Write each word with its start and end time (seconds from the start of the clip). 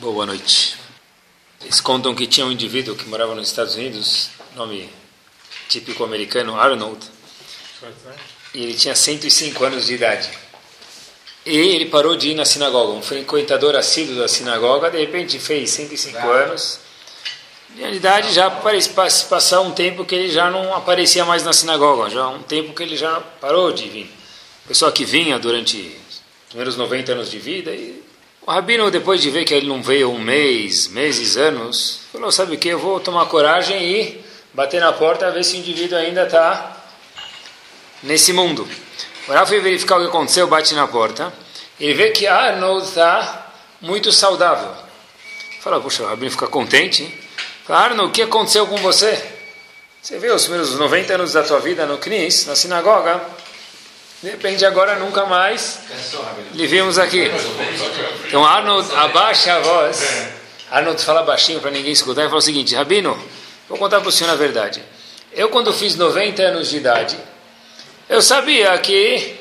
Boa 0.00 0.24
noite. 0.24 0.76
Eles 1.60 1.80
contam 1.80 2.14
que 2.14 2.24
tinha 2.24 2.46
um 2.46 2.52
indivíduo 2.52 2.94
que 2.94 3.08
morava 3.08 3.34
nos 3.34 3.48
Estados 3.48 3.74
Unidos, 3.74 4.30
nome 4.54 4.88
típico 5.68 6.04
americano, 6.04 6.54
Arnold, 6.54 7.04
e 8.54 8.62
ele 8.62 8.74
tinha 8.74 8.94
105 8.94 9.64
anos 9.64 9.86
de 9.86 9.94
idade. 9.94 10.30
E 11.44 11.50
ele 11.50 11.86
parou 11.86 12.14
de 12.14 12.28
ir 12.28 12.34
na 12.34 12.44
sinagoga, 12.44 12.92
um 12.92 13.02
frequentador 13.02 13.74
assíduo 13.74 14.14
da 14.14 14.28
sinagoga, 14.28 14.88
de 14.88 15.00
repente 15.00 15.36
fez 15.40 15.70
105 15.70 16.16
anos. 16.28 16.78
De 17.70 17.82
idade 17.82 18.32
já 18.32 18.48
parece 18.48 18.90
passar 18.90 19.62
um 19.62 19.72
tempo 19.72 20.04
que 20.04 20.14
ele 20.14 20.30
já 20.30 20.48
não 20.48 20.76
aparecia 20.76 21.24
mais 21.24 21.42
na 21.42 21.52
sinagoga, 21.52 22.08
já 22.08 22.28
um 22.28 22.42
tempo 22.44 22.72
que 22.72 22.84
ele 22.84 22.96
já 22.96 23.20
parou 23.40 23.72
de 23.72 23.88
vir. 23.88 24.10
Pessoa 24.64 24.92
que 24.92 25.04
vinha 25.04 25.40
durante 25.40 25.76
os 26.08 26.22
primeiros 26.50 26.76
90 26.76 27.12
anos 27.12 27.30
de 27.32 27.38
vida 27.40 27.72
e 27.72 28.06
o 28.48 28.50
rabino, 28.50 28.90
depois 28.90 29.20
de 29.20 29.30
ver 29.30 29.44
que 29.44 29.52
ele 29.52 29.66
não 29.68 29.82
veio 29.82 30.10
um 30.10 30.18
mês, 30.18 30.88
meses, 30.88 31.36
anos, 31.36 32.00
falou: 32.10 32.32
Sabe 32.32 32.56
o 32.56 32.58
que? 32.58 32.68
Eu 32.70 32.78
vou 32.78 32.98
tomar 32.98 33.26
coragem 33.26 33.78
e 33.78 34.24
bater 34.54 34.80
na 34.80 34.90
porta, 34.90 35.30
ver 35.30 35.44
se 35.44 35.56
o 35.56 35.58
indivíduo 35.58 35.98
ainda 35.98 36.24
está 36.24 36.74
nesse 38.02 38.32
mundo. 38.32 38.66
O 39.28 39.32
Rafa 39.32 39.60
verificar 39.60 39.98
o 39.98 40.00
que 40.00 40.06
aconteceu, 40.06 40.46
bate 40.46 40.74
na 40.74 40.88
porta. 40.88 41.30
Ele 41.78 41.92
vê 41.92 42.08
que 42.08 42.26
Arnold 42.26 42.86
está 42.86 43.52
muito 43.82 44.10
saudável. 44.12 44.72
Fala: 45.60 45.78
Puxa, 45.78 46.04
o 46.04 46.06
rabino 46.06 46.30
fica 46.30 46.46
contente. 46.46 47.06
Fala: 47.66 47.80
Arnold, 47.80 48.08
o 48.08 48.12
que 48.14 48.22
aconteceu 48.22 48.66
com 48.66 48.78
você? 48.78 49.22
Você 50.00 50.18
vê 50.18 50.30
os 50.30 50.44
primeiros 50.44 50.74
90 50.74 51.14
anos 51.16 51.34
da 51.34 51.42
tua 51.42 51.60
vida 51.60 51.84
no 51.84 51.98
Knis, 51.98 52.46
na 52.46 52.56
sinagoga. 52.56 53.20
De 54.22 54.30
repente 54.30 54.66
agora 54.66 54.96
nunca 54.96 55.26
mais 55.26 55.78
lhe 56.52 56.66
vimos 56.66 56.98
aqui. 56.98 57.30
Então 58.26 58.44
Arnold 58.44 58.92
abaixa 58.96 59.54
a 59.54 59.60
voz. 59.60 60.28
Arnold 60.70 61.00
fala 61.02 61.22
baixinho 61.22 61.60
para 61.60 61.70
ninguém 61.70 61.92
escutar 61.92 62.22
e 62.22 62.26
fala 62.26 62.38
o 62.38 62.42
seguinte: 62.42 62.74
Rabino, 62.74 63.16
vou 63.68 63.78
contar 63.78 64.00
para 64.00 64.08
o 64.08 64.12
senhor 64.12 64.32
a 64.32 64.36
verdade. 64.36 64.82
Eu, 65.32 65.50
quando 65.50 65.72
fiz 65.72 65.94
90 65.94 66.42
anos 66.42 66.68
de 66.68 66.78
idade, 66.78 67.16
eu 68.08 68.20
sabia 68.20 68.76
que 68.78 69.38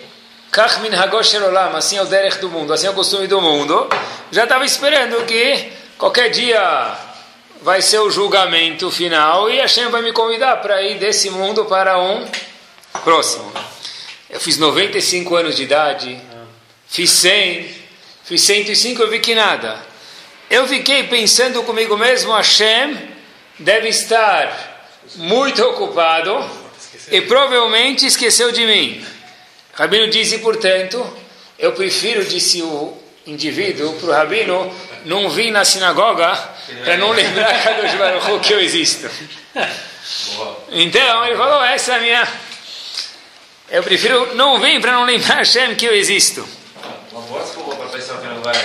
assim 1.75 1.97
é 1.97 2.01
o 2.01 2.05
derech 2.05 2.37
do 2.37 2.49
mundo, 2.49 2.71
assim 2.71 2.87
é 2.87 2.89
o 2.89 2.93
costume 2.93 3.25
do 3.25 3.41
mundo. 3.41 3.89
Já 4.31 4.43
estava 4.43 4.63
esperando 4.63 5.25
que 5.25 5.71
qualquer 5.97 6.29
dia 6.29 6.95
vai 7.61 7.81
ser 7.81 7.99
o 7.99 8.11
julgamento 8.11 8.91
final 8.91 9.49
e 9.49 9.59
a 9.59 9.63
Hashem 9.63 9.89
vai 9.89 10.01
me 10.01 10.13
convidar 10.13 10.57
para 10.57 10.81
ir 10.83 10.99
desse 10.99 11.31
mundo 11.31 11.65
para 11.65 11.99
um 11.99 12.27
próximo. 13.03 13.51
Eu 14.29 14.41
fiz 14.41 14.57
95 14.57 15.35
anos 15.37 15.55
de 15.55 15.63
idade, 15.63 16.19
fiz 16.89 17.09
100, 17.11 17.69
fiz 18.25 18.41
105, 18.41 19.01
eu 19.01 19.09
vi 19.09 19.19
que 19.19 19.33
nada. 19.33 19.79
Eu 20.49 20.67
fiquei 20.67 21.03
pensando 21.03 21.63
comigo 21.63 21.95
mesmo, 21.95 22.33
Hashem 22.33 22.97
deve 23.57 23.87
estar 23.87 24.91
muito 25.15 25.63
ocupado 25.63 26.45
e 27.09 27.21
provavelmente 27.21 28.05
esqueceu 28.05 28.51
de 28.51 28.65
mim. 28.65 29.05
Rabino 29.73 30.09
disse, 30.09 30.39
portanto, 30.39 31.05
eu 31.57 31.71
prefiro, 31.71 32.25
disse 32.25 32.61
o 32.61 32.97
indivíduo 33.25 33.93
para 33.93 34.09
o 34.09 34.11
Rabino, 34.11 34.75
não 35.05 35.29
vir 35.29 35.51
na 35.51 35.63
sinagoga 35.63 36.37
para 36.83 36.97
não 36.97 37.11
lembrar 37.11 37.53
Kadosh 37.63 37.93
Baruch 37.93 38.39
que 38.45 38.53
eu 38.53 38.59
existo. 38.59 39.09
Então, 40.69 41.25
ele 41.25 41.37
falou, 41.37 41.63
essa 41.63 41.93
é 41.93 41.95
a 41.95 42.01
minha 42.01 42.46
eu 43.69 43.83
prefiro 43.83 44.35
não 44.35 44.59
vir 44.59 44.79
para 44.79 44.93
não 44.93 45.03
lembrar 45.03 45.35
Hashem 45.43 45.75
que 45.75 45.85
eu 45.85 45.93
existo. 45.93 46.47
Uma 47.11 47.21
boa 47.21 47.43
desculpa 47.43 47.75
para 47.75 47.85
a 47.85 47.89
pessoa 47.89 48.19
que 48.19 48.27
não 48.27 48.41
vai. 48.41 48.55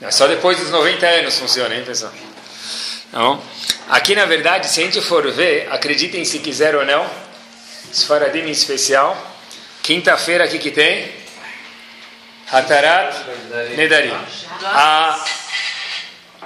É 0.00 0.10
só 0.10 0.26
depois 0.26 0.58
dos 0.58 0.70
90 0.70 1.06
anos 1.06 1.38
funciona, 1.38 1.74
hein, 1.74 1.82
pessoal? 1.84 2.12
Tá 3.10 3.18
bom? 3.18 3.42
Aqui, 3.88 4.14
na 4.14 4.24
verdade, 4.24 4.68
se 4.68 4.80
a 4.80 4.84
gente 4.84 5.00
for 5.00 5.30
ver, 5.30 5.68
acreditem 5.70 6.24
se 6.24 6.38
quiser 6.38 6.74
ou 6.74 6.84
não, 6.84 7.08
Sfaradim 7.92 8.40
em 8.40 8.50
especial, 8.50 9.16
quinta-feira 9.82 10.44
aqui 10.44 10.58
que 10.58 10.70
tem, 10.70 11.10
Hatarat 12.50 13.14
Nedarim. 13.76 14.14
Há 14.64 15.24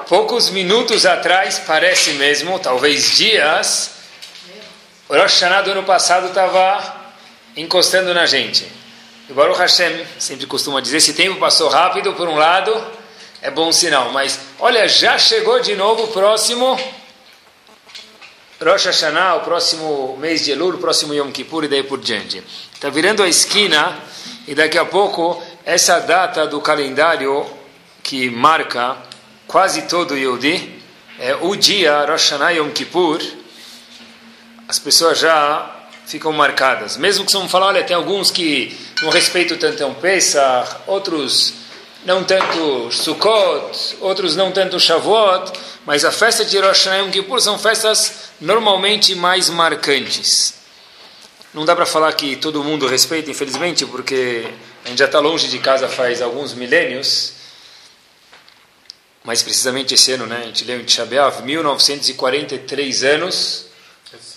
poucos 0.08 0.50
minutos 0.50 1.04
atrás, 1.06 1.58
parece 1.66 2.12
mesmo, 2.12 2.58
talvez 2.58 3.16
dias, 3.16 3.90
o 5.08 5.14
Rosh 5.14 5.40
Hashanah 5.40 5.62
do 5.62 5.72
ano 5.72 5.84
passado 5.84 6.28
estava 6.28 6.97
encostando 7.60 8.14
na 8.14 8.26
gente. 8.26 8.66
E 9.28 9.32
Baruch 9.32 9.58
Hashem 9.58 10.06
sempre 10.18 10.46
costuma 10.46 10.80
dizer: 10.80 10.98
esse 10.98 11.12
tempo 11.12 11.38
passou 11.38 11.68
rápido, 11.68 12.14
por 12.14 12.28
um 12.28 12.36
lado, 12.36 12.74
é 13.42 13.50
bom 13.50 13.70
sinal. 13.72 14.10
Mas 14.12 14.40
olha, 14.58 14.88
já 14.88 15.18
chegou 15.18 15.60
de 15.60 15.74
novo 15.74 16.04
o 16.04 16.08
próximo 16.08 16.78
Rosh 18.60 18.86
Hashanah, 18.86 19.36
o 19.36 19.40
próximo 19.40 20.16
mês 20.18 20.44
de 20.44 20.50
Elul, 20.50 20.74
o 20.74 20.78
próximo 20.78 21.14
Yom 21.14 21.30
Kippur 21.30 21.64
e 21.64 21.68
daí 21.68 21.82
por 21.82 22.00
diante. 22.00 22.42
Está 22.74 22.88
virando 22.90 23.22
a 23.22 23.28
esquina 23.28 23.96
e 24.48 24.54
daqui 24.54 24.76
a 24.76 24.84
pouco 24.84 25.40
essa 25.64 26.00
data 26.00 26.46
do 26.46 26.60
calendário 26.60 27.46
que 28.02 28.28
marca 28.30 28.96
quase 29.46 29.82
todo 29.82 30.14
o 30.14 30.18
Yodi, 30.18 30.82
é 31.20 31.36
o 31.36 31.54
dia 31.54 32.00
Rosh 32.00 32.30
Hashanah 32.30 32.50
Yom 32.50 32.70
Kippur, 32.70 33.22
as 34.66 34.78
pessoas 34.78 35.18
já 35.20 35.77
ficam 36.08 36.32
marcadas. 36.32 36.96
Mesmo 36.96 37.26
que 37.26 37.32
vamos 37.32 37.52
falar, 37.52 37.66
olha, 37.66 37.84
tem 37.84 37.94
alguns 37.94 38.30
que 38.30 38.74
não 39.02 39.10
respeitam 39.10 39.58
tanto 39.58 39.84
um 39.84 39.92
Pesach, 39.94 40.76
outros 40.86 41.52
não 42.04 42.22
tanto 42.24 42.90
Sukkot, 42.90 43.98
outros 44.00 44.34
não 44.34 44.50
tanto 44.50 44.80
Shavuot, 44.80 45.52
mas 45.84 46.06
a 46.06 46.10
festa 46.10 46.46
de 46.46 46.58
Rosh 46.58 46.86
Hashanah 46.86 46.98
e 46.98 47.00
Yom 47.02 47.10
Kippur 47.10 47.42
são 47.42 47.58
festas 47.58 48.30
normalmente 48.40 49.14
mais 49.14 49.50
marcantes. 49.50 50.54
Não 51.52 51.66
dá 51.66 51.76
para 51.76 51.84
falar 51.84 52.10
que 52.14 52.36
todo 52.36 52.64
mundo 52.64 52.86
respeita, 52.86 53.30
infelizmente, 53.30 53.84
porque 53.84 54.48
a 54.86 54.88
gente 54.88 54.98
já 54.98 55.04
está 55.04 55.18
longe 55.18 55.48
de 55.48 55.58
casa 55.58 55.88
faz 55.88 56.22
alguns 56.22 56.54
milênios, 56.54 57.34
mas 59.24 59.42
precisamente 59.42 59.92
esse 59.92 60.12
ano, 60.12 60.26
né, 60.26 60.38
a 60.42 60.46
gente 60.46 60.64
leu 60.64 60.80
em 60.80 60.84
Tisha 60.84 61.04
1943 61.04 63.04
anos, 63.04 63.67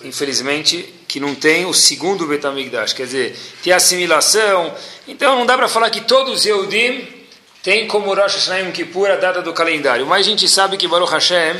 infelizmente, 0.03 0.93
que 1.07 1.19
não 1.19 1.35
tem 1.35 1.65
o 1.65 1.73
segundo 1.73 2.25
Betamigdash, 2.25 2.93
quer 2.93 3.05
dizer, 3.05 3.37
tem 3.63 3.73
assimilação. 3.73 4.73
Então 5.07 5.35
não 5.37 5.45
dá 5.45 5.57
para 5.57 5.67
falar 5.67 5.89
que 5.89 6.01
todos 6.01 6.39
os 6.39 6.45
Yehudim 6.45 7.07
têm 7.61 7.87
como 7.87 8.13
Rosh 8.13 8.35
Hashanah 8.35 8.59
Yom 8.59 8.71
Kippur 8.71 9.09
a 9.09 9.15
data 9.15 9.41
do 9.41 9.53
calendário. 9.53 10.05
Mas 10.05 10.25
a 10.25 10.29
gente 10.29 10.47
sabe 10.47 10.77
que 10.77 10.87
Baruch 10.87 11.11
Hashem, 11.11 11.55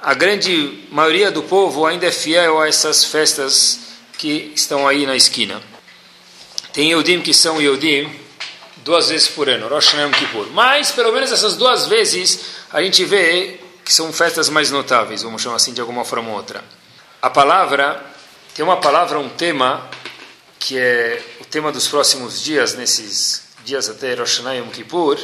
a 0.00 0.14
grande 0.14 0.84
maioria 0.90 1.30
do 1.30 1.42
povo 1.42 1.86
ainda 1.86 2.06
é 2.06 2.12
fiel 2.12 2.60
a 2.60 2.68
essas 2.68 3.04
festas 3.04 3.80
que 4.18 4.52
estão 4.54 4.86
aí 4.86 5.06
na 5.06 5.16
esquina. 5.16 5.62
Tem 6.72 6.90
Yehudim 6.90 7.20
que 7.20 7.34
são 7.34 7.60
Yehudim 7.60 8.10
duas 8.84 9.08
vezes 9.08 9.28
por 9.28 9.48
ano, 9.48 9.68
Rosh 9.68 9.88
Hashanah 9.88 10.16
Kippur. 10.16 10.46
Mas, 10.52 10.90
pelo 10.90 11.12
menos 11.12 11.32
essas 11.32 11.56
duas 11.56 11.86
vezes, 11.86 12.40
a 12.72 12.82
gente 12.82 13.04
vê 13.04 13.60
que 13.84 13.92
são 13.92 14.12
festas 14.12 14.48
mais 14.48 14.70
notáveis, 14.70 15.22
vamos 15.22 15.40
chamar 15.40 15.56
assim 15.56 15.72
de 15.72 15.80
alguma 15.80 16.04
forma 16.04 16.30
ou 16.30 16.36
outra. 16.36 16.64
A 17.22 17.30
palavra, 17.30 17.98
tem 18.54 18.62
uma 18.62 18.76
palavra, 18.76 19.18
um 19.18 19.28
tema, 19.30 19.88
que 20.58 20.78
é 20.78 21.22
o 21.40 21.46
tema 21.46 21.72
dos 21.72 21.88
próximos 21.88 22.42
dias, 22.42 22.74
nesses 22.74 23.48
dias 23.64 23.88
até 23.88 24.14
Rosh 24.14 24.40
e 24.40 24.58
Yom 24.58 24.68
Kippur, 24.68 25.18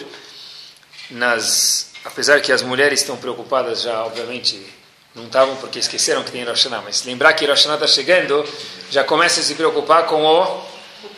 nas, 1.10 1.90
apesar 2.02 2.40
que 2.40 2.50
as 2.50 2.62
mulheres 2.62 3.00
estão 3.00 3.18
preocupadas 3.18 3.82
já, 3.82 4.04
obviamente, 4.04 4.58
não 5.14 5.26
estavam 5.26 5.54
porque 5.56 5.78
esqueceram 5.78 6.24
que 6.24 6.32
tem 6.32 6.42
Rosh 6.44 6.64
Hashanah, 6.64 6.82
mas 6.82 7.04
lembrar 7.04 7.34
que 7.34 7.44
Rosh 7.44 7.66
está 7.66 7.86
chegando, 7.86 8.42
já 8.90 9.04
começa 9.04 9.40
a 9.40 9.42
se 9.42 9.54
preocupar 9.54 10.06
com 10.06 10.24
o 10.24 10.64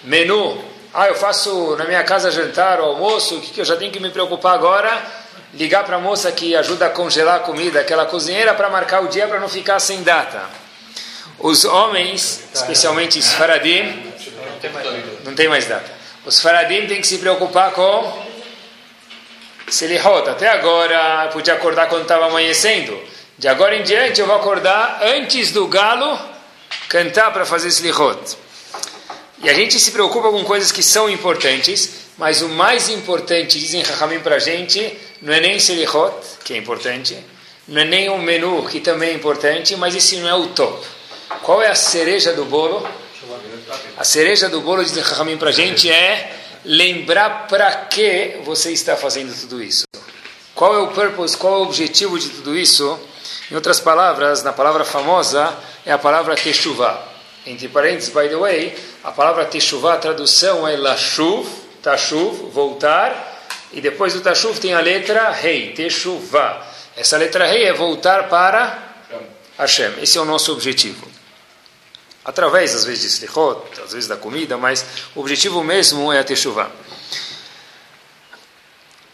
menu. 0.02 0.62
Ah, 0.92 1.06
eu 1.06 1.14
faço 1.14 1.76
na 1.76 1.84
minha 1.84 2.02
casa 2.02 2.32
jantar 2.32 2.80
ou 2.80 2.88
almoço, 2.88 3.36
o 3.36 3.40
que, 3.40 3.52
que 3.52 3.60
eu 3.60 3.64
já 3.64 3.76
tenho 3.76 3.92
que 3.92 4.00
me 4.00 4.10
preocupar 4.10 4.54
agora? 4.54 5.00
Ligar 5.54 5.84
para 5.84 5.96
a 5.96 6.00
moça 6.00 6.32
que 6.32 6.56
ajuda 6.56 6.86
a 6.86 6.90
congelar 6.90 7.36
a 7.36 7.40
comida, 7.40 7.80
aquela 7.80 8.06
cozinheira, 8.06 8.54
para 8.54 8.68
marcar 8.68 9.04
o 9.04 9.08
dia 9.08 9.28
para 9.28 9.38
não 9.38 9.48
ficar 9.48 9.78
sem 9.78 10.02
data. 10.02 10.63
Os 11.38 11.64
homens, 11.64 12.44
especialmente 12.54 13.18
os 13.18 13.32
faradim, 13.32 14.12
não 15.24 15.34
tem 15.34 15.48
mais 15.48 15.66
data. 15.66 15.90
Os 16.24 16.40
faradim 16.40 16.86
têm 16.86 17.00
que 17.00 17.06
se 17.06 17.18
preocupar 17.18 17.72
com 17.72 18.24
Selihot. 19.68 20.28
Até 20.28 20.48
agora, 20.48 21.28
podia 21.32 21.54
acordar 21.54 21.88
quando 21.88 22.02
estava 22.02 22.26
amanhecendo. 22.26 22.98
De 23.36 23.48
agora 23.48 23.76
em 23.76 23.82
diante, 23.82 24.20
eu 24.20 24.26
vou 24.26 24.36
acordar 24.36 25.00
antes 25.02 25.50
do 25.50 25.66
galo 25.66 26.18
cantar 26.88 27.32
para 27.32 27.44
fazer 27.44 27.70
Selihot. 27.70 28.36
E 29.42 29.50
a 29.50 29.52
gente 29.52 29.78
se 29.78 29.90
preocupa 29.90 30.30
com 30.30 30.44
coisas 30.44 30.72
que 30.72 30.82
são 30.82 31.10
importantes, 31.10 31.90
mas 32.16 32.40
o 32.40 32.48
mais 32.48 32.88
importante, 32.88 33.58
dizem 33.58 33.82
Rahamim 33.82 34.20
para 34.20 34.36
a 34.36 34.38
gente, 34.38 34.96
não 35.20 35.34
é 35.34 35.40
nem 35.40 35.58
Selihot, 35.58 36.14
que 36.44 36.54
é 36.54 36.56
importante, 36.56 37.18
não 37.66 37.82
é 37.82 37.84
nem 37.84 38.08
o 38.08 38.18
menu, 38.18 38.66
que 38.68 38.80
também 38.80 39.10
é 39.10 39.12
importante, 39.12 39.76
mas 39.76 39.94
esse 39.94 40.16
não 40.16 40.28
é 40.28 40.34
o 40.34 40.46
top. 40.48 40.86
Qual 41.42 41.62
é 41.62 41.68
a 41.68 41.74
cereja 41.74 42.32
do 42.32 42.44
bolo? 42.44 42.86
A 43.96 44.04
cereja 44.04 44.48
do 44.48 44.60
bolo, 44.60 44.84
diz 44.84 44.92
para 45.38 45.48
a 45.48 45.52
gente, 45.52 45.90
é 45.90 46.36
lembrar 46.64 47.46
para 47.48 47.70
que 47.86 48.40
você 48.44 48.72
está 48.72 48.96
fazendo 48.96 49.34
tudo 49.40 49.62
isso. 49.62 49.84
Qual 50.54 50.74
é 50.74 50.78
o 50.78 50.88
purpose, 50.88 51.36
qual 51.36 51.54
é 51.54 51.58
o 51.58 51.62
objetivo 51.62 52.18
de 52.18 52.28
tudo 52.28 52.56
isso? 52.56 52.98
Em 53.50 53.54
outras 53.54 53.80
palavras, 53.80 54.42
na 54.42 54.52
palavra 54.52 54.84
famosa 54.84 55.54
é 55.84 55.92
a 55.92 55.98
palavra 55.98 56.34
Teshuvah. 56.34 56.98
Entre 57.46 57.68
parênteses, 57.68 58.08
by 58.08 58.28
the 58.28 58.36
way, 58.36 58.74
a 59.02 59.10
palavra 59.10 59.44
Teshuvah, 59.44 59.94
a 59.94 59.98
tradução 59.98 60.66
é 60.66 60.76
Lashuv, 60.76 61.46
Tashuv, 61.82 62.50
voltar, 62.50 63.34
e 63.72 63.80
depois 63.80 64.14
do 64.14 64.20
Tashuv 64.20 64.58
tem 64.58 64.72
a 64.72 64.80
letra 64.80 65.30
Rei, 65.30 65.72
Teshuvah. 65.72 66.64
Essa 66.96 67.18
letra 67.18 67.46
Rei 67.46 67.64
é 67.64 67.72
voltar 67.72 68.28
para 68.28 68.93
Hashem. 69.58 70.02
Esse 70.02 70.18
é 70.18 70.20
o 70.20 70.24
nosso 70.24 70.52
objetivo. 70.52 71.06
Através, 72.24 72.74
às 72.74 72.84
vezes, 72.84 73.02
de 73.02 73.08
Slichot, 73.08 73.80
às 73.82 73.92
vezes 73.92 74.08
da 74.08 74.16
comida, 74.16 74.56
mas 74.56 74.84
o 75.14 75.20
objetivo 75.20 75.62
mesmo 75.62 76.12
é 76.12 76.20
a 76.20 76.24
Teshuvah. 76.24 76.70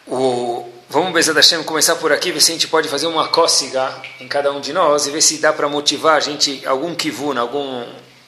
O, 0.06 0.72
vamos, 0.88 1.12
Bezat 1.12 1.36
Hashem, 1.36 1.62
começar 1.64 1.96
por 1.96 2.12
aqui, 2.12 2.30
ver 2.30 2.40
se 2.40 2.52
a 2.52 2.54
gente 2.54 2.68
pode 2.68 2.88
fazer 2.88 3.06
uma 3.06 3.28
cócega 3.28 4.00
em 4.20 4.28
cada 4.28 4.52
um 4.52 4.60
de 4.60 4.72
nós 4.72 5.06
e 5.06 5.10
ver 5.10 5.22
se 5.22 5.38
dá 5.38 5.52
para 5.52 5.68
motivar 5.68 6.16
a 6.16 6.20
gente, 6.20 6.64
algum 6.64 6.94
kivun, 6.94 7.36
algum 7.38 7.84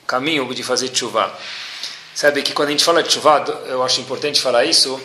caminho 0.06 0.52
de 0.52 0.62
fazer 0.62 0.88
Teshuvah. 0.88 1.32
Sabe 2.14 2.42
que 2.42 2.52
quando 2.52 2.68
a 2.68 2.72
gente 2.72 2.84
fala 2.84 3.02
de 3.02 3.08
Teshuvah, 3.08 3.44
eu 3.66 3.82
acho 3.82 4.00
importante 4.00 4.40
falar 4.40 4.64
isso, 4.64 5.00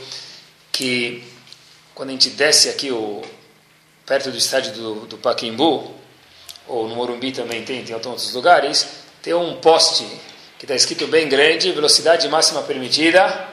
que 0.71 1.23
quando 1.93 2.09
a 2.09 2.11
gente 2.13 2.31
desce 2.31 2.69
aqui 2.69 2.91
o, 2.91 3.23
perto 4.07 4.31
do 4.31 4.37
estádio 4.37 4.71
do, 4.73 4.95
do 5.05 5.17
Paquimbu, 5.17 5.93
ou 6.67 6.87
no 6.87 6.95
Morumbi 6.95 7.31
também 7.31 7.63
tem, 7.63 7.83
tem 7.83 7.95
outros 7.95 8.33
lugares, 8.33 8.87
tem 9.21 9.33
um 9.33 9.55
poste 9.55 10.05
que 10.57 10.65
está 10.65 10.75
escrito 10.75 11.07
bem 11.07 11.29
grande, 11.29 11.71
velocidade 11.71 12.27
máxima 12.27 12.61
permitida, 12.63 13.47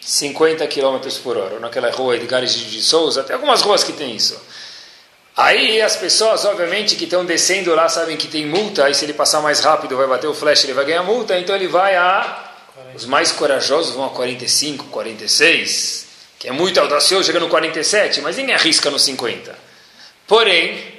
50 0.00 0.66
km 0.66 0.98
por 1.22 1.36
hora. 1.36 1.58
Naquela 1.60 1.90
rua 1.90 2.16
Edgar 2.16 2.44
de 2.44 2.82
Souza, 2.82 3.22
tem 3.24 3.34
algumas 3.34 3.60
ruas 3.60 3.84
que 3.84 3.92
tem 3.92 4.16
isso. 4.16 4.40
Aí 5.36 5.82
as 5.82 5.96
pessoas, 5.96 6.46
obviamente, 6.46 6.96
que 6.96 7.04
estão 7.04 7.24
descendo 7.24 7.74
lá 7.74 7.88
sabem 7.88 8.16
que 8.16 8.26
tem 8.26 8.46
multa, 8.46 8.88
e 8.88 8.94
se 8.94 9.04
ele 9.04 9.12
passar 9.12 9.42
mais 9.42 9.60
rápido 9.60 9.96
vai 9.96 10.06
bater 10.06 10.26
o 10.26 10.32
flash, 10.32 10.64
ele 10.64 10.72
vai 10.72 10.86
ganhar 10.86 11.02
multa, 11.02 11.38
então 11.38 11.54
ele 11.54 11.68
vai 11.68 11.94
a... 11.96 12.44
Os 12.94 13.04
mais 13.04 13.32
corajosos 13.32 13.94
vão 13.94 14.06
a 14.06 14.10
45, 14.10 14.86
46, 14.86 16.06
que 16.38 16.48
é 16.48 16.52
muito 16.52 16.80
audacioso, 16.80 17.24
chega 17.24 17.40
no 17.40 17.48
47, 17.48 18.22
mas 18.22 18.38
ninguém 18.38 18.54
arrisca 18.54 18.90
no 18.90 18.98
50. 18.98 19.54
Porém, 20.26 20.95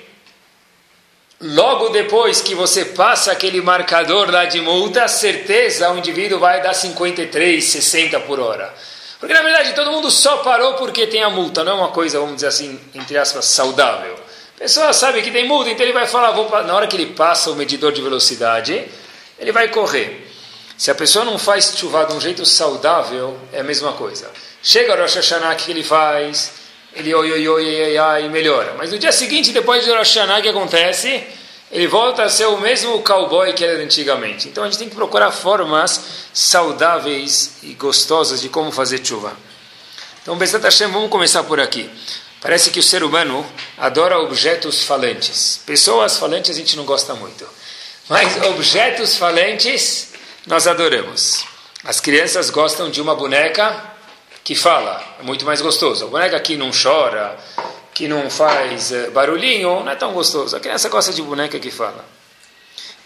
Logo 1.39 1.89
depois 1.89 2.41
que 2.41 2.55
você 2.55 2.83
passa 2.83 3.31
aquele 3.31 3.61
marcador 3.61 4.31
lá 4.31 4.45
de 4.45 4.59
multa, 4.59 5.07
certeza 5.07 5.91
o 5.91 5.97
indivíduo 5.97 6.39
vai 6.39 6.63
dar 6.63 6.73
53, 6.73 7.63
60 7.63 8.19
por 8.21 8.39
hora. 8.39 8.73
Porque 9.19 9.35
na 9.35 9.43
verdade 9.43 9.73
todo 9.73 9.91
mundo 9.91 10.09
só 10.09 10.37
parou 10.37 10.73
porque 10.73 11.05
tem 11.05 11.21
a 11.21 11.29
multa, 11.29 11.63
não 11.63 11.73
é 11.73 11.75
uma 11.75 11.89
coisa, 11.89 12.19
vamos 12.19 12.35
dizer 12.35 12.47
assim, 12.47 12.79
entre 12.95 13.17
aspas, 13.19 13.45
saudável. 13.45 14.15
A 14.55 14.59
pessoa 14.59 14.91
sabe 14.93 15.21
que 15.21 15.29
tem 15.29 15.47
multa, 15.47 15.69
então 15.69 15.85
ele 15.85 15.93
vai 15.93 16.07
falar, 16.07 16.31
vou, 16.31 16.49
na 16.63 16.75
hora 16.75 16.87
que 16.87 16.95
ele 16.95 17.13
passa 17.13 17.51
o 17.51 17.55
medidor 17.55 17.91
de 17.91 18.01
velocidade, 18.01 18.87
ele 19.37 19.51
vai 19.51 19.67
correr. 19.67 20.27
Se 20.75 20.89
a 20.89 20.95
pessoa 20.95 21.23
não 21.23 21.37
faz 21.37 21.73
chuva 21.77 22.05
de 22.05 22.13
um 22.13 22.21
jeito 22.21 22.43
saudável, 22.47 23.37
é 23.53 23.59
a 23.59 23.63
mesma 23.63 23.93
coisa. 23.93 24.27
Chega 24.63 24.95
o 24.95 24.97
Rosh 24.99 25.15
Hashanah, 25.15 25.53
o 25.53 25.55
que 25.55 25.69
ele 25.69 25.83
faz? 25.83 26.51
Ele 26.97 27.13
oi, 27.13 27.31
oi, 27.31 27.47
oi, 27.47 27.81
oi, 27.83 27.99
oi, 27.99 28.25
e 28.25 28.29
melhora. 28.29 28.73
Mas 28.77 28.91
no 28.91 28.97
dia 28.97 29.11
seguinte, 29.11 29.51
depois 29.51 29.85
de 29.85 29.91
Rosh 29.91 30.17
o 30.17 30.41
que 30.41 30.49
acontece? 30.49 31.23
Ele 31.71 31.87
volta 31.87 32.23
a 32.23 32.29
ser 32.29 32.45
o 32.45 32.57
mesmo 32.57 33.01
cowboy 33.03 33.53
que 33.53 33.63
era 33.63 33.81
antigamente. 33.83 34.47
Então 34.47 34.63
a 34.63 34.67
gente 34.67 34.79
tem 34.79 34.89
que 34.89 34.95
procurar 34.95 35.31
formas 35.31 36.01
saudáveis 36.33 37.57
e 37.61 37.73
gostosas 37.73 38.41
de 38.41 38.49
como 38.49 38.71
fazer 38.71 39.05
chuva. 39.05 39.33
Então, 40.21 40.37
Bezat 40.37 40.63
Hashem, 40.63 40.87
vamos 40.91 41.09
começar 41.09 41.43
por 41.43 41.59
aqui. 41.59 41.89
Parece 42.41 42.69
que 42.69 42.79
o 42.79 42.83
ser 42.83 43.03
humano 43.03 43.45
adora 43.77 44.19
objetos 44.19 44.83
falantes. 44.83 45.61
Pessoas 45.65 46.17
falantes 46.17 46.51
a 46.51 46.53
gente 46.53 46.75
não 46.75 46.85
gosta 46.85 47.13
muito. 47.13 47.47
Mas 48.09 48.41
objetos 48.43 49.17
falantes 49.17 50.13
nós 50.45 50.67
adoramos. 50.67 51.45
As 51.83 51.99
crianças 51.99 52.49
gostam 52.49 52.89
de 52.89 53.01
uma 53.01 53.15
boneca 53.15 53.96
que 54.47 54.55
fala, 54.55 55.03
é 55.19 55.23
muito 55.23 55.43
mais 55.43 55.59
gostoso. 55.59 56.05
A 56.05 56.07
boneca 56.07 56.39
que 56.39 56.55
não 56.55 56.71
chora, 56.71 57.37
que 57.93 58.07
não 58.07 58.29
faz 58.29 58.93
eh, 58.93 59.09
barulhinho, 59.09 59.83
não 59.83 59.91
é 59.91 59.95
tão 59.97 60.13
gostoso. 60.13 60.55
A 60.55 60.59
criança 60.61 60.87
gosta 60.87 61.11
de 61.11 61.21
boneca 61.21 61.59
que 61.59 61.69
fala. 61.69 62.05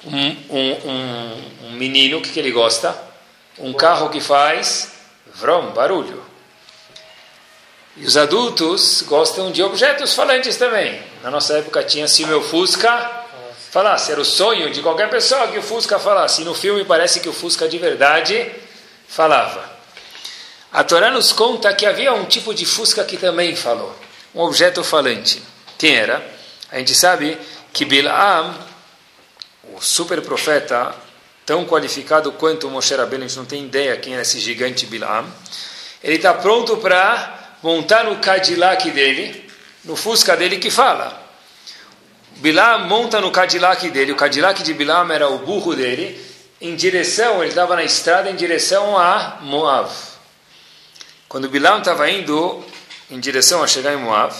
Um, 0.05 0.27
um, 0.51 0.71
um, 0.87 1.43
um 1.63 1.71
menino, 1.71 2.19
o 2.19 2.21
que, 2.21 2.29
que 2.29 2.39
ele 2.39 2.51
gosta? 2.51 2.95
Um 3.57 3.73
carro 3.73 4.11
que 4.11 4.21
faz 4.21 4.91
vrom, 5.33 5.71
barulho. 5.71 6.23
E 7.97 8.05
os 8.05 8.15
adultos 8.17 9.01
gostam 9.07 9.51
de 9.51 9.63
objetos 9.63 10.13
falantes 10.13 10.57
também. 10.57 11.01
Na 11.23 11.31
nossa 11.31 11.57
época 11.57 11.81
tinha-se 11.81 12.23
o 12.23 12.27
meu 12.27 12.43
Fusca 12.43 13.25
falasse. 13.71 14.11
Era 14.11 14.21
o 14.21 14.25
sonho 14.25 14.69
de 14.69 14.83
qualquer 14.83 15.09
pessoa 15.09 15.47
que 15.47 15.57
o 15.57 15.63
Fusca 15.63 15.97
falasse. 15.97 16.43
E 16.43 16.45
no 16.45 16.53
filme 16.53 16.85
parece 16.85 17.19
que 17.19 17.27
o 17.27 17.33
Fusca 17.33 17.67
de 17.67 17.79
verdade 17.79 18.51
falava. 19.07 19.80
A 20.73 20.85
Torá 20.85 21.11
nos 21.11 21.33
conta 21.33 21.73
que 21.73 21.85
havia 21.85 22.13
um 22.13 22.23
tipo 22.23 22.53
de 22.53 22.65
fusca 22.65 23.03
que 23.03 23.17
também 23.17 23.57
falou, 23.57 23.93
um 24.33 24.39
objeto 24.39 24.81
falante. 24.85 25.43
Quem 25.77 25.95
era? 25.95 26.25
A 26.71 26.77
gente 26.77 26.95
sabe 26.95 27.37
que 27.73 27.83
Bilam, 27.83 28.55
o 29.73 29.81
super 29.81 30.21
profeta, 30.21 30.95
tão 31.45 31.65
qualificado 31.65 32.31
quanto 32.31 32.69
Moshe 32.69 32.95
Rabbeinu, 32.95 33.25
a 33.25 33.27
gente 33.27 33.37
não 33.37 33.45
tem 33.45 33.65
ideia 33.65 33.97
quem 33.97 34.15
é 34.15 34.21
esse 34.21 34.39
gigante 34.39 34.85
Bilam, 34.85 35.25
ele 36.01 36.15
está 36.15 36.33
pronto 36.33 36.77
para 36.77 37.57
montar 37.61 38.05
no 38.05 38.15
Cadillac 38.19 38.89
dele, 38.91 39.49
no 39.83 39.97
Fusca 39.97 40.37
dele 40.37 40.57
que 40.57 40.71
fala. 40.71 41.21
Bilam 42.37 42.87
monta 42.87 43.19
no 43.19 43.29
Cadillac 43.29 43.89
dele, 43.89 44.13
o 44.13 44.15
Cadillac 44.15 44.63
de 44.63 44.73
Bilam 44.73 45.11
era 45.11 45.27
o 45.27 45.39
burro 45.39 45.75
dele, 45.75 46.17
em 46.61 46.77
direção, 46.77 47.41
ele 47.41 47.49
estava 47.49 47.75
na 47.75 47.83
estrada 47.83 48.29
em 48.29 48.35
direção 48.37 48.97
a 48.97 49.39
Moab. 49.41 50.10
Quando 51.31 51.47
Bilam 51.47 51.79
estava 51.79 52.11
indo 52.11 52.61
em 53.09 53.17
direção 53.17 53.63
a 53.63 53.67
chegar 53.67 53.93
em 53.93 53.95
Moab, 53.95 54.35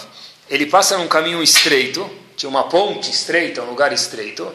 ele 0.50 0.66
passa 0.66 0.98
num 0.98 1.08
caminho 1.08 1.42
estreito, 1.42 2.06
tinha 2.36 2.50
uma 2.50 2.64
ponte 2.64 3.10
estreita, 3.10 3.62
um 3.62 3.70
lugar 3.70 3.94
estreito, 3.94 4.52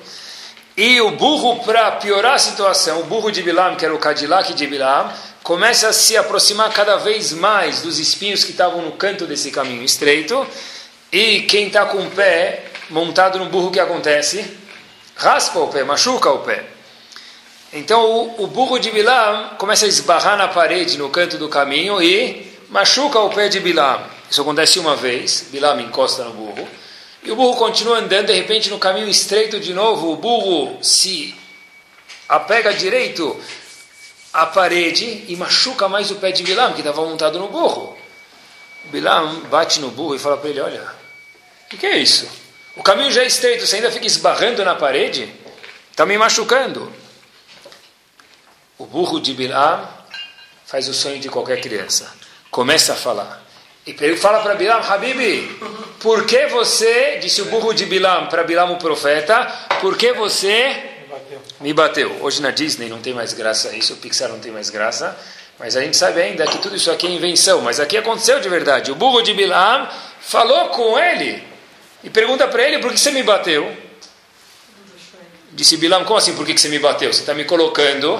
e 0.78 1.02
o 1.02 1.10
burro, 1.10 1.64
para 1.64 1.94
piorar 1.94 2.36
a 2.36 2.38
situação, 2.38 3.00
o 3.00 3.06
burro 3.06 3.32
de 3.32 3.42
Bilam, 3.42 3.76
que 3.76 3.84
era 3.84 3.96
o 3.96 3.98
Cadillac 3.98 4.54
de 4.54 4.68
Bilam, 4.68 5.12
começa 5.42 5.88
a 5.88 5.94
se 5.94 6.16
aproximar 6.16 6.72
cada 6.72 6.98
vez 6.98 7.34
mais 7.34 7.82
dos 7.82 7.98
espinhos 7.98 8.44
que 8.44 8.52
estavam 8.52 8.84
no 8.84 8.92
canto 8.92 9.26
desse 9.26 9.50
caminho 9.50 9.82
estreito, 9.82 10.46
e 11.12 11.42
quem 11.42 11.66
está 11.66 11.88
com 11.88 12.06
o 12.06 12.12
pé 12.12 12.66
montado 12.92 13.40
no 13.40 13.46
burro, 13.48 13.70
o 13.70 13.72
que 13.72 13.80
acontece? 13.80 14.46
Raspa 15.16 15.58
o 15.58 15.70
pé, 15.70 15.84
machuca 15.84 16.30
o 16.30 16.44
pé. 16.44 16.77
Então 17.78 18.04
o, 18.04 18.44
o, 18.44 18.48
burro 18.48 18.80
de 18.80 18.90
Bilam 18.90 19.52
começa 19.60 19.86
a 19.86 19.88
esbarrar 19.88 20.36
na 20.36 20.48
parede 20.48 20.98
no 20.98 21.12
canto 21.12 21.38
do 21.38 21.48
caminho 21.48 22.02
e 22.02 22.52
machuca 22.70 23.20
o 23.20 23.30
pé 23.30 23.50
de 23.50 23.60
Bilam. 23.60 24.04
Isso 24.30 24.42
acontece 24.42 24.80
uma 24.80 24.96
vez, 24.96 25.50
Bilam 25.52 25.80
encosta 25.80 26.24
no 26.24 26.32
burro, 26.32 26.68
e 27.22 27.32
o 27.32 27.36
burro 27.36 27.56
continua 27.56 28.00
andando, 28.00 28.28
de 28.28 28.34
repente 28.34 28.72
no 28.72 28.80
caminho 28.80 29.08
estreito 29.08 29.60
de 29.60 29.76
novo, 29.76 30.12
o 30.12 30.16
burro 30.16 30.80
se 30.82 31.36
apega 32.28 32.74
direito 32.74 33.40
à 34.34 34.48
parede 34.48 35.26
e 35.28 35.36
machuca 35.36 35.88
mais 35.88 36.10
o 36.10 36.16
pé 36.16 36.32
de 36.32 36.42
Bilam, 36.42 36.74
que 36.74 36.80
estava 36.80 37.04
montado 37.04 37.38
no 37.38 37.48
burro. 37.48 37.96
Bilam 38.86 39.42
bate 39.52 39.80
no 39.80 39.92
burro 39.92 40.16
e 40.16 40.20
fala 40.20 40.38
para 40.38 40.50
ele, 40.50 40.62
olha, 40.62 40.82
o 40.82 41.70
que, 41.70 41.78
que 41.78 41.86
é 41.86 41.98
isso? 41.98 42.28
O 42.76 42.82
caminho 42.82 43.12
já 43.12 43.22
é 43.22 43.28
estreito, 43.28 43.68
você 43.68 43.76
ainda 43.76 43.92
fica 43.92 44.08
esbarrando 44.08 44.66
na 44.66 44.74
parede? 44.74 45.32
Está 45.92 46.08
me 46.08 46.18
machucando. 46.18 46.92
O 48.78 48.86
burro 48.86 49.20
de 49.20 49.34
Bilam 49.34 49.88
faz 50.66 50.88
o 50.88 50.94
sonho 50.94 51.20
de 51.20 51.30
qualquer 51.30 51.60
criança. 51.60 52.14
Começa 52.52 52.94
a 52.94 52.96
falar. 52.96 53.44
E 53.88 53.96
ele 54.02 54.18
fala 54.18 54.42
para 54.42 54.54
Bilam, 54.54 54.82
Habibi, 54.82 55.60
por 56.00 56.26
que 56.26 56.48
você, 56.48 57.18
disse 57.22 57.42
o 57.42 57.46
burro 57.46 57.74
de 57.74 57.86
Bilam 57.86 58.28
para 58.28 58.44
Bilam 58.44 58.74
o 58.74 58.78
profeta, 58.78 59.46
por 59.80 59.98
que 59.98 60.12
você 60.12 60.76
me 61.02 61.08
bateu. 61.08 61.42
me 61.62 61.74
bateu? 61.74 62.18
Hoje 62.22 62.42
na 62.42 62.52
Disney 62.52 62.90
não 62.90 63.00
tem 63.00 63.14
mais 63.14 63.34
graça 63.34 63.74
isso, 63.76 63.94
o 63.94 63.98
Pixar 63.98 64.30
não 64.30 64.40
tem 64.40 64.52
mais 64.52 64.70
graça, 64.70 65.18
mas 65.58 65.78
a 65.78 65.82
gente 65.82 65.96
sabe 65.96 66.22
ainda 66.22 66.46
que 66.46 66.60
tudo 66.60 66.76
isso 66.76 66.92
aqui 66.92 67.08
é 67.08 67.12
invenção, 67.12 67.62
mas 67.62 67.80
aqui 67.80 67.98
aconteceu 67.98 68.40
de 68.42 68.50
verdade. 68.50 68.92
O 68.92 68.96
burro 68.96 69.22
de 69.22 69.34
Bilam 69.34 69.90
falou 70.20 70.68
com 70.70 71.00
ele 71.00 71.42
e 72.04 72.10
pergunta 72.10 72.48
para 72.48 72.62
ele, 72.64 72.80
por 72.80 72.92
que 72.92 73.00
você 73.00 73.10
me 73.12 73.24
bateu? 73.24 73.76
Disse 75.54 75.78
Bilam, 75.78 76.04
como 76.04 76.18
assim, 76.18 76.36
por 76.36 76.46
que 76.46 76.56
você 76.58 76.68
me 76.68 76.78
bateu? 76.78 77.12
Você 77.12 77.22
está 77.22 77.34
me 77.34 77.46
colocando 77.46 78.20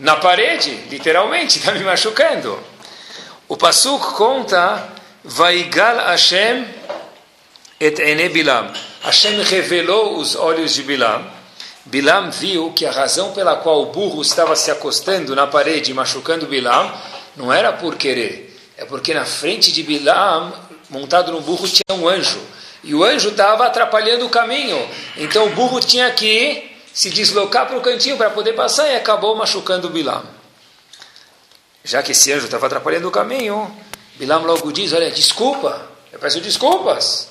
na 0.00 0.16
parede, 0.16 0.70
literalmente, 0.90 1.58
está 1.58 1.72
me 1.76 1.84
machucando. 1.84 2.58
O 3.46 3.56
Pasuk 3.56 4.14
conta, 4.14 4.88
Vaigal 5.22 5.98
Hashem 5.98 6.66
et 7.78 7.98
ene 7.98 8.28
Bilam. 8.30 8.72
Hashem 9.02 9.42
revelou 9.42 10.16
os 10.16 10.34
olhos 10.34 10.74
de 10.74 10.82
Bilam. 10.82 11.24
Bilam 11.84 12.30
viu 12.30 12.72
que 12.72 12.86
a 12.86 12.90
razão 12.90 13.32
pela 13.32 13.56
qual 13.56 13.82
o 13.82 13.86
burro 13.86 14.22
estava 14.22 14.56
se 14.56 14.70
acostando 14.70 15.34
na 15.34 15.46
parede 15.46 15.92
machucando 15.92 16.46
Bilam 16.46 16.92
não 17.36 17.52
era 17.52 17.72
por 17.72 17.96
querer, 17.96 18.56
é 18.76 18.84
porque 18.84 19.14
na 19.14 19.24
frente 19.24 19.72
de 19.72 19.82
Bilam 19.82 20.52
montado 20.88 21.32
no 21.32 21.40
burro 21.40 21.66
tinha 21.68 21.98
um 21.98 22.08
anjo. 22.08 22.40
E 22.82 22.94
o 22.94 23.04
anjo 23.04 23.30
estava 23.30 23.66
atrapalhando 23.66 24.24
o 24.24 24.30
caminho. 24.30 24.78
Então 25.16 25.46
o 25.46 25.50
burro 25.50 25.80
tinha 25.80 26.10
que 26.12 26.69
se 26.92 27.10
deslocar 27.10 27.66
para 27.66 27.76
o 27.76 27.80
cantinho 27.80 28.16
para 28.16 28.30
poder 28.30 28.52
passar 28.52 28.88
e 28.88 28.96
acabou 28.96 29.34
machucando 29.36 29.88
Bilam. 29.90 30.24
Já 31.84 32.02
que 32.02 32.12
esse 32.12 32.32
anjo 32.32 32.44
estava 32.44 32.66
atrapalhando 32.66 33.08
o 33.08 33.10
caminho, 33.10 33.74
Bilam 34.16 34.42
logo 34.42 34.70
diz: 34.70 34.92
Olha, 34.92 35.10
desculpa, 35.10 35.88
eu 36.12 36.18
peço 36.18 36.40
desculpas. 36.40 37.28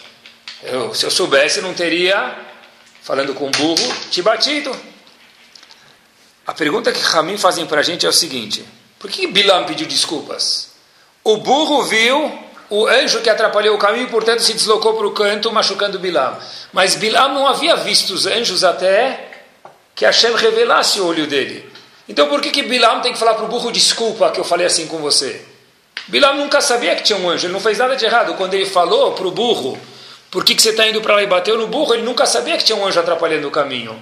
Eu, 0.63 0.93
se 0.93 1.05
eu 1.05 1.11
soubesse, 1.11 1.61
não 1.61 1.73
teria, 1.73 2.37
falando 3.01 3.33
com 3.33 3.47
o 3.47 3.51
burro, 3.51 3.95
te 4.09 4.21
batido. 4.21 4.75
A 6.45 6.53
pergunta 6.53 6.91
que 6.91 6.99
Ramin 6.99 7.37
fazem 7.37 7.65
para 7.65 7.81
a 7.81 7.83
gente 7.83 8.05
é 8.05 8.09
o 8.09 8.13
seguinte: 8.13 8.65
por 8.97 9.09
que 9.09 9.27
Bilam 9.27 9.65
pediu 9.65 9.87
desculpas? 9.87 10.69
O 11.23 11.37
burro 11.37 11.83
viu 11.83 12.39
o 12.69 12.87
anjo 12.87 13.21
que 13.21 13.29
atrapalhou 13.29 13.75
o 13.75 13.79
caminho, 13.79 14.09
portanto, 14.09 14.41
se 14.41 14.53
deslocou 14.53 14.95
para 14.95 15.07
o 15.07 15.11
canto, 15.11 15.51
machucando 15.51 15.99
Bilam. 15.99 16.37
Mas 16.73 16.95
Bilam 16.95 17.33
não 17.33 17.47
havia 17.47 17.75
visto 17.75 18.11
os 18.13 18.25
anjos 18.25 18.63
até 18.63 19.28
que 19.99 20.05
Hashem 20.05 20.33
revelasse 20.33 21.01
o 21.01 21.07
olho 21.07 21.27
dele. 21.27 21.69
Então, 22.07 22.29
por 22.29 22.39
que, 22.39 22.51
que 22.51 22.63
Bilam 22.63 23.01
tem 23.01 23.11
que 23.11 23.19
falar 23.19 23.33
para 23.33 23.43
o 23.43 23.49
burro 23.49 23.69
desculpa 23.69 24.31
que 24.31 24.39
eu 24.39 24.45
falei 24.45 24.65
assim 24.65 24.87
com 24.87 24.99
você? 24.99 25.45
Bilam 26.07 26.37
nunca 26.37 26.61
sabia 26.61 26.95
que 26.95 27.03
tinha 27.03 27.19
um 27.19 27.29
anjo, 27.29 27.47
ele 27.47 27.51
não 27.51 27.59
fez 27.59 27.77
nada 27.77 27.97
de 27.97 28.05
errado. 28.05 28.33
Quando 28.35 28.53
ele 28.53 28.65
falou 28.65 29.11
para 29.11 29.27
o 29.27 29.31
burro, 29.31 29.77
por 30.31 30.45
que, 30.45 30.55
que 30.55 30.61
você 30.61 30.69
está 30.69 30.87
indo 30.87 31.01
para 31.01 31.15
lá 31.15 31.21
e 31.21 31.27
bateu 31.27 31.57
no 31.57 31.67
burro, 31.67 31.93
ele 31.95 32.03
nunca 32.03 32.25
sabia 32.25 32.57
que 32.57 32.63
tinha 32.63 32.77
um 32.77 32.87
anjo 32.87 32.97
atrapalhando 32.97 33.45
o 33.45 33.51
caminho. 33.51 34.01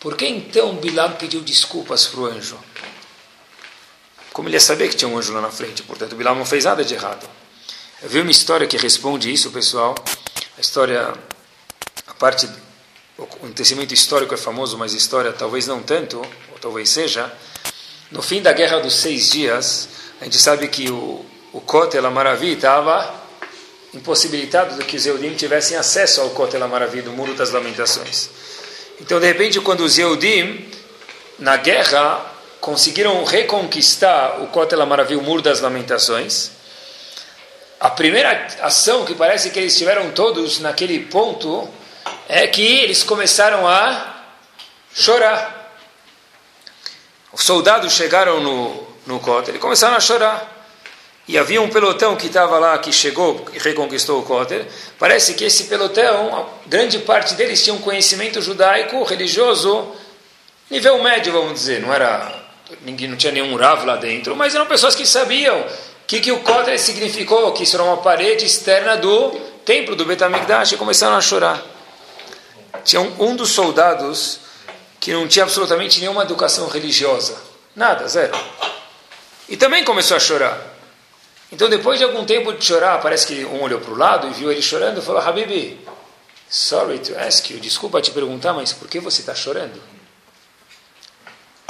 Por 0.00 0.16
que 0.16 0.26
então 0.26 0.74
Bilam 0.76 1.12
pediu 1.12 1.42
desculpas 1.42 2.06
para 2.06 2.20
o 2.20 2.24
anjo? 2.24 2.58
Como 4.32 4.48
ele 4.48 4.56
ia 4.56 4.60
saber 4.60 4.88
que 4.88 4.96
tinha 4.96 5.10
um 5.10 5.18
anjo 5.18 5.34
lá 5.34 5.42
na 5.42 5.50
frente, 5.50 5.82
portanto, 5.82 6.16
Bilam 6.16 6.36
não 6.36 6.46
fez 6.46 6.64
nada 6.64 6.82
de 6.82 6.94
errado. 6.94 7.28
Eu 8.02 8.08
vi 8.08 8.22
uma 8.22 8.30
história 8.30 8.66
que 8.66 8.78
responde 8.78 9.30
isso, 9.30 9.50
pessoal. 9.50 9.94
A 10.56 10.60
história, 10.62 11.12
a 12.06 12.14
parte, 12.14 12.48
o 13.18 13.24
acontecimento 13.24 13.92
histórico 13.92 14.32
é 14.32 14.36
famoso, 14.36 14.78
mas 14.78 14.94
história 14.94 15.32
talvez 15.32 15.66
não 15.66 15.82
tanto, 15.82 16.18
ou 16.18 16.58
talvez 16.60 16.88
seja. 16.88 17.30
No 18.12 18.22
fim 18.22 18.40
da 18.40 18.52
Guerra 18.52 18.78
dos 18.78 18.94
Seis 18.94 19.30
Dias, 19.30 19.88
a 20.20 20.24
gente 20.24 20.38
sabe 20.38 20.68
que 20.68 20.88
o, 20.88 21.26
o 21.52 21.60
Kotel 21.60 22.06
Amaravi 22.06 22.52
estava 22.52 23.12
impossibilitado 23.92 24.76
de 24.76 24.84
que 24.84 24.96
os 24.96 25.04
Eudim 25.04 25.34
tivessem 25.34 25.76
acesso 25.76 26.20
ao 26.20 26.30
Kotel 26.30 26.62
Amaravi, 26.62 27.02
do 27.02 27.10
Muro 27.10 27.34
das 27.34 27.50
Lamentações. 27.50 28.30
Então, 29.00 29.18
de 29.18 29.26
repente, 29.26 29.60
quando 29.60 29.80
os 29.80 29.98
Eudim, 29.98 30.68
na 31.40 31.56
guerra, 31.56 32.24
conseguiram 32.60 33.24
reconquistar 33.24 34.40
o 34.42 34.46
Kotel 34.46 34.80
Amaravi, 34.80 35.16
o 35.16 35.22
Muro 35.22 35.42
das 35.42 35.60
Lamentações, 35.60 36.52
a 37.80 37.90
primeira 37.90 38.46
ação 38.60 39.04
que 39.04 39.14
parece 39.14 39.50
que 39.50 39.58
eles 39.58 39.76
tiveram 39.76 40.12
todos 40.12 40.60
naquele 40.60 41.00
ponto 41.00 41.68
é 42.28 42.46
que 42.46 42.62
eles 42.62 43.02
começaram 43.02 43.66
a 43.66 44.22
chorar. 44.94 45.74
Os 47.32 47.42
soldados 47.42 47.92
chegaram 47.92 48.40
no, 48.40 48.86
no 49.06 49.18
Kotel 49.18 49.56
e 49.56 49.58
começaram 49.58 49.96
a 49.96 50.00
chorar. 50.00 50.56
E 51.26 51.36
havia 51.36 51.60
um 51.60 51.68
pelotão 51.68 52.16
que 52.16 52.26
estava 52.26 52.58
lá, 52.58 52.78
que 52.78 52.92
chegou 52.92 53.46
e 53.52 53.58
reconquistou 53.58 54.20
o 54.20 54.22
Kotel. 54.22 54.64
Parece 54.98 55.34
que 55.34 55.44
esse 55.44 55.64
pelotão, 55.64 56.48
grande 56.66 56.98
parte 57.00 57.34
deles 57.34 57.62
tinha 57.62 57.74
um 57.74 57.80
conhecimento 57.80 58.40
judaico, 58.40 59.02
religioso, 59.04 59.94
nível 60.70 61.02
médio, 61.02 61.32
vamos 61.32 61.54
dizer. 61.54 61.80
Não 61.80 61.92
era 61.92 62.46
ninguém 62.82 63.08
não 63.08 63.16
tinha 63.16 63.32
nenhum 63.32 63.56
Rav 63.56 63.84
lá 63.84 63.96
dentro, 63.96 64.36
mas 64.36 64.54
eram 64.54 64.66
pessoas 64.66 64.94
que 64.94 65.06
sabiam 65.06 65.64
que, 66.08 66.20
que 66.20 66.32
o 66.32 66.40
Kotel 66.40 66.78
significou? 66.78 67.52
Que 67.52 67.64
isso 67.64 67.76
era 67.76 67.84
uma 67.84 67.98
parede 67.98 68.46
externa 68.46 68.96
do 68.96 69.30
templo 69.64 69.94
do 69.94 70.06
Betamigdash 70.06 70.72
e 70.72 70.76
começaram 70.78 71.14
a 71.14 71.20
chorar. 71.20 71.62
Tinha 72.88 73.02
um, 73.02 73.32
um 73.32 73.36
dos 73.36 73.50
soldados 73.50 74.40
que 74.98 75.12
não 75.12 75.28
tinha 75.28 75.44
absolutamente 75.44 76.00
nenhuma 76.00 76.22
educação 76.22 76.66
religiosa. 76.68 77.36
Nada, 77.76 78.08
zero. 78.08 78.32
E 79.46 79.58
também 79.58 79.84
começou 79.84 80.16
a 80.16 80.20
chorar. 80.20 80.58
Então, 81.52 81.68
depois 81.68 81.98
de 81.98 82.04
algum 82.06 82.24
tempo 82.24 82.50
de 82.54 82.64
chorar, 82.64 82.98
parece 83.02 83.26
que 83.26 83.44
um 83.44 83.60
olhou 83.62 83.78
para 83.78 83.92
o 83.92 83.96
lado 83.96 84.26
e 84.28 84.30
viu 84.30 84.50
ele 84.50 84.62
chorando 84.62 85.00
e 85.00 85.02
falou: 85.02 85.20
Habibi, 85.20 85.78
sorry 86.48 86.98
to 87.00 87.14
ask 87.18 87.50
you, 87.50 87.60
desculpa 87.60 88.00
te 88.00 88.10
perguntar, 88.10 88.54
mas 88.54 88.72
por 88.72 88.88
que 88.88 88.98
você 89.00 89.20
está 89.20 89.34
chorando? 89.34 89.78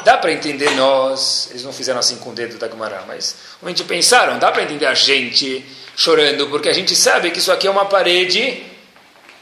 Dá 0.04 0.18
para 0.18 0.32
entender 0.32 0.70
nós, 0.76 1.48
eles 1.50 1.64
não 1.64 1.72
fizeram 1.72 1.98
assim 1.98 2.18
com 2.18 2.30
o 2.30 2.32
dedo 2.32 2.58
da 2.58 2.68
Gumará, 2.68 3.02
mas 3.08 3.34
a 3.60 3.68
gente 3.68 3.82
pensaram, 3.82 4.38
dá 4.38 4.52
para 4.52 4.62
entender 4.62 4.86
a 4.86 4.94
gente 4.94 5.66
chorando, 5.96 6.46
porque 6.48 6.68
a 6.68 6.72
gente 6.72 6.94
sabe 6.94 7.32
que 7.32 7.40
isso 7.40 7.50
aqui 7.50 7.66
é 7.66 7.70
uma 7.70 7.86
parede 7.86 8.67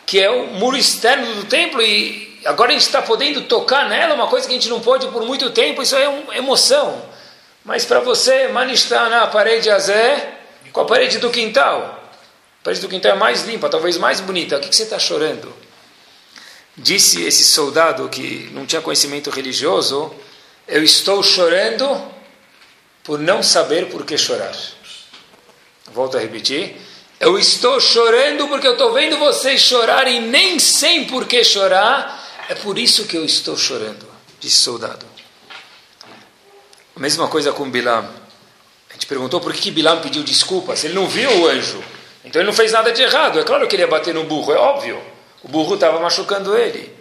que 0.07 0.21
é 0.21 0.31
o 0.31 0.47
muro 0.47 0.77
externo 0.77 1.35
do 1.35 1.45
templo 1.45 1.83
e 1.83 2.41
agora 2.45 2.71
a 2.71 2.73
gente 2.73 2.87
está 2.87 3.03
podendo 3.03 3.43
tocar 3.43 3.89
nela, 3.89 4.15
uma 4.15 4.29
coisa 4.29 4.47
que 4.47 4.55
a 4.55 4.57
gente 4.57 4.69
não 4.69 4.81
pode 4.81 5.07
por 5.09 5.27
muito 5.27 5.51
tempo, 5.51 5.83
isso 5.83 5.97
é 5.97 6.09
uma 6.09 6.37
emoção. 6.37 7.05
Mas 7.65 7.85
para 7.85 8.01
você, 8.01 8.49
manifestar 8.49 9.11
na 9.11 9.27
parede 9.27 9.69
azé 9.69 10.39
com 10.73 10.81
a 10.81 10.85
parede 10.85 11.19
do 11.19 11.31
quintal. 11.31 12.03
A 12.61 12.65
parede 12.65 12.81
do 12.81 12.89
quintal 12.89 13.13
é 13.13 13.17
mais 13.17 13.45
limpa, 13.45 13.69
talvez 13.69 13.99
mais 13.99 14.21
bonita. 14.21 14.57
O 14.57 14.61
que, 14.61 14.69
que 14.69 14.77
você 14.77 14.85
está 14.85 14.99
chorando? 14.99 15.53
Disse 16.77 17.25
esse 17.25 17.45
soldado 17.45 18.09
que 18.09 18.49
não 18.53 18.65
tinha 18.65 18.81
conhecimento 18.81 19.31
religioso 19.31 20.15
eu 20.69 20.83
estou 20.83 21.23
chorando 21.23 21.87
por 23.05 23.21
não 23.21 23.41
saber 23.43 23.89
por 23.89 24.05
que 24.05 24.19
chorar. 24.19 24.55
Volto 25.93 26.17
a 26.17 26.21
repetir. 26.21 26.77
Eu 27.19 27.39
estou 27.39 27.81
chorando 27.81 28.47
porque 28.47 28.67
eu 28.67 28.73
estou 28.73 28.93
vendo 28.93 29.19
vocês 29.19 29.63
chorar 29.63 30.07
e 30.07 30.21
nem 30.21 30.59
sei 30.59 31.07
por 31.07 31.27
que 31.27 31.43
chorar. 31.43 32.25
É 32.49 32.55
por 32.55 32.79
isso 32.79 33.07
que 33.07 33.17
eu 33.17 33.25
estou 33.25 33.57
chorando, 33.57 34.07
disse 34.39 34.57
soldado. 34.57 35.07
A 36.95 37.01
mesma 37.01 37.27
coisa 37.29 37.53
com 37.53 37.71
Bilam. 37.71 38.09
A 38.91 38.93
gente 38.93 39.07
perguntou 39.07 39.41
por 39.41 39.53
que 39.55 39.71
Bilam 39.71 40.01
pediu 40.01 40.23
desculpas. 40.23 40.85
Ele 40.85 40.95
não 40.95 41.09
viu 41.09 41.31
o 41.41 41.47
anjo. 41.49 41.83
Então 42.25 42.41
ele 42.41 42.47
não 42.47 42.57
fez 42.57 42.73
nada 42.73 42.93
de 42.93 43.03
errado. 43.03 43.41
É 43.41 43.45
claro 43.45 43.67
que 43.67 43.77
ele 43.77 43.83
ia 43.83 43.89
bater 43.89 44.13
no 44.13 44.25
burro, 44.25 44.53
é 44.53 44.57
óbvio. 44.57 45.01
O 45.43 45.49
burro 45.49 45.75
estava 45.75 45.99
machucando 45.99 46.57
ele. 46.57 46.95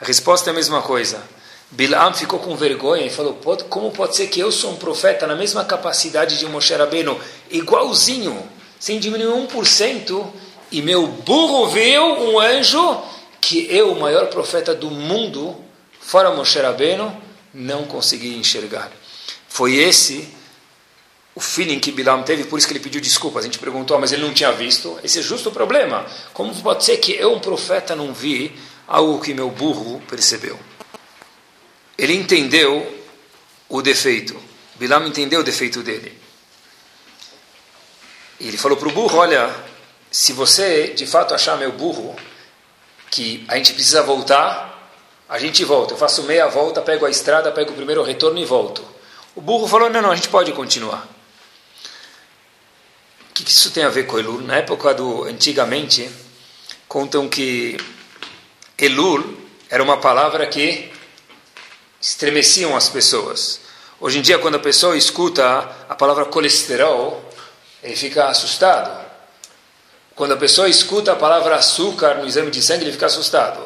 A 0.00 0.04
resposta 0.04 0.50
é 0.50 0.52
a 0.52 0.54
mesma 0.54 0.82
coisa. 0.82 1.22
Bilam 1.70 2.12
ficou 2.12 2.38
com 2.38 2.54
vergonha 2.54 3.06
e 3.06 3.10
falou: 3.10 3.38
Como 3.68 3.90
pode 3.92 4.14
ser 4.14 4.28
que 4.28 4.40
eu 4.40 4.52
sou 4.52 4.72
um 4.72 4.76
profeta 4.76 5.26
na 5.26 5.34
mesma 5.34 5.64
capacidade 5.64 6.38
de 6.38 6.46
Moshe 6.46 6.74
Rabbeinu, 6.74 7.18
igualzinho, 7.50 8.57
sem 8.78 8.98
diminuir 8.98 9.46
1%, 9.48 10.26
e 10.70 10.82
meu 10.82 11.06
burro 11.06 11.68
viu 11.68 12.02
um 12.02 12.38
anjo 12.38 13.02
que 13.40 13.66
eu, 13.70 13.92
o 13.92 14.00
maior 14.00 14.26
profeta 14.26 14.74
do 14.74 14.90
mundo, 14.90 15.56
fora 16.00 16.34
Moshe 16.34 16.58
Rabbeinu, 16.58 17.16
não 17.54 17.84
consegui 17.84 18.36
enxergar. 18.36 18.90
Foi 19.48 19.74
esse 19.76 20.28
o 21.34 21.40
feeling 21.40 21.78
que 21.78 21.92
Bilam 21.92 22.22
teve, 22.22 22.44
por 22.44 22.58
isso 22.58 22.66
que 22.66 22.72
ele 22.72 22.80
pediu 22.80 23.00
desculpas. 23.00 23.44
A 23.44 23.46
gente 23.46 23.58
perguntou, 23.58 23.98
mas 23.98 24.12
ele 24.12 24.22
não 24.22 24.34
tinha 24.34 24.50
visto. 24.52 24.98
Esse 25.04 25.20
é 25.20 25.22
justo 25.22 25.48
o 25.48 25.52
problema. 25.52 26.04
Como 26.32 26.54
pode 26.56 26.84
ser 26.84 26.96
que 26.96 27.12
eu, 27.12 27.32
um 27.32 27.38
profeta, 27.40 27.94
não 27.94 28.12
vi 28.12 28.52
algo 28.86 29.20
que 29.20 29.32
meu 29.32 29.48
burro 29.50 30.02
percebeu? 30.08 30.58
ele 31.98 32.14
entendeu 32.14 32.86
o 33.68 33.82
defeito. 33.82 34.40
Bilam 34.76 35.08
entendeu 35.08 35.40
o 35.40 35.44
defeito 35.44 35.82
dele. 35.82 36.16
E 38.40 38.48
ele 38.48 38.56
falou 38.56 38.76
para 38.76 38.88
o 38.88 38.92
burro: 38.92 39.18
Olha, 39.18 39.54
se 40.10 40.32
você 40.32 40.88
de 40.88 41.06
fato 41.06 41.34
achar 41.34 41.56
meu 41.56 41.72
burro 41.72 42.16
que 43.10 43.44
a 43.48 43.56
gente 43.56 43.72
precisa 43.72 44.02
voltar, 44.02 44.90
a 45.28 45.38
gente 45.38 45.64
volta. 45.64 45.94
Eu 45.94 45.98
faço 45.98 46.22
meia 46.22 46.46
volta, 46.46 46.80
pego 46.80 47.04
a 47.04 47.10
estrada, 47.10 47.52
pego 47.52 47.72
o 47.72 47.74
primeiro 47.74 48.02
retorno 48.02 48.38
e 48.38 48.44
volto. 48.44 48.82
O 49.34 49.40
burro 49.40 49.66
falou: 49.66 49.90
Não, 49.90 50.00
não, 50.00 50.10
a 50.10 50.16
gente 50.16 50.28
pode 50.28 50.52
continuar. 50.52 51.06
O 53.30 53.34
que 53.34 53.48
isso 53.48 53.70
tem 53.70 53.84
a 53.84 53.88
ver 53.88 54.04
com 54.06 54.18
Elul? 54.18 54.40
Na 54.40 54.56
época 54.56 54.94
do 54.94 55.24
antigamente, 55.24 56.10
contam 56.88 57.28
que 57.28 57.76
Elul 58.76 59.36
era 59.68 59.82
uma 59.82 59.98
palavra 59.98 60.46
que 60.46 60.90
estremeciam 62.00 62.76
as 62.76 62.88
pessoas. 62.88 63.60
Hoje 64.00 64.18
em 64.18 64.22
dia, 64.22 64.38
quando 64.38 64.54
a 64.54 64.60
pessoa 64.60 64.96
escuta 64.96 65.68
a 65.88 65.94
palavra 65.94 66.24
colesterol, 66.24 67.27
ele 67.82 67.96
fica 67.96 68.26
assustado. 68.26 69.06
Quando 70.14 70.32
a 70.32 70.36
pessoa 70.36 70.68
escuta 70.68 71.12
a 71.12 71.16
palavra 71.16 71.56
açúcar 71.56 72.14
no 72.14 72.26
exame 72.26 72.50
de 72.50 72.60
sangue, 72.60 72.84
ele 72.84 72.92
fica 72.92 73.06
assustado. 73.06 73.60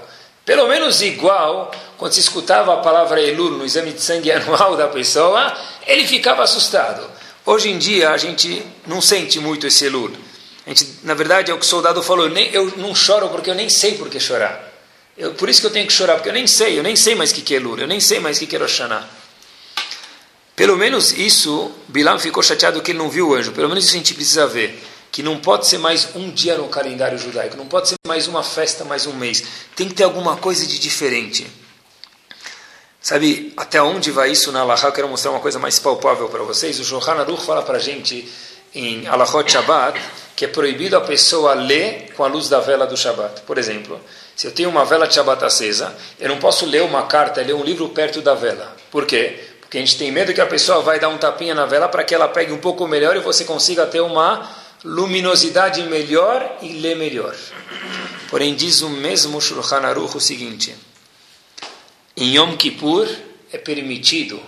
Pelo 0.45 0.69
menos 0.69 1.00
igual, 1.00 1.71
quando 1.97 2.12
se 2.12 2.21
escutava 2.21 2.75
a 2.75 2.78
palavra 2.78 3.21
elur 3.21 3.52
no 3.52 3.64
exame 3.64 3.92
de 3.92 4.02
sangue 4.02 4.31
anual 4.33 4.76
da 4.76 4.88
pessoa, 4.88 5.57
ele 5.87 6.07
ficava 6.07 6.42
assustado. 6.42 7.09
Hoje 7.47 7.71
em 7.71 7.78
dia, 7.78 8.11
a 8.11 8.16
gente 8.16 8.64
não 8.87 9.00
sente 9.00 9.38
muito 9.38 9.66
esse 9.66 9.87
elur. 9.87 10.11
A 10.66 10.69
gente, 10.69 10.99
na 11.02 11.14
verdade, 11.14 11.50
é 11.50 11.54
o 11.54 11.59
que 11.59 11.64
o 11.64 11.69
soldado 11.69 12.02
falou, 12.02 12.26
eu, 12.26 12.31
nem, 12.31 12.52
eu 12.52 12.73
não 12.76 12.95
choro 12.95 13.28
porque 13.31 13.50
eu 13.50 13.54
nem 13.54 13.69
sei 13.69 13.97
por 13.97 14.09
que 14.09 14.21
chorar. 14.21 14.73
Eu, 15.16 15.35
por 15.35 15.49
isso 15.49 15.61
que 15.61 15.66
eu 15.66 15.71
tenho 15.71 15.87
que 15.87 15.92
chorar, 15.92 16.14
porque 16.14 16.28
eu 16.28 16.33
nem 16.33 16.47
sei, 16.47 16.78
eu 16.78 16.83
nem 16.83 16.97
sei 16.97 17.14
mais 17.14 17.33
o 17.33 17.35
que 17.35 17.54
é 17.54 17.59
Lula, 17.59 17.83
eu 17.83 17.88
nem 17.88 18.00
sei 18.00 18.21
mais 18.21 18.40
o 18.40 18.47
que 18.47 18.54
é 18.54 18.59
Rosh 18.59 18.81
Pelo 20.54 20.76
menos 20.76 21.12
isso, 21.12 21.71
Bilam 21.88 22.18
ficou 22.18 22.42
chateado 22.42 22.80
que 22.82 22.90
ele 22.90 22.99
não 22.99 23.09
viu 23.09 23.30
o 23.30 23.35
anjo. 23.35 23.52
Pelo 23.52 23.68
menos 23.68 23.85
isso 23.85 23.94
a 23.94 23.99
gente 23.99 24.14
precisa 24.14 24.47
ver. 24.47 24.82
que 25.11 25.23
não 25.23 25.37
pode 25.37 25.66
ser 25.66 25.76
mais 25.76 26.09
um 26.14 26.30
dia 26.30 26.56
no 26.56 26.68
calendário 26.68 27.18
judaico, 27.18 27.54
não 27.54 27.66
pode 27.66 27.90
ser 27.90 27.97
mais 28.06 28.26
uma 28.26 28.42
festa, 28.42 28.82
mais 28.82 29.06
um 29.06 29.12
mês. 29.12 29.44
Tem 29.76 29.87
que 29.87 29.92
ter 29.92 30.04
alguma 30.04 30.38
coisa 30.38 30.66
de 30.66 30.78
diferente. 30.78 31.47
Sabe 32.99 33.52
até 33.54 33.82
onde 33.82 34.11
vai 34.11 34.30
isso 34.30 34.50
na 34.52 34.61
Alaha? 34.61 34.88
Eu 34.88 34.92
quero 34.92 35.09
mostrar 35.09 35.30
uma 35.32 35.40
coisa 35.40 35.59
mais 35.59 35.78
palpável 35.78 36.30
para 36.30 36.42
vocês. 36.44 36.80
O 36.80 36.85
Shulchan 36.85 37.12
Aruch 37.12 37.44
fala 37.44 37.62
para 37.62 37.76
a 37.76 37.80
gente 37.80 38.26
em 38.75 39.06
Alahot 39.06 39.52
Shabbat 39.52 40.00
que 40.35 40.47
é 40.47 40.49
proibido 40.49 40.97
a 40.97 41.00
pessoa 41.00 41.54
ler 41.54 42.12
com 42.16 42.25
a 42.25 42.26
luz 42.26 42.49
da 42.49 42.59
vela 42.59 42.87
do 42.87 42.97
Shabbat. 42.97 43.42
Por 43.42 43.59
exemplo, 43.59 44.00
se 44.35 44.47
eu 44.47 44.50
tenho 44.50 44.71
uma 44.71 44.85
vela 44.85 45.06
de 45.06 45.14
Shabbat 45.14 45.44
acesa, 45.44 45.94
eu 46.18 46.28
não 46.28 46.38
posso 46.38 46.64
ler 46.66 46.82
uma 46.82 47.02
carta, 47.06 47.42
ler 47.42 47.54
um 47.54 47.62
livro 47.62 47.88
perto 47.90 48.21
da 48.23 48.35
vela. 48.35 48.75
Por 48.90 49.04
quê? 49.04 49.38
Porque 49.73 49.79
a 49.79 49.87
gente 49.87 49.97
tem 49.97 50.12
medo 50.12 50.35
que 50.35 50.41
a 50.43 50.47
pessoa 50.47 50.83
vai 50.83 51.00
dar 51.00 51.09
um 51.09 51.17
tapinha 51.17 51.55
na 51.55 51.64
vela 51.64 51.88
para 51.88 52.05
que 52.05 52.14
ela 52.14 52.29
pegue 52.29 52.52
um 52.52 52.59
pouco 52.59 52.87
melhor 52.87 53.17
e 53.17 53.21
você 53.21 53.43
consiga 53.43 53.87
ter 53.87 54.02
uma 54.02 54.47
luminosidade 54.85 55.83
melhor 55.85 56.59
e 56.61 56.75
ler 56.75 56.95
melhor. 56.95 57.35
Porém, 58.29 58.55
diz 58.55 58.83
o 58.83 58.91
mesmo 58.91 59.41
Shulchan 59.41 59.79
Aruch 59.79 60.14
o 60.14 60.21
seguinte: 60.21 60.76
em 62.14 62.37
Yom 62.37 62.55
Kippur 62.55 63.09
é 63.50 63.57
permitido 63.57 64.38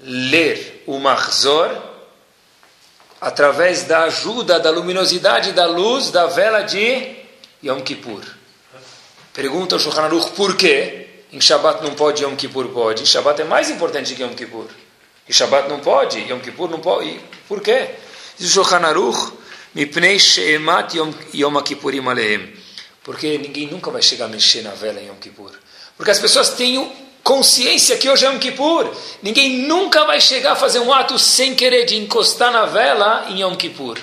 ler 0.00 0.82
o 0.88 0.98
Mahzor 0.98 1.80
através 3.20 3.84
da 3.84 4.06
ajuda, 4.06 4.58
da 4.58 4.70
luminosidade 4.70 5.52
da 5.52 5.66
luz 5.66 6.10
da 6.10 6.26
vela 6.26 6.62
de 6.62 7.14
Yom 7.62 7.80
Kippur. 7.80 8.24
Pergunta 9.32 9.76
o 9.76 9.78
Shulchan 9.78 10.02
Aruch 10.02 10.32
por 10.32 10.56
quê? 10.56 10.97
Em 11.32 11.40
Shabbat 11.40 11.82
não 11.82 11.94
pode, 11.94 12.22
Yom 12.22 12.34
Kippur 12.36 12.68
pode. 12.68 13.06
Shabbat 13.06 13.42
é 13.42 13.44
mais 13.44 13.68
importante 13.68 14.14
que 14.14 14.22
Yom 14.22 14.34
Kippur. 14.34 14.66
E 15.28 15.32
Shabbat 15.32 15.68
não 15.68 15.80
pode, 15.80 16.18
Yom 16.20 16.40
Kippur 16.40 16.70
não 16.70 16.80
pode. 16.80 17.08
E 17.08 17.20
por 17.46 17.60
quê? 17.60 17.90
Diz 18.38 18.48
o 18.50 18.52
Shulchan 18.52 18.86
Aruch, 18.86 19.32
Mipnei 19.74 20.18
she'emat 20.18 20.94
Yom 21.34 21.62
Kippurim 21.62 22.08
aleim. 22.08 22.52
Porque 23.04 23.36
ninguém 23.36 23.66
nunca 23.66 23.90
vai 23.90 24.00
chegar 24.00 24.24
a 24.24 24.28
mexer 24.28 24.62
na 24.62 24.70
vela 24.70 25.00
em 25.00 25.08
Yom 25.08 25.16
Kippur. 25.16 25.52
Porque 25.96 26.10
as 26.10 26.18
pessoas 26.18 26.50
têm 26.50 26.90
consciência 27.22 27.98
que 27.98 28.08
hoje 28.08 28.24
é 28.24 28.28
Yom 28.30 28.38
Kippur. 28.38 28.90
Ninguém 29.22 29.66
nunca 29.66 30.06
vai 30.06 30.20
chegar 30.20 30.52
a 30.52 30.56
fazer 30.56 30.78
um 30.78 30.92
ato 30.92 31.18
sem 31.18 31.54
querer 31.54 31.84
de 31.84 31.96
encostar 31.96 32.50
na 32.50 32.64
vela 32.64 33.26
em 33.28 33.42
Yom 33.42 33.54
Kippur. 33.54 33.98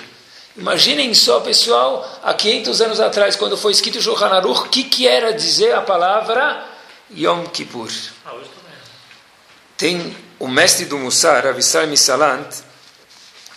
Imaginem 0.56 1.12
só, 1.12 1.40
pessoal, 1.40 2.20
há 2.22 2.32
500 2.32 2.80
anos 2.80 3.00
atrás, 3.00 3.34
quando 3.34 3.56
foi 3.56 3.72
escrito 3.72 3.98
o 3.98 4.02
Shulchan 4.02 4.28
Aruch, 4.28 4.60
o 4.60 4.68
que, 4.68 4.84
que 4.84 5.08
era 5.08 5.32
dizer 5.32 5.74
a 5.74 5.82
palavra 5.82 6.75
Yom 7.14 7.44
Kippur? 7.46 7.90
Tem 9.76 10.16
o 10.38 10.48
mestre 10.48 10.86
do 10.86 10.98
Mussar, 10.98 11.46
Avissar 11.46 11.86
Misalant, 11.86 12.48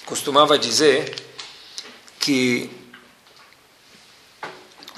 costumava 0.05 0.57
dizer 0.57 1.15
que 2.19 2.69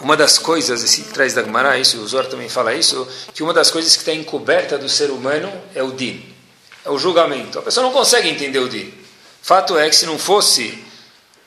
uma 0.02 0.18
das 0.18 0.40
coisas, 0.40 0.84
esse 0.84 1.04
traz 1.04 1.34
da 1.34 1.44
Gemara 1.44 1.78
isso, 1.78 2.00
o 2.00 2.08
Zor 2.08 2.26
também 2.26 2.50
fala 2.50 2.74
isso, 2.74 3.08
que 3.34 3.44
uma 3.44 3.54
das 3.54 3.70
coisas 3.70 3.94
que 3.96 4.02
está 4.02 4.14
encoberta 4.14 4.78
do 4.78 4.90
ser 4.90 5.12
humano 5.12 5.52
é 5.76 5.84
o 5.84 5.92
din, 5.92 6.26
é 6.84 6.90
o 6.90 6.98
julgamento. 6.98 7.60
A 7.60 7.62
pessoa 7.62 7.86
não 7.86 7.94
consegue 7.94 8.28
entender 8.28 8.60
o 8.60 8.68
din. 8.68 8.92
Fato 9.42 9.78
é 9.78 9.88
que 9.90 9.96
se 9.96 10.08
não 10.08 10.18
fosse 10.18 10.84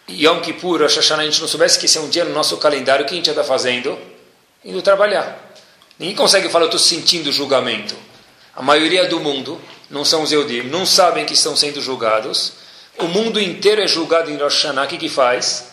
Yom 0.08 0.40
Kippur, 0.40 0.80
Rosh 0.80 0.96
Hashanah, 0.96 1.23
a 1.23 1.26
gente 1.26 1.40
não 1.40 1.49
soubesse 1.49 1.78
que 1.78 1.87
esse 1.87 1.99
é 1.99 2.00
um 2.00 2.08
dia 2.08 2.25
no 2.25 2.32
nosso 2.32 2.56
calendário, 2.58 3.04
o 3.04 3.08
que 3.08 3.14
a 3.14 3.16
gente 3.16 3.28
está 3.28 3.42
fazendo? 3.42 3.99
Indo 4.64 4.80
trabalhar. 4.82 5.43
Ninguém 5.98 6.16
consegue 6.16 6.48
falar, 6.48 6.64
eu 6.64 6.68
estou 6.68 6.80
sentindo 6.80 7.30
julgamento. 7.32 7.94
A 8.54 8.62
maioria 8.62 9.08
do 9.08 9.20
mundo 9.20 9.60
não 9.90 10.04
são 10.04 10.22
os 10.22 10.32
Eudim, 10.32 10.62
não 10.62 10.86
sabem 10.86 11.24
que 11.24 11.34
estão 11.34 11.56
sendo 11.56 11.80
julgados. 11.80 12.54
O 12.98 13.04
mundo 13.04 13.40
inteiro 13.40 13.82
é 13.82 13.86
julgado 13.86 14.30
em 14.30 14.36
Rosh 14.36 14.64
Hashanah, 14.64 14.84
o 14.84 14.88
que, 14.88 14.98
que 14.98 15.08
faz? 15.08 15.66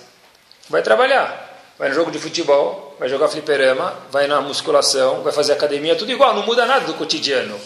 Vai 0.70 0.82
trabalhar 0.82 1.51
vai 1.82 1.90
no 1.90 1.96
jogo 1.96 2.12
de 2.12 2.20
futebol, 2.20 2.96
vai 3.00 3.10
jogar 3.10 3.28
fliperama, 3.28 3.98
vai 4.12 4.28
na 4.28 4.40
musculação, 4.40 5.24
vai 5.24 5.34
fazer 5.34 5.53
academia, 5.53 5.96
tudo 5.96 6.12
igual, 6.12 6.36
não 6.36 6.46
muda 6.46 6.64
nada 6.64 6.86
do 6.86 6.94
cotidiano. 6.94 7.60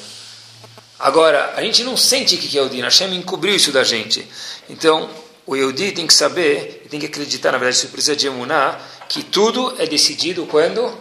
Agora, 0.98 1.52
a 1.58 1.62
gente 1.62 1.84
não 1.84 1.98
sente 1.98 2.36
o 2.36 2.38
que 2.38 2.58
é 2.58 2.65
Din, 2.70 2.80
Hashem 2.80 3.13
encobriu 3.13 3.54
isso 3.54 3.74
da 3.74 3.84
gente. 3.84 4.26
Então, 4.70 5.10
o 5.46 5.54
Yehudi 5.54 5.91
tem 5.91 6.08
que 6.08 6.13
saber, 6.13 6.88
tem 6.89 6.98
que 6.98 7.08
acreditar, 7.08 7.52
na 7.52 7.58
verdade, 7.58 7.76
isso 7.76 7.89
precisa 7.89 8.15
de 8.15 8.28
emunar, 8.28 8.82
que 9.10 9.22
tudo 9.22 9.76
é 9.78 9.86
decidido 9.86 10.46
quando? 10.46 10.98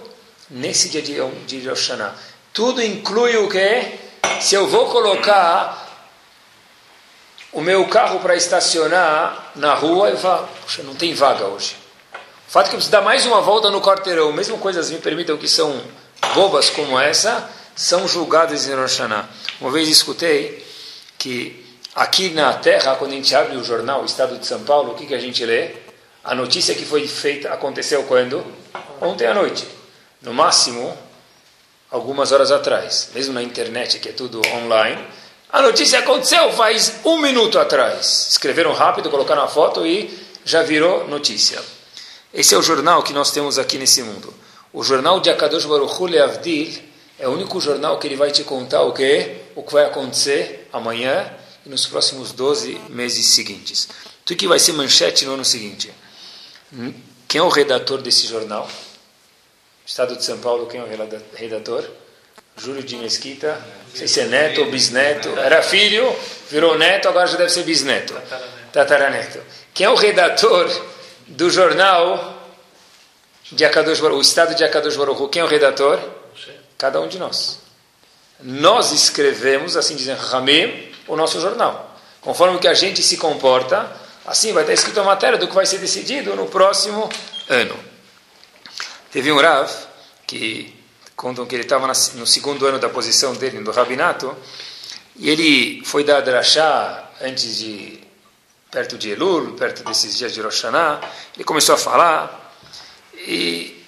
Nesse 0.54 0.88
dia 0.88 1.02
de, 1.02 1.14
de 1.46 1.68
Rosh 1.68 1.90
Hashanah. 1.90 2.14
Tudo 2.52 2.82
inclui 2.82 3.36
o 3.36 3.48
que? 3.48 3.98
Se 4.40 4.54
eu 4.54 4.66
vou 4.66 4.86
colocar 4.86 5.82
o 7.52 7.60
meu 7.60 7.86
carro 7.88 8.20
para 8.20 8.34
estacionar 8.34 9.52
na 9.54 9.74
rua, 9.74 10.08
eu 10.08 10.16
falo, 10.16 10.48
puxa, 10.62 10.82
não 10.82 10.94
tem 10.94 11.12
vaga 11.12 11.44
hoje 11.44 11.84
fato 12.54 12.68
que 12.68 12.76
eu 12.76 12.78
preciso 12.78 12.92
dar 12.92 13.02
mais 13.02 13.26
uma 13.26 13.40
volta 13.40 13.68
no 13.68 13.80
quarteirão, 13.80 14.32
mesmo 14.32 14.56
coisas 14.58 14.88
me 14.88 14.98
permitam 14.98 15.36
que 15.36 15.48
são 15.48 15.82
bobas 16.36 16.70
como 16.70 16.96
essa, 17.00 17.50
são 17.74 18.06
julgadas 18.06 18.68
em 18.68 18.74
Rosh 18.76 18.98
Hashanah. 19.00 19.28
Uma 19.60 19.72
vez 19.72 19.88
escutei 19.88 20.64
que 21.18 21.66
aqui 21.96 22.30
na 22.30 22.52
Terra, 22.52 22.94
quando 22.94 23.10
a 23.10 23.14
gente 23.16 23.34
abre 23.34 23.56
o 23.56 23.64
jornal 23.64 24.02
o 24.02 24.04
Estado 24.04 24.38
de 24.38 24.46
São 24.46 24.62
Paulo, 24.62 24.92
o 24.92 24.94
que, 24.94 25.04
que 25.04 25.14
a 25.14 25.18
gente 25.18 25.44
lê? 25.44 25.72
A 26.22 26.32
notícia 26.32 26.76
que 26.76 26.84
foi 26.84 27.08
feita 27.08 27.52
aconteceu 27.52 28.04
quando? 28.04 28.46
Ontem 29.00 29.26
à 29.26 29.34
noite. 29.34 29.66
No 30.24 30.32
máximo, 30.32 30.96
algumas 31.90 32.32
horas 32.32 32.50
atrás. 32.50 33.10
Mesmo 33.14 33.34
na 33.34 33.42
internet, 33.42 33.98
que 33.98 34.08
é 34.08 34.12
tudo 34.12 34.40
online. 34.54 35.06
A 35.50 35.60
notícia 35.60 35.98
aconteceu 35.98 36.50
faz 36.52 37.00
um 37.04 37.18
minuto 37.18 37.58
atrás. 37.58 38.28
Escreveram 38.30 38.72
rápido, 38.72 39.10
colocaram 39.10 39.42
a 39.42 39.48
foto 39.48 39.86
e 39.86 40.18
já 40.42 40.62
virou 40.62 41.06
notícia. 41.06 41.62
Esse 42.32 42.54
é 42.54 42.58
o 42.58 42.62
jornal 42.62 43.02
que 43.02 43.12
nós 43.12 43.30
temos 43.30 43.58
aqui 43.58 43.76
nesse 43.76 44.02
mundo. 44.02 44.32
O 44.72 44.82
jornal 44.82 45.20
de 45.20 45.28
Akadosh 45.28 45.66
Baruch 45.66 45.94
Hu 46.02 46.06
Leavdil 46.06 46.82
é 47.18 47.28
o 47.28 47.32
único 47.32 47.60
jornal 47.60 47.98
que 47.98 48.06
ele 48.06 48.16
vai 48.16 48.30
te 48.30 48.42
contar 48.44 48.80
o 48.80 48.92
que 48.92 49.36
o 49.54 49.62
que 49.62 49.72
vai 49.74 49.84
acontecer 49.84 50.68
amanhã 50.72 51.30
e 51.64 51.68
nos 51.68 51.86
próximos 51.86 52.32
12 52.32 52.80
meses 52.88 53.26
seguintes. 53.26 53.88
Tudo 54.24 54.38
que 54.38 54.48
vai 54.48 54.58
ser 54.58 54.72
manchete 54.72 55.26
no 55.26 55.34
ano 55.34 55.44
seguinte. 55.44 55.92
Hum? 56.72 56.94
Quem 57.28 57.40
é 57.40 57.44
o 57.44 57.48
redator 57.48 58.00
desse 58.00 58.26
jornal? 58.26 58.66
Estado 59.86 60.16
de 60.16 60.24
São 60.24 60.38
Paulo, 60.38 60.66
quem 60.66 60.80
é 60.80 60.82
o 60.82 60.88
redator? 61.34 61.84
Júlio 62.56 62.82
de 62.82 62.96
Mesquita, 62.96 63.60
não 63.88 63.96
sei 63.96 64.08
se 64.08 64.20
é 64.20 64.24
neto 64.26 64.60
ou 64.62 64.70
bisneto. 64.70 65.28
Era 65.38 65.60
filho, 65.60 66.14
virou 66.48 66.78
neto, 66.78 67.08
agora 67.08 67.26
já 67.26 67.36
deve 67.36 67.50
ser 67.50 67.64
bisneto. 67.64 68.14
Tataraneto. 68.72 69.40
Quem 69.74 69.86
é 69.86 69.90
o 69.90 69.94
redator 69.94 70.70
do 71.26 71.50
jornal 71.50 72.42
de 73.50 73.64
Akadosh 73.64 74.00
Baruch, 74.00 74.18
o 74.18 74.22
Estado 74.22 74.54
de 74.54 74.64
Akadosh 74.64 74.96
Baruch, 74.96 75.28
quem 75.30 75.42
é 75.42 75.44
o 75.44 75.48
redator? 75.48 76.00
Cada 76.78 77.00
um 77.00 77.08
de 77.08 77.18
nós. 77.18 77.58
Nós 78.40 78.92
escrevemos, 78.92 79.76
assim 79.76 79.96
dizem 79.96 80.14
Ramim, 80.14 80.92
o 81.06 81.16
nosso 81.16 81.40
jornal. 81.40 81.96
Conforme 82.20 82.58
que 82.58 82.68
a 82.68 82.74
gente 82.74 83.02
se 83.02 83.16
comporta, 83.16 83.90
assim 84.24 84.52
vai 84.52 84.62
estar 84.62 84.72
escrito 84.72 85.00
a 85.00 85.04
matéria 85.04 85.38
do 85.38 85.46
que 85.46 85.54
vai 85.54 85.66
ser 85.66 85.78
decidido 85.78 86.34
no 86.34 86.46
próximo 86.46 87.08
ano. 87.48 87.93
Teve 89.14 89.30
um 89.30 89.40
Rav 89.40 89.70
que 90.26 90.74
contam 91.14 91.46
que 91.46 91.54
ele 91.54 91.62
estava 91.62 91.86
no 91.86 92.26
segundo 92.26 92.66
ano 92.66 92.80
da 92.80 92.88
posição 92.88 93.32
dele 93.32 93.60
no 93.60 93.70
rabinato 93.70 94.36
e 95.14 95.30
ele 95.30 95.84
foi 95.84 96.02
dar 96.02 96.20
drachá 96.20 97.10
antes 97.20 97.58
de 97.58 98.00
perto 98.72 98.98
de 98.98 99.10
Elul, 99.10 99.52
perto 99.52 99.84
desses 99.84 100.18
dias 100.18 100.34
de 100.34 100.40
Rosh 100.40 100.64
Hashanah, 100.64 101.00
ele 101.36 101.44
começou 101.44 101.76
a 101.76 101.78
falar, 101.78 102.52
e 103.14 103.84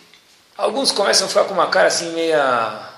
alguns 0.56 0.92
começam 0.92 1.26
a 1.26 1.28
ficar 1.28 1.42
com 1.42 1.54
uma 1.54 1.66
cara 1.66 1.88
assim 1.88 2.12
meia... 2.12 2.88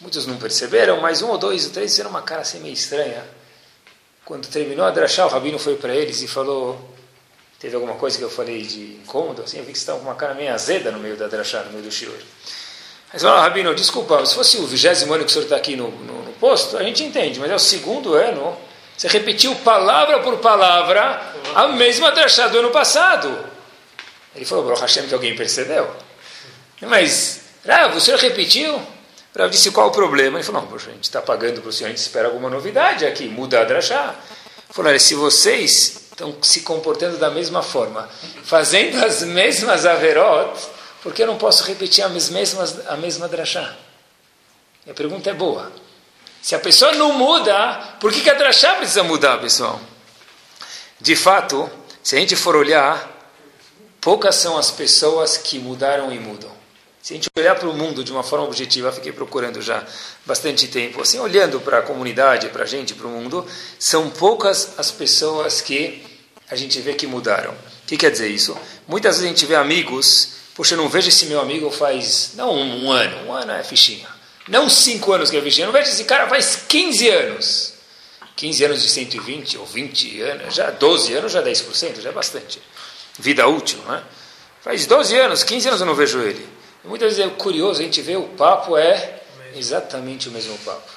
Muitos 0.00 0.26
não 0.26 0.38
perceberam, 0.38 1.02
mas 1.02 1.20
um 1.20 1.28
ou 1.28 1.36
dois 1.36 1.66
ou 1.66 1.72
três 1.72 1.90
fizeram 1.90 2.08
uma 2.08 2.22
cara 2.22 2.40
assim 2.40 2.58
meio 2.60 2.72
estranha. 2.72 3.22
Quando 4.24 4.48
terminou 4.48 4.86
a 4.86 4.90
drachá, 4.90 5.26
o 5.26 5.28
rabino 5.28 5.58
foi 5.58 5.76
para 5.76 5.94
eles 5.94 6.22
e 6.22 6.26
falou, 6.26 6.95
teve 7.66 7.74
alguma 7.74 7.96
coisa 7.96 8.16
que 8.16 8.22
eu 8.22 8.30
falei 8.30 8.62
de 8.62 8.92
incômodo, 9.02 9.42
assim, 9.42 9.58
eu 9.58 9.64
vi 9.64 9.72
que 9.72 9.78
estavam 9.78 10.00
com 10.00 10.06
uma 10.06 10.14
cara 10.14 10.34
meio 10.34 10.54
azeda 10.54 10.92
no 10.92 11.00
meio 11.00 11.16
da 11.16 11.26
drachá, 11.26 11.64
no 11.64 11.72
meio 11.72 11.82
do 11.82 11.90
shiur. 11.90 12.14
Mas 13.12 13.22
falaram, 13.22 13.42
Rabino, 13.42 13.74
desculpa, 13.74 14.24
se 14.24 14.36
fosse 14.36 14.56
o 14.58 14.66
vigésimo 14.68 15.12
ano 15.12 15.24
que 15.24 15.30
o 15.30 15.32
senhor 15.32 15.46
está 15.46 15.56
aqui 15.56 15.74
no, 15.74 15.90
no, 15.90 16.22
no, 16.22 16.32
posto, 16.34 16.76
a 16.76 16.84
gente 16.84 17.02
entende, 17.02 17.40
mas 17.40 17.50
é 17.50 17.56
o 17.56 17.58
segundo 17.58 18.14
ano, 18.14 18.56
você 18.96 19.08
repetiu 19.08 19.52
palavra 19.56 20.20
por 20.20 20.38
palavra 20.38 21.20
a 21.56 21.66
mesma 21.66 22.12
drachá 22.12 22.46
do 22.46 22.60
ano 22.60 22.70
passado. 22.70 23.36
Ele 24.36 24.44
falou, 24.44 24.62
Baruch 24.62 24.82
Hashem, 24.82 25.08
que 25.08 25.14
alguém 25.14 25.34
percebeu. 25.34 25.90
Mas, 26.82 27.40
Rav, 27.66 27.96
o 27.96 28.00
senhor 28.00 28.20
repetiu? 28.20 28.80
Rav 29.36 29.50
disse, 29.50 29.72
qual 29.72 29.88
o 29.88 29.90
problema? 29.90 30.38
Ele 30.38 30.44
falou, 30.44 30.62
não, 30.62 30.68
poxa, 30.68 30.90
a 30.90 30.92
gente 30.92 31.02
está 31.02 31.20
pagando 31.20 31.60
para 31.60 31.70
o 31.70 31.72
senhor, 31.72 31.88
a 31.88 31.90
gente 31.90 31.98
espera 31.98 32.28
alguma 32.28 32.48
novidade 32.48 33.04
aqui, 33.04 33.24
muda 33.26 33.60
a 33.60 33.64
drachá. 33.64 34.14
Falou, 34.70 34.96
se 35.00 35.16
vocês 35.16 36.05
estão 36.16 36.34
se 36.40 36.62
comportando 36.62 37.18
da 37.18 37.30
mesma 37.30 37.62
forma, 37.62 38.08
fazendo 38.42 39.04
as 39.04 39.22
mesmas 39.22 39.84
averot, 39.84 40.58
por 41.02 41.12
que 41.12 41.22
eu 41.22 41.26
não 41.26 41.36
posso 41.36 41.62
repetir 41.64 42.02
as 42.02 42.30
mesmas, 42.30 42.88
a 42.88 42.96
mesma 42.96 43.28
drachá? 43.28 43.76
a 44.88 44.94
pergunta 44.94 45.28
é 45.28 45.34
boa. 45.34 45.70
Se 46.40 46.54
a 46.54 46.58
pessoa 46.58 46.92
não 46.92 47.12
muda, 47.12 47.96
por 48.00 48.12
que, 48.12 48.20
que 48.20 48.30
a 48.30 48.34
drachá 48.34 48.76
precisa 48.76 49.02
mudar, 49.02 49.38
pessoal? 49.38 49.80
De 51.00 51.14
fato, 51.14 51.68
se 52.02 52.16
a 52.16 52.18
gente 52.20 52.36
for 52.36 52.56
olhar, 52.56 53.12
poucas 54.00 54.36
são 54.36 54.56
as 54.56 54.70
pessoas 54.70 55.36
que 55.36 55.58
mudaram 55.58 56.12
e 56.12 56.18
mudam. 56.18 56.55
Se 57.06 57.12
a 57.12 57.16
gente 57.16 57.30
olhar 57.38 57.54
para 57.54 57.68
o 57.68 57.72
mundo 57.72 58.02
de 58.02 58.10
uma 58.10 58.24
forma 58.24 58.44
objetiva, 58.46 58.90
fiquei 58.90 59.12
procurando 59.12 59.62
já 59.62 59.86
bastante 60.24 60.66
tempo, 60.66 61.00
assim, 61.00 61.20
olhando 61.20 61.60
para 61.60 61.78
a 61.78 61.82
comunidade, 61.82 62.48
para 62.48 62.64
a 62.64 62.66
gente, 62.66 62.94
para 62.94 63.06
o 63.06 63.10
mundo, 63.10 63.46
são 63.78 64.10
poucas 64.10 64.76
as 64.76 64.90
pessoas 64.90 65.60
que 65.60 66.04
a 66.50 66.56
gente 66.56 66.80
vê 66.80 66.94
que 66.94 67.06
mudaram. 67.06 67.52
O 67.52 67.86
que 67.86 67.96
quer 67.96 68.10
dizer 68.10 68.26
isso? 68.26 68.58
Muitas 68.88 69.18
vezes 69.18 69.24
a 69.24 69.28
gente 69.28 69.46
vê 69.46 69.54
amigos, 69.54 70.30
poxa, 70.52 70.74
eu 70.74 70.78
não 70.78 70.88
vejo 70.88 71.08
esse 71.08 71.26
meu 71.26 71.40
amigo 71.40 71.70
faz, 71.70 72.32
não 72.34 72.52
um, 72.52 72.86
um 72.86 72.90
ano, 72.90 73.28
um 73.28 73.32
ano 73.32 73.52
é 73.52 73.62
fichinha, 73.62 74.08
não 74.48 74.68
cinco 74.68 75.12
anos 75.12 75.30
que 75.30 75.36
é 75.36 75.42
fichinha, 75.42 75.68
eu 75.68 75.72
não 75.72 75.78
vejo 75.78 75.88
esse 75.88 76.02
cara 76.02 76.26
faz 76.26 76.64
15 76.66 77.08
anos. 77.08 77.72
15 78.34 78.64
anos 78.64 78.82
de 78.82 78.88
120 78.88 79.58
ou 79.58 79.64
20 79.64 80.22
anos, 80.22 80.54
já 80.56 80.70
12 80.72 81.14
anos 81.14 81.30
já 81.30 81.40
10%, 81.40 82.00
já 82.00 82.08
é 82.08 82.12
bastante. 82.12 82.60
Vida 83.16 83.46
útil, 83.46 83.78
né? 83.86 84.02
Faz 84.60 84.84
12 84.86 85.16
anos, 85.16 85.44
15 85.44 85.68
anos 85.68 85.80
eu 85.80 85.86
não 85.86 85.94
vejo 85.94 86.20
ele. 86.20 86.55
Muitas 86.86 87.16
vezes 87.16 87.32
é 87.32 87.36
curioso, 87.36 87.80
a 87.80 87.84
gente 87.84 88.00
vê 88.00 88.16
o 88.16 88.28
papo 88.28 88.76
é 88.76 89.20
exatamente 89.54 90.28
o 90.28 90.32
mesmo 90.32 90.56
papo. 90.58 90.92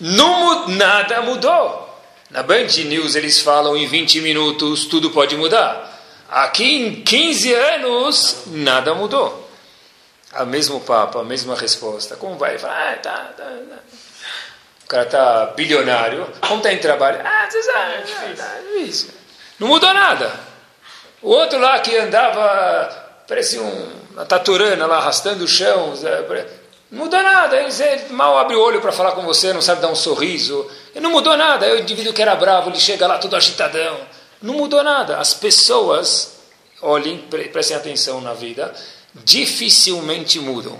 Não, 0.00 0.68
nada 0.68 1.20
mudou. 1.22 1.88
Na 2.30 2.42
Band 2.42 2.66
News 2.86 3.14
eles 3.14 3.40
falam 3.40 3.76
em 3.76 3.86
20 3.86 4.20
minutos 4.20 4.86
tudo 4.86 5.10
pode 5.10 5.36
mudar. 5.36 5.88
Aqui 6.28 6.64
em 6.64 7.02
15 7.02 7.54
anos 7.54 8.42
nada 8.46 8.94
mudou. 8.94 9.48
A 10.32 10.44
mesmo 10.44 10.80
papo, 10.80 11.18
a 11.18 11.24
mesma 11.24 11.56
resposta. 11.56 12.16
Como 12.16 12.38
vai? 12.38 12.56
Fala, 12.56 12.92
ah, 12.92 12.96
tá, 12.96 13.32
tá, 13.36 13.44
tá. 13.44 13.78
O 14.84 14.86
cara 14.86 15.02
está 15.02 15.46
bilionário. 15.56 16.26
Como 16.40 16.58
está 16.58 16.72
em 16.72 16.78
trabalho? 16.78 17.20
Ah, 17.24 17.48
você 17.48 17.62
sabe, 17.62 18.36
tá 18.36 18.58
difícil. 18.72 19.10
Não 19.58 19.68
mudou 19.68 19.92
nada. 19.92 20.32
O 21.20 21.30
outro 21.30 21.58
lá 21.58 21.78
que 21.80 21.96
andava 21.96 23.09
parece 23.30 23.60
um, 23.60 23.88
uma 24.10 24.26
taturana 24.26 24.86
lá 24.86 24.96
arrastando 24.96 25.44
o 25.44 25.48
chão. 25.48 25.94
Não 26.90 27.04
muda 27.04 27.22
nada. 27.22 27.56
Ele 27.62 28.08
mal 28.10 28.36
abre 28.36 28.56
o 28.56 28.60
olho 28.60 28.80
para 28.80 28.90
falar 28.90 29.12
com 29.12 29.22
você, 29.22 29.52
não 29.52 29.62
sabe 29.62 29.80
dar 29.80 29.88
um 29.88 29.94
sorriso. 29.94 30.68
Ele 30.92 31.04
não 31.04 31.12
mudou 31.12 31.36
nada. 31.36 31.64
É 31.64 31.74
o 31.74 31.78
indivíduo 31.78 32.12
que 32.12 32.20
era 32.20 32.34
bravo, 32.34 32.70
ele 32.70 32.80
chega 32.80 33.06
lá 33.06 33.18
todo 33.18 33.36
agitadão. 33.36 34.00
Não 34.42 34.54
mudou 34.54 34.82
nada. 34.82 35.18
As 35.18 35.32
pessoas, 35.32 36.40
olhem, 36.82 37.18
prestem 37.52 37.76
atenção 37.76 38.20
na 38.20 38.34
vida, 38.34 38.74
dificilmente 39.14 40.40
mudam. 40.40 40.76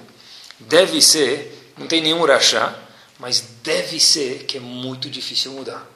Deve 0.59 1.01
ser, 1.01 1.73
não 1.79 1.87
tem 1.87 2.03
nenhum 2.03 2.21
urachá, 2.21 2.75
mas 3.21 3.45
deve 3.63 4.01
ser 4.01 4.43
que 4.43 4.57
é 4.57 4.61
muito 4.61 5.09
difícil 5.09 5.53
mudar. 5.53 5.89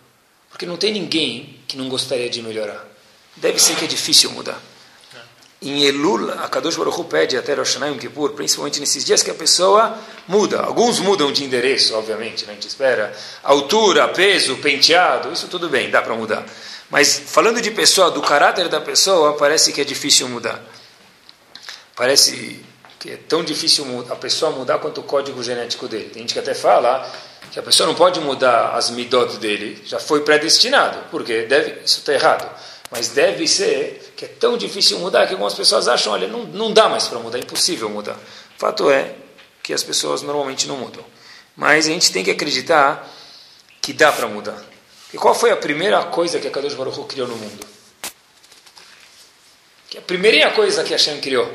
Porque 0.50 0.66
não 0.66 0.76
tem 0.76 0.92
ninguém 0.92 1.58
que 1.66 1.76
não 1.76 1.88
gostaria 1.88 2.30
de 2.30 2.40
melhorar. 2.40 2.86
Deve 3.34 3.58
ser 3.58 3.74
que 3.74 3.86
é 3.86 3.88
difícil 3.88 4.30
mudar. 4.30 4.60
Em 5.64 5.82
Elul, 5.84 6.30
a 6.30 6.46
Kadosh 6.46 6.76
Baruch 6.76 7.04
pede 7.04 7.38
até 7.38 7.54
Rosh 7.54 7.76
Hashanah 7.76 7.98
Kippur, 7.98 8.32
principalmente 8.32 8.78
nesses 8.78 9.02
dias 9.02 9.22
que 9.22 9.30
a 9.30 9.34
pessoa 9.34 9.96
muda. 10.28 10.60
Alguns 10.60 11.00
mudam 11.00 11.32
de 11.32 11.42
endereço, 11.42 11.96
obviamente, 11.96 12.44
né? 12.44 12.52
a 12.52 12.54
gente 12.54 12.68
espera. 12.68 13.16
Altura, 13.42 14.06
peso, 14.08 14.56
penteado, 14.56 15.32
isso 15.32 15.48
tudo 15.48 15.70
bem, 15.70 15.90
dá 15.90 16.02
para 16.02 16.14
mudar. 16.14 16.44
Mas 16.90 17.18
falando 17.26 17.62
de 17.62 17.70
pessoa, 17.70 18.10
do 18.10 18.20
caráter 18.20 18.68
da 18.68 18.78
pessoa, 18.78 19.38
parece 19.38 19.72
que 19.72 19.80
é 19.80 19.84
difícil 19.84 20.28
mudar. 20.28 20.62
Parece 21.96 22.62
que 23.00 23.12
é 23.12 23.16
tão 23.16 23.42
difícil 23.42 24.06
a 24.10 24.16
pessoa 24.16 24.52
mudar 24.52 24.78
quanto 24.78 25.00
o 25.00 25.04
código 25.04 25.42
genético 25.42 25.88
dele. 25.88 26.10
Tem 26.10 26.22
gente 26.22 26.34
que 26.34 26.40
até 26.40 26.54
fala 26.54 27.10
que 27.50 27.58
a 27.58 27.62
pessoa 27.62 27.86
não 27.86 27.94
pode 27.94 28.20
mudar 28.20 28.74
as 28.74 28.90
midot 28.90 29.38
dele, 29.38 29.82
já 29.86 29.98
foi 29.98 30.20
predestinado, 30.20 30.98
porque 31.10 31.42
deve, 31.42 31.82
isso 31.84 32.00
está 32.00 32.12
errado. 32.12 32.50
Mas 32.96 33.08
deve 33.08 33.48
ser 33.48 34.12
que 34.16 34.24
é 34.24 34.28
tão 34.28 34.56
difícil 34.56 35.00
mudar 35.00 35.26
que 35.26 35.32
algumas 35.32 35.52
pessoas 35.52 35.88
acham, 35.88 36.12
olha, 36.12 36.28
não, 36.28 36.44
não 36.44 36.72
dá 36.72 36.88
mais 36.88 37.08
para 37.08 37.18
mudar, 37.18 37.38
é 37.38 37.40
impossível 37.40 37.90
mudar. 37.90 38.16
Fato 38.56 38.88
é 38.88 39.16
que 39.60 39.74
as 39.74 39.82
pessoas 39.82 40.22
normalmente 40.22 40.68
não 40.68 40.76
mudam. 40.76 41.04
Mas 41.56 41.88
a 41.88 41.90
gente 41.90 42.12
tem 42.12 42.22
que 42.22 42.30
acreditar 42.30 43.12
que 43.82 43.92
dá 43.92 44.12
para 44.12 44.28
mudar. 44.28 44.62
E 45.12 45.18
qual 45.18 45.34
foi 45.34 45.50
a 45.50 45.56
primeira 45.56 46.04
coisa 46.04 46.38
que 46.38 46.46
a 46.46 46.50
Kadosh 46.52 46.74
Baruch 46.74 46.96
Hu 46.96 47.04
criou 47.04 47.26
no 47.26 47.34
mundo? 47.34 47.66
Que 49.90 49.98
a 49.98 50.02
primeirinha 50.02 50.52
coisa 50.52 50.84
que 50.84 50.92
Hashem 50.92 51.20
criou. 51.20 51.50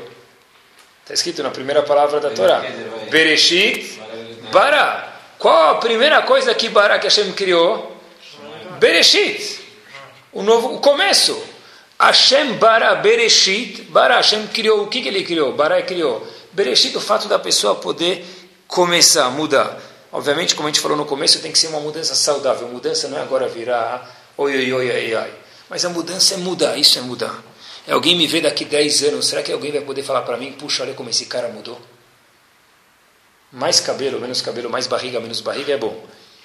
Está 1.00 1.14
escrito 1.14 1.42
na 1.42 1.48
primeira 1.50 1.82
palavra 1.82 2.20
da 2.20 2.28
Torá. 2.32 2.62
Bereshit 3.10 3.98
Bara. 4.52 5.08
Qual 5.38 5.70
a 5.70 5.74
primeira 5.76 6.20
coisa 6.20 6.54
que 6.54 6.68
Bara 6.68 6.98
que 6.98 7.06
Hashem 7.06 7.32
criou? 7.32 7.96
Bereshit 8.78 9.69
o 10.32 10.42
novo 10.42 10.74
o 10.74 10.78
começo. 10.80 11.40
Hashem 11.98 12.54
bara 12.54 12.94
Bereshit, 12.94 13.82
bara 13.82 14.16
Hashem 14.16 14.46
criou, 14.48 14.84
o 14.84 14.86
que, 14.86 15.02
que 15.02 15.08
ele 15.08 15.22
criou? 15.22 15.52
Bara 15.52 15.82
criou. 15.82 16.26
Bereshit, 16.52 16.96
o 16.96 17.00
fato 17.00 17.28
da 17.28 17.38
pessoa 17.38 17.74
poder 17.74 18.24
começar, 18.66 19.28
mudar. 19.30 19.78
Obviamente, 20.10 20.54
como 20.54 20.66
a 20.66 20.70
gente 20.70 20.80
falou 20.80 20.96
no 20.96 21.04
começo, 21.04 21.40
tem 21.40 21.52
que 21.52 21.58
ser 21.58 21.68
uma 21.68 21.80
mudança 21.80 22.14
saudável. 22.14 22.68
Mudança 22.68 23.06
não 23.08 23.18
é 23.18 23.20
agora 23.20 23.48
virar 23.48 24.18
oi, 24.36 24.56
oi, 24.56 24.72
oi, 24.72 24.90
ai, 24.90 25.14
ai. 25.14 25.32
Mas 25.68 25.84
a 25.84 25.90
mudança 25.90 26.34
é 26.34 26.36
mudar, 26.38 26.76
isso 26.76 26.98
é 26.98 27.02
mudar. 27.02 27.42
É 27.86 27.92
alguém 27.92 28.16
me 28.16 28.26
ver 28.26 28.42
daqui 28.42 28.64
10 28.64 29.02
anos, 29.04 29.26
será 29.26 29.42
que 29.42 29.52
alguém 29.52 29.70
vai 29.70 29.82
poder 29.82 30.02
falar 30.02 30.22
para 30.22 30.36
mim, 30.36 30.52
puxa, 30.52 30.82
olha 30.82 30.94
como 30.94 31.10
esse 31.10 31.26
cara 31.26 31.48
mudou? 31.48 31.80
Mais 33.52 33.80
cabelo, 33.80 34.20
menos 34.20 34.40
cabelo, 34.40 34.70
mais 34.70 34.86
barriga, 34.86 35.20
menos 35.20 35.40
barriga 35.40 35.72
é 35.72 35.76
bom. 35.76 36.04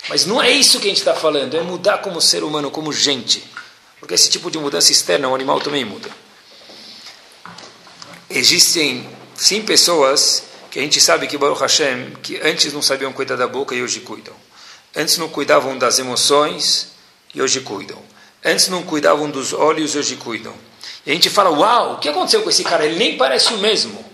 Mas 0.09 0.25
não 0.25 0.41
é 0.41 0.51
isso 0.51 0.79
que 0.79 0.85
a 0.85 0.89
gente 0.89 0.97
está 0.97 1.13
falando, 1.13 1.55
é 1.55 1.61
mudar 1.61 1.99
como 1.99 2.21
ser 2.21 2.43
humano, 2.43 2.69
como 2.69 2.91
gente. 2.91 3.43
Porque 4.05 4.13
esse 4.13 4.29
tipo 4.29 4.51
de 4.51 4.59
mudança 4.59 4.91
externa, 4.91 5.27
o 5.27 5.33
animal 5.33 5.59
também 5.59 5.83
muda. 5.83 6.07
Existem, 8.29 9.09
sim, 9.35 9.63
pessoas 9.63 10.43
que 10.69 10.77
a 10.77 10.81
gente 10.83 11.01
sabe 11.01 11.25
que 11.25 11.35
Baruch 11.39 11.59
Hashem, 11.59 12.11
que 12.21 12.39
antes 12.39 12.71
não 12.71 12.83
sabiam 12.83 13.11
cuidar 13.11 13.35
da 13.35 13.47
boca 13.47 13.73
e 13.73 13.81
hoje 13.81 14.01
cuidam. 14.01 14.35
Antes 14.95 15.17
não 15.17 15.27
cuidavam 15.27 15.75
das 15.75 15.97
emoções 15.97 16.89
e 17.33 17.41
hoje 17.41 17.61
cuidam. 17.61 17.99
Antes 18.43 18.67
não 18.67 18.83
cuidavam 18.83 19.27
dos 19.27 19.53
olhos 19.53 19.95
e 19.95 19.97
hoje 19.97 20.17
cuidam. 20.17 20.53
E 21.03 21.09
a 21.09 21.13
gente 21.15 21.31
fala, 21.31 21.49
uau, 21.49 21.93
o 21.93 21.97
que 21.97 22.07
aconteceu 22.07 22.43
com 22.43 22.49
esse 22.51 22.63
cara? 22.63 22.85
Ele 22.85 22.97
nem 22.97 23.17
parece 23.17 23.55
o 23.55 23.57
mesmo. 23.57 24.05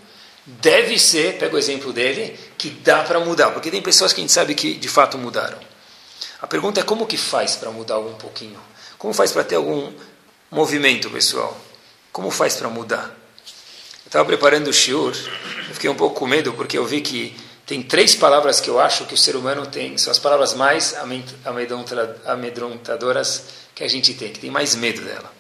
Deve 0.45 0.97
ser, 0.97 1.37
pega 1.37 1.53
o 1.53 1.59
exemplo 1.59 1.91
dele, 1.91 2.39
que 2.57 2.69
dá 2.69 3.03
para 3.03 3.19
mudar. 3.19 3.51
Porque 3.51 3.69
tem 3.69 3.81
pessoas 3.81 4.13
que 4.13 4.21
a 4.21 4.23
gente 4.23 4.31
sabe 4.31 4.55
que 4.55 4.73
de 4.73 4.87
fato 4.87 5.17
mudaram. 5.17 5.59
A 6.41 6.47
pergunta 6.47 6.79
é 6.79 6.83
como 6.83 7.05
que 7.05 7.17
faz 7.17 7.57
para 7.57 7.71
mudar 7.71 7.99
um 7.99 8.13
pouquinho? 8.13 8.71
Como 9.01 9.15
faz 9.15 9.31
para 9.31 9.43
ter 9.43 9.55
algum 9.55 9.91
movimento, 10.51 11.09
pessoal? 11.09 11.59
Como 12.11 12.29
faz 12.29 12.55
para 12.55 12.69
mudar? 12.69 13.05
Eu 13.05 14.05
estava 14.05 14.25
preparando 14.25 14.67
o 14.67 14.73
shiur, 14.73 15.15
eu 15.67 15.73
fiquei 15.73 15.89
um 15.89 15.95
pouco 15.95 16.19
com 16.19 16.27
medo 16.27 16.53
porque 16.53 16.77
eu 16.77 16.85
vi 16.85 17.01
que 17.01 17.35
tem 17.65 17.81
três 17.81 18.13
palavras 18.13 18.61
que 18.61 18.69
eu 18.69 18.79
acho 18.79 19.05
que 19.05 19.15
o 19.15 19.17
ser 19.17 19.35
humano 19.35 19.65
tem, 19.65 19.97
são 19.97 20.11
as 20.11 20.19
palavras 20.19 20.53
mais 20.53 20.93
amedrontadoras 22.23 23.45
que 23.73 23.83
a 23.83 23.87
gente 23.87 24.13
tem, 24.13 24.31
que 24.31 24.39
tem 24.39 24.51
mais 24.51 24.75
medo 24.75 25.01
dela. 25.01 25.33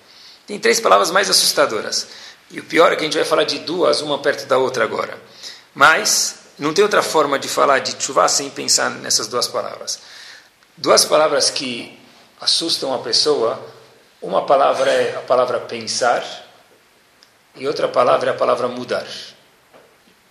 Tem 0.47 0.57
três 0.57 0.79
palavras 0.79 1.11
mais 1.11 1.29
assustadoras. 1.29 2.07
E 2.49 2.59
o 2.59 2.63
pior 2.63 2.91
é 2.91 2.95
que 2.95 3.01
a 3.01 3.05
gente 3.05 3.15
vai 3.15 3.25
falar 3.25 3.43
de 3.43 3.59
duas, 3.59 4.01
uma 4.01 4.17
perto 4.17 4.47
da 4.47 4.57
outra 4.57 4.83
agora. 4.83 5.21
Mas 5.75 6.33
não 6.57 6.73
tem 6.73 6.83
outra 6.83 7.03
forma 7.03 7.37
de 7.37 7.47
falar 7.47 7.77
de 7.77 7.95
chuva 8.03 8.27
sem 8.27 8.49
pensar 8.49 8.89
nessas 8.89 9.27
duas 9.27 9.47
palavras. 9.47 9.99
Duas 10.75 11.05
palavras 11.05 11.51
que 11.51 12.00
assustam 12.41 12.91
a 12.93 12.97
pessoa, 12.97 13.63
uma 14.19 14.45
palavra 14.45 14.91
é 14.91 15.15
a 15.15 15.21
palavra 15.21 15.59
pensar 15.59 16.25
e 17.55 17.67
outra 17.67 17.87
palavra 17.87 18.31
é 18.31 18.33
a 18.33 18.37
palavra 18.37 18.67
mudar. 18.67 19.05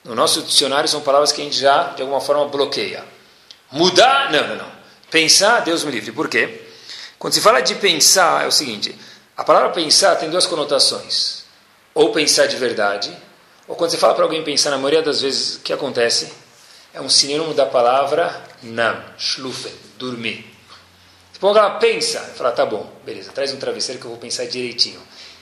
No 0.03 0.15
nosso 0.15 0.43
dicionário 0.43 0.89
são 0.89 1.01
palavras 1.03 1.31
que 1.31 1.41
a 1.41 1.45
gente 1.45 1.59
já, 1.59 1.85
de 1.91 2.03
alguma 2.03 2.21
forma, 2.21 2.47
bloqueia. 2.47 3.05
Mudar, 3.71 4.33
não, 4.33 4.49
não, 4.49 4.57
não. 4.57 4.73
Pensar, 5.11 5.61
Deus 5.61 5.85
me 5.85 5.93
livre. 5.93 6.11
Por 6.11 6.29
quê? 6.29 6.63
Quando 7.19 7.35
se 7.35 7.41
fala 7.41 7.61
de 7.61 7.75
pensar, 7.77 8.45
é 8.45 8.47
o 8.49 8.53
seguinte: 8.53 8.97
a 9.37 9.45
palavra 9.45 9.71
pensar 9.71 10.17
tem 10.17 10.31
duas 10.31 10.47
conotações. 10.47 11.45
Ou 11.95 12.13
pensar 12.13 12.47
de 12.47 12.57
verdade, 12.57 13.15
ou 13.69 13.77
quando 13.77 13.91
você 13.91 13.97
fala 13.97 14.15
para 14.15 14.25
alguém 14.25 14.43
pensar, 14.43 14.71
na 14.71 14.79
maioria 14.79 15.03
das 15.03 15.21
vezes, 15.21 15.57
o 15.57 15.61
que 15.61 15.73
acontece? 15.73 16.33
É 16.93 17.01
um 17.01 17.09
sinônimo 17.09 17.55
da 17.55 17.67
palavra 17.67 18.43
nam, 18.63 19.01
schlufen, 19.17 19.73
dormir. 19.97 20.50
Põe 21.41 21.57
ela 21.57 21.71
pensa, 21.71 22.21
fala, 22.37 22.53
tá 22.53 22.67
bom, 22.67 22.87
beleza, 23.03 23.33
traz 23.33 23.51
um 23.53 23.57
travesseiro 23.57 23.99
que 23.99 24.07
eu 24.07 24.11
vou 24.11 24.21
pensar 24.21 24.45
direitinho. 24.45 25.01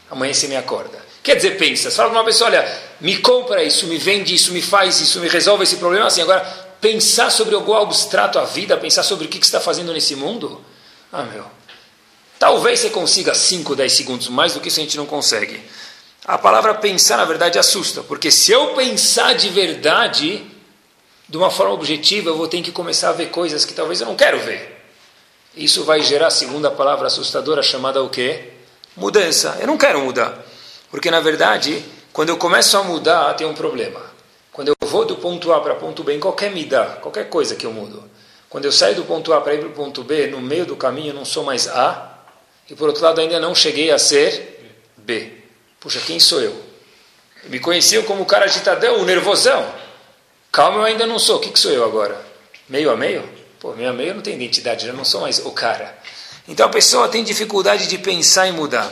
Amanhã 0.08 0.32
você 0.32 0.46
me 0.46 0.56
acorda. 0.56 0.96
Quer 1.22 1.34
dizer, 1.34 1.58
pensa. 1.58 1.90
Você 1.90 1.96
fala 1.96 2.08
para 2.10 2.20
uma 2.20 2.24
pessoa, 2.24 2.48
olha, 2.48 2.80
me 3.00 3.18
compra 3.18 3.62
isso, 3.64 3.86
me 3.88 3.98
vende 3.98 4.34
isso, 4.34 4.52
me 4.52 4.62
faz 4.62 5.00
isso, 5.00 5.20
me 5.20 5.28
resolve 5.28 5.64
esse 5.64 5.76
problema. 5.76 6.06
Assim, 6.06 6.22
agora, 6.22 6.40
pensar 6.80 7.30
sobre 7.30 7.54
algo 7.54 7.74
abstrato 7.74 8.38
a 8.38 8.44
vida, 8.44 8.76
pensar 8.76 9.02
sobre 9.02 9.26
o 9.26 9.28
que, 9.28 9.38
que 9.38 9.44
você 9.44 9.50
está 9.50 9.60
fazendo 9.60 9.92
nesse 9.92 10.14
mundo. 10.14 10.64
Ah, 11.12 11.24
meu. 11.24 11.44
Talvez 12.38 12.78
você 12.78 12.90
consiga 12.90 13.34
5, 13.34 13.74
10 13.74 13.92
segundos, 13.92 14.28
mais 14.28 14.54
do 14.54 14.60
que 14.60 14.68
isso 14.68 14.78
a 14.78 14.82
gente 14.82 14.96
não 14.96 15.04
consegue. 15.04 15.60
A 16.24 16.38
palavra 16.38 16.74
pensar, 16.74 17.16
na 17.16 17.24
verdade, 17.24 17.58
assusta, 17.58 18.02
porque 18.02 18.30
se 18.30 18.52
eu 18.52 18.74
pensar 18.74 19.34
de 19.34 19.48
verdade, 19.48 20.46
de 21.28 21.36
uma 21.36 21.50
forma 21.50 21.74
objetiva, 21.74 22.30
eu 22.30 22.36
vou 22.36 22.46
ter 22.46 22.62
que 22.62 22.70
começar 22.70 23.08
a 23.08 23.12
ver 23.12 23.30
coisas 23.30 23.64
que 23.64 23.74
talvez 23.74 24.00
eu 24.00 24.06
não 24.06 24.14
quero 24.14 24.38
ver. 24.38 24.77
Isso 25.56 25.84
vai 25.84 26.02
gerar, 26.02 26.28
a 26.28 26.70
palavra 26.70 27.06
assustadora, 27.06 27.62
chamada 27.62 28.02
o 28.02 28.08
quê? 28.08 28.52
Mudança. 28.96 29.56
Eu 29.60 29.66
não 29.66 29.76
quero 29.76 30.00
mudar. 30.00 30.38
Porque, 30.90 31.10
na 31.10 31.20
verdade, 31.20 31.84
quando 32.12 32.30
eu 32.30 32.36
começo 32.36 32.76
a 32.76 32.82
mudar, 32.82 33.34
tem 33.34 33.46
um 33.46 33.54
problema. 33.54 34.00
Quando 34.52 34.68
eu 34.68 34.88
vou 34.88 35.04
do 35.04 35.16
ponto 35.16 35.52
A 35.52 35.60
para 35.60 35.74
ponto 35.74 36.02
B, 36.02 36.14
em 36.14 36.20
qualquer 36.20 36.50
mida, 36.50 36.98
qualquer 37.00 37.28
coisa 37.28 37.54
que 37.54 37.64
eu 37.64 37.72
mudo, 37.72 38.02
quando 38.48 38.64
eu 38.64 38.72
saio 38.72 38.96
do 38.96 39.04
ponto 39.04 39.32
A 39.32 39.40
para 39.40 39.54
ir 39.54 39.60
para 39.60 39.68
o 39.68 39.72
ponto 39.72 40.02
B, 40.02 40.26
no 40.26 40.40
meio 40.40 40.66
do 40.66 40.74
caminho 40.74 41.10
eu 41.10 41.14
não 41.14 41.24
sou 41.24 41.44
mais 41.44 41.68
A, 41.68 42.18
e 42.68 42.74
por 42.74 42.88
outro 42.88 43.04
lado 43.04 43.20
ainda 43.20 43.38
não 43.38 43.54
cheguei 43.54 43.90
a 43.90 43.98
ser 43.98 44.76
B. 44.96 45.32
Puxa, 45.78 46.00
quem 46.00 46.18
sou 46.18 46.40
eu? 46.40 46.60
Me 47.44 47.60
conheciam 47.60 48.02
como 48.02 48.22
o 48.22 48.26
cara 48.26 48.46
agitadão, 48.46 49.00
o 49.00 49.04
nervosão. 49.04 49.72
Calma, 50.50 50.78
eu 50.78 50.84
ainda 50.84 51.06
não 51.06 51.18
sou. 51.18 51.36
O 51.36 51.40
que, 51.40 51.50
que 51.50 51.58
sou 51.58 51.70
eu 51.70 51.84
agora? 51.84 52.20
Meio 52.68 52.90
a 52.90 52.96
meio? 52.96 53.28
Pô, 53.60 53.74
meio 53.74 53.90
a 53.90 53.92
meio 53.92 54.10
eu 54.10 54.14
não 54.14 54.22
tenho 54.22 54.36
identidade, 54.36 54.86
já 54.86 54.92
não 54.92 55.04
sou 55.04 55.22
mais 55.22 55.38
o 55.40 55.50
cara. 55.50 55.96
Então 56.46 56.66
a 56.66 56.68
pessoa 56.70 57.08
tem 57.08 57.24
dificuldade 57.24 57.86
de 57.86 57.98
pensar 57.98 58.48
em 58.48 58.52
mudar. 58.52 58.90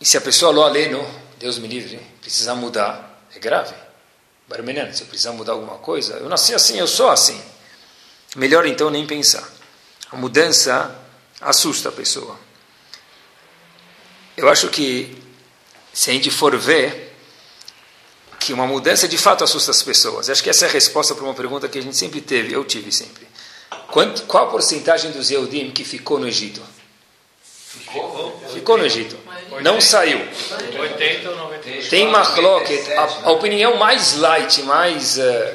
E 0.00 0.04
se 0.06 0.16
a 0.16 0.20
pessoa 0.20 0.50
lo 0.50 0.62
aleno, 0.62 1.04
Deus 1.38 1.58
me 1.58 1.68
livre, 1.68 2.00
precisar 2.20 2.54
mudar, 2.54 3.26
é 3.34 3.38
grave. 3.38 3.74
Barmenano, 4.48 4.94
se 4.94 5.02
eu 5.02 5.06
precisar 5.06 5.32
mudar 5.32 5.52
alguma 5.52 5.78
coisa, 5.78 6.14
eu 6.14 6.28
nasci 6.28 6.54
assim, 6.54 6.78
eu 6.78 6.86
sou 6.86 7.10
assim. 7.10 7.40
Melhor 8.36 8.66
então 8.66 8.90
nem 8.90 9.06
pensar. 9.06 9.46
A 10.10 10.16
mudança 10.16 10.96
assusta 11.40 11.88
a 11.88 11.92
pessoa. 11.92 12.38
Eu 14.36 14.48
acho 14.48 14.68
que 14.68 15.20
se 15.92 16.10
a 16.10 16.12
gente 16.12 16.30
for 16.30 16.56
ver 16.56 17.09
que 18.40 18.54
uma 18.54 18.66
mudança 18.66 19.06
de 19.06 19.18
fato 19.18 19.44
assusta 19.44 19.70
as 19.70 19.82
pessoas. 19.82 20.30
Acho 20.30 20.42
que 20.42 20.48
essa 20.48 20.64
é 20.64 20.68
a 20.68 20.72
resposta 20.72 21.14
para 21.14 21.24
uma 21.24 21.34
pergunta 21.34 21.68
que 21.68 21.78
a 21.78 21.82
gente 21.82 21.96
sempre 21.96 22.22
teve, 22.22 22.54
eu 22.54 22.64
tive 22.64 22.90
sempre. 22.90 23.28
Quanto, 23.92 24.22
qual 24.22 24.46
a 24.46 24.50
porcentagem 24.50 25.10
dos 25.12 25.30
Yehudim 25.30 25.70
que 25.70 25.84
ficou 25.84 26.18
no 26.18 26.26
Egito? 26.26 26.62
Ficou, 27.42 28.42
ficou 28.52 28.78
no 28.78 28.86
Egito. 28.86 29.16
Não 29.62 29.80
saiu. 29.80 30.18
80 30.80 31.30
ou 31.30 31.36
90. 31.36 31.88
Tem 31.90 32.08
Mahloket, 32.08 32.92
a, 32.92 33.28
a 33.28 33.30
opinião 33.32 33.76
mais 33.76 34.16
light, 34.16 34.62
mais 34.62 35.18
uh, 35.18 35.54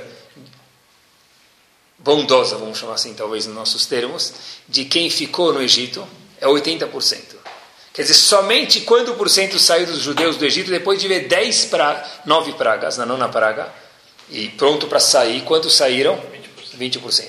bondosa, 1.97 2.57
vamos 2.57 2.77
chamar 2.77 2.93
assim, 2.93 3.13
talvez 3.15 3.47
nos 3.47 3.55
nossos 3.55 3.85
termos, 3.87 4.33
de 4.69 4.85
quem 4.85 5.09
ficou 5.09 5.51
no 5.51 5.61
Egito 5.61 6.07
é 6.39 6.45
80%. 6.45 7.34
Quer 7.95 8.01
dizer, 8.01 8.15
somente 8.15 8.81
quando 8.81 9.15
por 9.15 9.29
cento 9.29 9.57
saiu 9.57 9.85
dos 9.85 9.99
judeus 9.99 10.35
do 10.35 10.45
Egito, 10.45 10.69
depois 10.69 10.99
de 10.99 11.07
ver 11.07 11.29
10 11.29 11.65
pra, 11.65 12.05
9 12.25 12.51
pragas, 12.53 12.97
na 12.97 13.05
nona 13.05 13.29
praga, 13.29 13.69
e 14.29 14.49
pronto 14.49 14.87
para 14.87 14.99
sair, 14.99 15.43
quantos 15.43 15.75
saíram? 15.75 16.21
20%. 16.77 16.99
20%. 16.99 17.23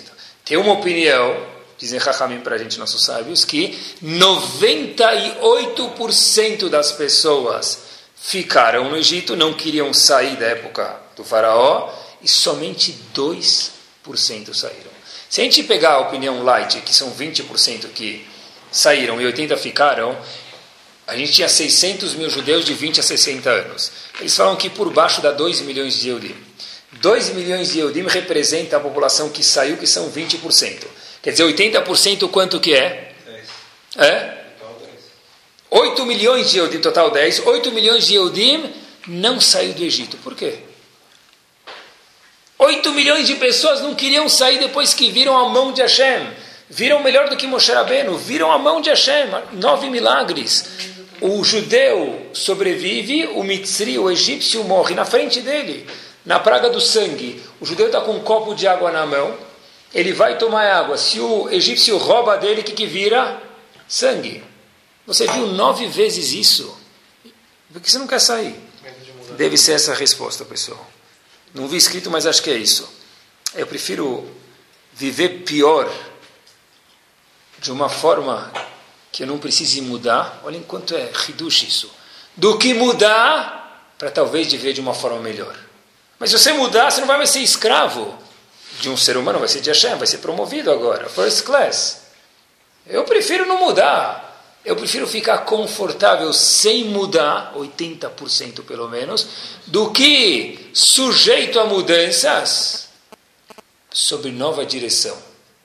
Tem 0.44 0.56
uma 0.56 0.72
opinião, 0.72 1.40
dizem 1.78 2.00
Rahamim 2.00 2.40
para 2.40 2.56
a 2.56 2.58
gente, 2.58 2.80
nossos 2.80 3.04
sábios, 3.04 3.44
que 3.44 3.78
98% 4.02 6.68
das 6.68 6.90
pessoas 6.90 7.78
ficaram 8.16 8.90
no 8.90 8.96
Egito, 8.96 9.36
não 9.36 9.54
queriam 9.54 9.94
sair 9.94 10.34
da 10.34 10.46
época 10.46 10.96
do 11.14 11.22
faraó, 11.22 11.94
e 12.20 12.28
somente 12.28 12.92
2% 13.14 13.70
saíram. 14.52 14.90
Se 15.30 15.40
a 15.40 15.44
gente 15.44 15.62
pegar 15.62 15.92
a 15.92 16.00
opinião 16.00 16.42
light, 16.42 16.80
que 16.80 16.92
são 16.92 17.12
20% 17.12 17.90
que 17.90 18.26
saíram 18.72 19.20
e 19.20 19.24
80% 19.24 19.56
ficaram, 19.58 20.18
a 21.06 21.16
gente 21.16 21.32
tinha 21.32 21.48
600 21.48 22.14
mil 22.14 22.28
judeus 22.28 22.64
de 22.64 22.74
20 22.74 22.98
a 22.98 23.02
60 23.02 23.48
anos. 23.48 23.92
Eles 24.18 24.36
falam 24.36 24.56
que 24.56 24.68
por 24.68 24.92
baixo 24.92 25.20
dá 25.20 25.30
2 25.30 25.60
milhões 25.60 25.94
de 25.94 26.08
Eudim. 26.08 26.34
2 26.94 27.30
milhões 27.30 27.72
de 27.72 27.78
Eudim 27.78 28.06
representa 28.08 28.76
a 28.76 28.80
população 28.80 29.28
que 29.28 29.44
saiu, 29.44 29.76
que 29.76 29.86
são 29.86 30.10
20%. 30.10 30.84
Quer 31.22 31.30
dizer, 31.30 31.44
80% 31.44 32.28
quanto 32.30 32.58
que 32.58 32.74
é? 32.74 33.12
10. 33.96 34.08
É? 34.08 34.44
8 35.70 36.06
milhões 36.06 36.50
de 36.50 36.58
Eudim, 36.58 36.80
total 36.80 37.10
10. 37.10 37.46
8 37.46 37.70
milhões 37.70 38.06
de 38.06 38.14
Eudim 38.14 38.72
não 39.06 39.40
saiu 39.40 39.74
do 39.74 39.84
Egito. 39.84 40.16
Por 40.18 40.34
quê? 40.34 40.58
8 42.58 42.92
milhões 42.92 43.28
de 43.28 43.36
pessoas 43.36 43.80
não 43.80 43.94
queriam 43.94 44.28
sair 44.28 44.58
depois 44.58 44.92
que 44.92 45.10
viram 45.12 45.36
a 45.36 45.48
mão 45.50 45.72
de 45.72 45.82
Hashem. 45.82 46.30
Viram 46.68 47.00
melhor 47.00 47.28
do 47.28 47.36
que 47.36 47.46
Moshe 47.46 47.70
Rabbeinu. 47.70 48.16
Viram 48.18 48.50
a 48.50 48.58
mão 48.58 48.80
de 48.80 48.90
Hashem. 48.90 49.28
Nove 49.52 49.88
milagres 49.88 50.95
o 51.20 51.42
judeu 51.44 52.30
sobrevive, 52.32 53.26
o 53.28 53.42
mitzri, 53.42 53.98
o 53.98 54.10
egípcio, 54.10 54.64
morre 54.64 54.94
na 54.94 55.04
frente 55.04 55.40
dele, 55.40 55.86
na 56.24 56.38
praga 56.38 56.68
do 56.68 56.80
sangue. 56.80 57.42
O 57.60 57.66
judeu 57.66 57.86
está 57.86 58.00
com 58.00 58.12
um 58.12 58.20
copo 58.20 58.54
de 58.54 58.66
água 58.66 58.90
na 58.90 59.06
mão, 59.06 59.36
ele 59.94 60.12
vai 60.12 60.36
tomar 60.38 60.66
água. 60.66 60.98
Se 60.98 61.20
o 61.20 61.48
egípcio 61.50 61.96
rouba 61.96 62.36
dele, 62.36 62.60
o 62.60 62.64
que, 62.64 62.72
que 62.72 62.86
vira? 62.86 63.42
Sangue. 63.88 64.42
Você 65.06 65.26
viu 65.26 65.46
nove 65.46 65.86
vezes 65.86 66.32
isso? 66.32 66.76
Por 67.72 67.80
que 67.80 67.90
você 67.90 67.98
não 67.98 68.06
quer 68.06 68.20
sair? 68.20 68.54
Deve 69.36 69.56
ser 69.56 69.72
essa 69.72 69.92
a 69.92 69.94
resposta, 69.94 70.44
pessoal. 70.44 70.84
Não 71.54 71.68
vi 71.68 71.76
escrito, 71.76 72.10
mas 72.10 72.26
acho 72.26 72.42
que 72.42 72.50
é 72.50 72.56
isso. 72.56 72.88
Eu 73.54 73.66
prefiro 73.66 74.28
viver 74.92 75.44
pior 75.44 75.90
de 77.58 77.70
uma 77.70 77.88
forma 77.88 78.52
que 79.16 79.22
eu 79.22 79.26
não 79.26 79.38
precise 79.38 79.80
mudar, 79.80 80.42
olha 80.44 80.58
enquanto 80.58 80.94
é 80.94 81.10
hidush 81.26 81.62
isso, 81.62 81.90
do 82.36 82.58
que 82.58 82.74
mudar 82.74 83.94
para 83.96 84.10
talvez 84.10 84.52
viver 84.52 84.74
de 84.74 84.80
uma 84.82 84.92
forma 84.92 85.18
melhor. 85.20 85.56
Mas 86.18 86.28
se 86.28 86.38
você 86.38 86.52
mudar, 86.52 86.90
você 86.90 87.00
não 87.00 87.08
vai 87.08 87.16
mais 87.16 87.30
ser 87.30 87.38
escravo 87.38 88.14
de 88.78 88.90
um 88.90 88.96
ser 88.96 89.16
humano, 89.16 89.38
vai 89.38 89.48
ser 89.48 89.62
de 89.62 89.70
Hashem, 89.70 89.94
vai 89.96 90.06
ser 90.06 90.18
promovido 90.18 90.70
agora, 90.70 91.08
first 91.08 91.44
class. 91.44 92.02
Eu 92.86 93.04
prefiro 93.04 93.46
não 93.46 93.58
mudar. 93.58 94.22
Eu 94.62 94.76
prefiro 94.76 95.06
ficar 95.06 95.38
confortável 95.38 96.30
sem 96.34 96.84
mudar, 96.84 97.54
80% 97.56 98.64
pelo 98.64 98.86
menos, 98.86 99.26
do 99.66 99.92
que 99.92 100.70
sujeito 100.74 101.58
a 101.58 101.64
mudanças 101.64 102.88
sob 103.90 104.30
nova 104.30 104.66
direção. 104.66 105.16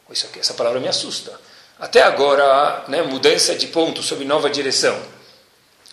Isso 0.09 0.25
aqui, 0.27 0.39
essa 0.39 0.53
palavra 0.53 0.79
me 0.79 0.87
assusta. 0.87 1.50
Até 1.81 2.03
agora, 2.03 2.83
né, 2.87 3.01
mudança 3.01 3.55
de 3.55 3.65
ponto 3.65 4.03
sob 4.03 4.23
nova 4.23 4.51
direção. 4.51 4.95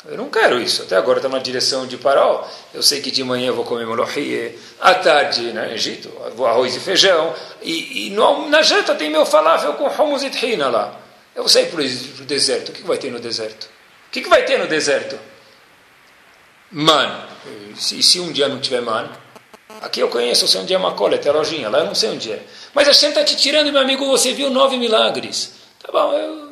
Eu 0.07 0.19
não 0.19 0.29
quero 0.29 0.61
isso. 0.61 0.83
Até 0.83 0.95
agora 0.95 1.19
está 1.19 1.31
na 1.31 1.39
direção 1.39 1.87
de 1.87 1.97
Paró. 1.97 2.47
Eu 2.75 2.83
sei 2.83 3.01
que 3.01 3.11
de 3.11 3.25
manhã 3.25 3.49
eu 3.49 3.55
vou 3.55 3.65
comer 3.65 3.87
molochie, 3.87 4.55
à 4.79 4.95
tarde, 4.95 5.45
né, 5.51 5.73
Egito, 5.73 6.13
vou 6.37 6.47
arroz 6.47 6.77
e 6.77 6.81
feijão. 6.81 7.35
E, 7.63 8.09
e 8.09 8.11
no, 8.11 8.51
na 8.51 8.61
janta 8.61 8.95
tem 8.95 9.09
meu 9.09 9.25
falafel 9.25 9.73
com 9.73 9.87
hummus 9.87 10.23
e 10.23 10.29
tahina 10.29 10.69
lá. 10.69 10.95
Eu 11.35 11.45
vou 11.45 11.49
sair 11.49 11.71
para 11.71 11.81
o 11.81 12.27
deserto. 12.27 12.69
O 12.69 12.73
que, 12.73 12.83
que 12.83 12.87
vai 12.87 12.99
ter 12.99 13.11
no 13.11 13.19
deserto? 13.19 13.65
O 14.09 14.11
que, 14.11 14.21
que 14.21 14.29
vai 14.29 14.45
ter 14.45 14.59
no 14.59 14.67
deserto? 14.67 15.19
Man. 16.71 17.25
E 17.75 17.81
se, 17.81 18.03
se 18.03 18.21
um 18.21 18.31
dia 18.31 18.47
não 18.47 18.61
tiver 18.61 18.83
man? 18.83 19.11
Aqui 19.81 20.01
eu 20.01 20.09
conheço, 20.09 20.45
eu 20.45 20.49
sei 20.49 20.61
onde 20.61 20.75
é 20.75 20.79
Macola, 20.79 21.15
é 21.15 21.33
lojinha. 21.33 21.71
Lá 21.71 21.79
eu 21.79 21.87
não 21.87 21.95
sei 21.95 22.11
onde 22.11 22.31
é. 22.31 22.43
Mas 22.75 22.87
a 22.89 22.93
gente 22.93 23.07
está 23.07 23.25
te 23.25 23.37
tirando, 23.37 23.73
meu 23.73 23.81
amigo, 23.81 24.07
você 24.07 24.35
viu 24.35 24.51
nove 24.51 24.77
milagres. 24.77 25.58
Tá 25.89 25.93
bom, 25.93 26.13
eu, 26.13 26.51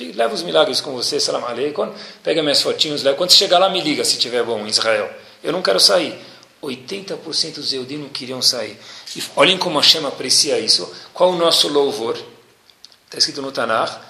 eu 0.00 0.14
levo 0.14 0.34
os 0.34 0.42
milagres 0.42 0.80
com 0.80 0.92
você, 0.92 1.20
salam 1.20 1.44
aleikum, 1.44 1.92
pega 2.22 2.42
minhas 2.42 2.62
fotinhos, 2.62 3.02
leva. 3.02 3.18
Quando 3.18 3.32
chegar 3.32 3.58
lá, 3.58 3.68
me 3.68 3.82
liga 3.82 4.02
se 4.02 4.16
tiver 4.16 4.42
bom 4.42 4.60
em 4.60 4.68
Israel. 4.68 5.10
Eu 5.44 5.52
não 5.52 5.60
quero 5.60 5.78
sair. 5.78 6.18
80% 6.62 7.56
dos 7.56 7.72
Eudim 7.74 7.98
não 7.98 8.08
queriam 8.08 8.40
sair. 8.40 8.78
E 9.14 9.22
olhem 9.36 9.58
como 9.58 9.78
Hashem 9.78 10.06
aprecia 10.06 10.58
isso. 10.58 10.90
Qual 11.12 11.32
o 11.32 11.36
nosso 11.36 11.68
louvor? 11.68 12.16
Está 13.04 13.18
escrito 13.18 13.42
no 13.42 13.52
Tanakh 13.52 14.00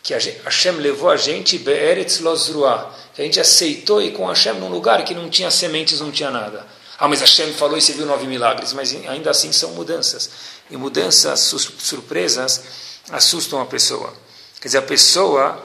que 0.00 0.14
Hashem 0.14 0.76
levou 0.76 1.10
a 1.10 1.16
gente 1.16 1.58
Be'eretz 1.58 2.20
Lozruah, 2.20 2.90
que 3.12 3.20
a 3.20 3.24
gente 3.24 3.40
aceitou 3.40 4.00
ir 4.00 4.12
com 4.12 4.26
Hashem 4.26 4.54
num 4.54 4.70
lugar 4.70 5.04
que 5.04 5.12
não 5.12 5.28
tinha 5.28 5.50
sementes, 5.50 6.00
não 6.00 6.12
tinha 6.12 6.30
nada. 6.30 6.64
Ah, 6.98 7.08
mas 7.08 7.20
Hashem 7.20 7.52
falou 7.52 7.76
e 7.76 7.82
você 7.82 7.92
viu 7.94 8.06
nove 8.06 8.26
milagres, 8.28 8.72
mas 8.72 8.94
ainda 8.94 9.30
assim 9.30 9.50
são 9.50 9.72
mudanças. 9.72 10.30
E 10.70 10.76
mudanças 10.76 11.40
surpresas 11.40 12.62
assustam 13.10 13.60
a 13.60 13.66
pessoa. 13.66 14.12
Quer 14.60 14.68
dizer, 14.68 14.78
a 14.78 14.82
pessoa 14.82 15.62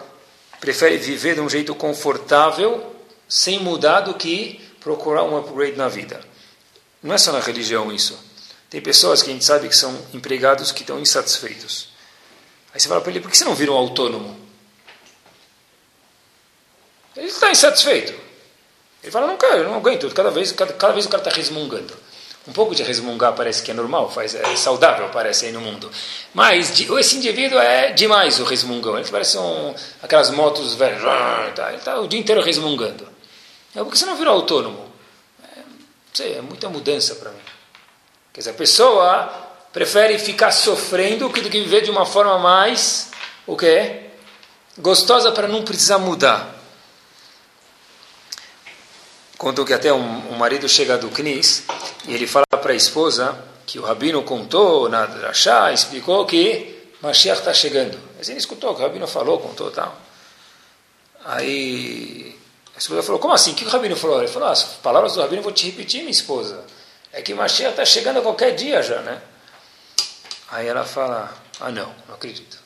prefere 0.60 0.98
viver 0.98 1.36
de 1.36 1.42
um 1.42 1.50
jeito 1.50 1.76
confortável, 1.76 2.96
sem 3.28 3.60
mudar, 3.60 4.02
do 4.02 4.14
que 4.14 4.62
procurar 4.80 5.24
um 5.24 5.38
upgrade 5.38 5.76
na 5.76 5.88
vida. 5.88 6.22
Não 7.02 7.14
é 7.14 7.18
só 7.18 7.32
na 7.32 7.40
religião 7.40 7.92
isso. 7.92 8.18
Tem 8.70 8.82
pessoas 8.82 9.22
que 9.22 9.30
a 9.30 9.34
gente 9.34 9.46
sabe 9.46 9.70
que 9.70 9.76
são 9.76 9.96
empregados 10.14 10.72
que 10.72 10.82
estão 10.82 11.00
insatisfeitos. 11.00 11.90
Aí 12.74 12.80
você 12.80 12.88
fala 12.88 13.02
para 13.02 13.12
ele, 13.12 13.22
por 13.22 13.32
que 13.32 13.38
você 13.38 13.46
não 13.46 13.56
vira 13.56 13.72
um 13.72 13.76
autônomo? 13.76 14.38
Ele 17.16 17.28
está 17.28 17.50
insatisfeito. 17.52 18.14
Ele 19.02 19.12
fala, 19.12 19.28
não 19.28 19.38
quero, 19.38 19.60
eu 19.60 19.64
não 19.66 19.76
aguento. 19.76 20.10
Cada 20.14 20.32
vez, 20.32 20.52
cada, 20.52 20.74
cada 20.74 20.94
vez 20.94 21.06
o 21.06 21.10
cara 21.10 21.24
está 21.24 21.36
resmungando. 21.36 21.96
Um 22.48 22.54
pouco 22.54 22.76
de 22.76 22.84
resmungar 22.84 23.34
parece 23.34 23.64
que 23.64 23.72
é 23.72 23.74
normal, 23.74 24.10
faz, 24.12 24.36
é 24.36 24.56
saudável, 24.56 25.10
parece 25.10 25.48
aí 25.48 25.52
no 25.52 25.62
mundo. 25.62 25.92
Mas 26.34 26.76
de, 26.76 26.92
esse 27.00 27.18
indivíduo 27.18 27.58
é 27.58 27.92
demais 27.92 28.40
o 28.40 28.44
resmungão. 28.44 29.00
Ele 29.00 29.10
parece 29.10 29.38
um, 29.38 29.74
aquelas 30.02 30.30
motos 30.30 30.76
velhas. 30.76 31.02
Tá, 31.56 31.70
ele 31.70 31.78
está 31.78 32.00
o 32.00 32.08
dia 32.08 32.20
inteiro 32.20 32.42
resmungando. 32.42 33.08
É 33.76 33.80
porque 33.84 33.98
você 33.98 34.06
não 34.06 34.16
virou 34.16 34.36
autônomo. 34.36 34.92
É, 35.44 35.60
sei, 36.14 36.34
é 36.36 36.42
muita 36.42 36.70
mudança 36.70 37.16
para 37.16 37.32
mim. 37.32 37.40
Quer 38.32 38.42
dizer, 38.42 38.52
a 38.52 38.54
pessoa 38.54 39.34
prefere 39.74 40.20
ficar 40.20 40.52
sofrendo 40.52 41.28
do 41.28 41.50
que 41.50 41.50
viver 41.50 41.82
de 41.82 41.90
uma 41.90 42.06
forma 42.06 42.38
mais, 42.38 43.10
o 43.48 43.58
quê? 43.58 44.04
Gostosa 44.78 45.32
para 45.32 45.48
não 45.48 45.64
precisar 45.64 45.98
mudar. 45.98 46.56
Contam 49.46 49.64
que 49.64 49.74
até 49.74 49.94
um, 49.94 50.32
um 50.32 50.38
marido 50.38 50.68
chega 50.68 50.98
do 50.98 51.08
Knis 51.12 51.66
e 52.08 52.16
ele 52.16 52.26
fala 52.26 52.48
para 52.50 52.74
a 52.74 52.76
esposa 52.76 53.38
que 53.68 53.78
o 53.78 53.84
rabino 53.84 54.24
contou 54.24 54.90
na 54.90 55.06
Drashá, 55.06 55.72
explicou 55.72 56.26
que 56.26 56.90
Mashiach 57.00 57.42
está 57.42 57.54
chegando. 57.54 57.96
Mas 58.18 58.28
ele 58.28 58.40
escutou 58.40 58.72
o 58.72 58.76
que 58.76 58.82
o 58.82 58.86
rabino 58.88 59.06
falou, 59.06 59.40
contou 59.40 59.70
tal. 59.70 59.96
Aí 61.24 62.36
a 62.76 62.80
esposa 62.80 63.04
falou, 63.04 63.22
como 63.22 63.36
assim? 63.36 63.52
O 63.52 63.54
que 63.54 63.66
o 63.66 63.70
rabino 63.70 63.96
falou? 63.96 64.18
Ele 64.18 64.28
falou, 64.28 64.48
ah, 64.48 64.52
as 64.52 64.64
palavras 64.64 65.14
do 65.14 65.22
rabino 65.22 65.42
eu 65.42 65.44
vou 65.44 65.54
te 65.54 65.68
repetir, 65.68 66.00
minha 66.00 66.10
esposa. 66.10 66.66
É 67.14 67.22
que 67.22 67.32
Mashiach 67.36 67.70
está 67.70 67.86
chegando 67.86 68.18
a 68.18 68.22
qualquer 68.24 68.56
dia 68.56 68.82
já, 68.82 69.04
né? 69.04 69.22
Aí 70.50 70.66
ela 70.66 70.86
fala, 70.86 71.32
ah 71.60 71.70
não, 71.70 71.94
não 72.08 72.16
acredito. 72.16 72.58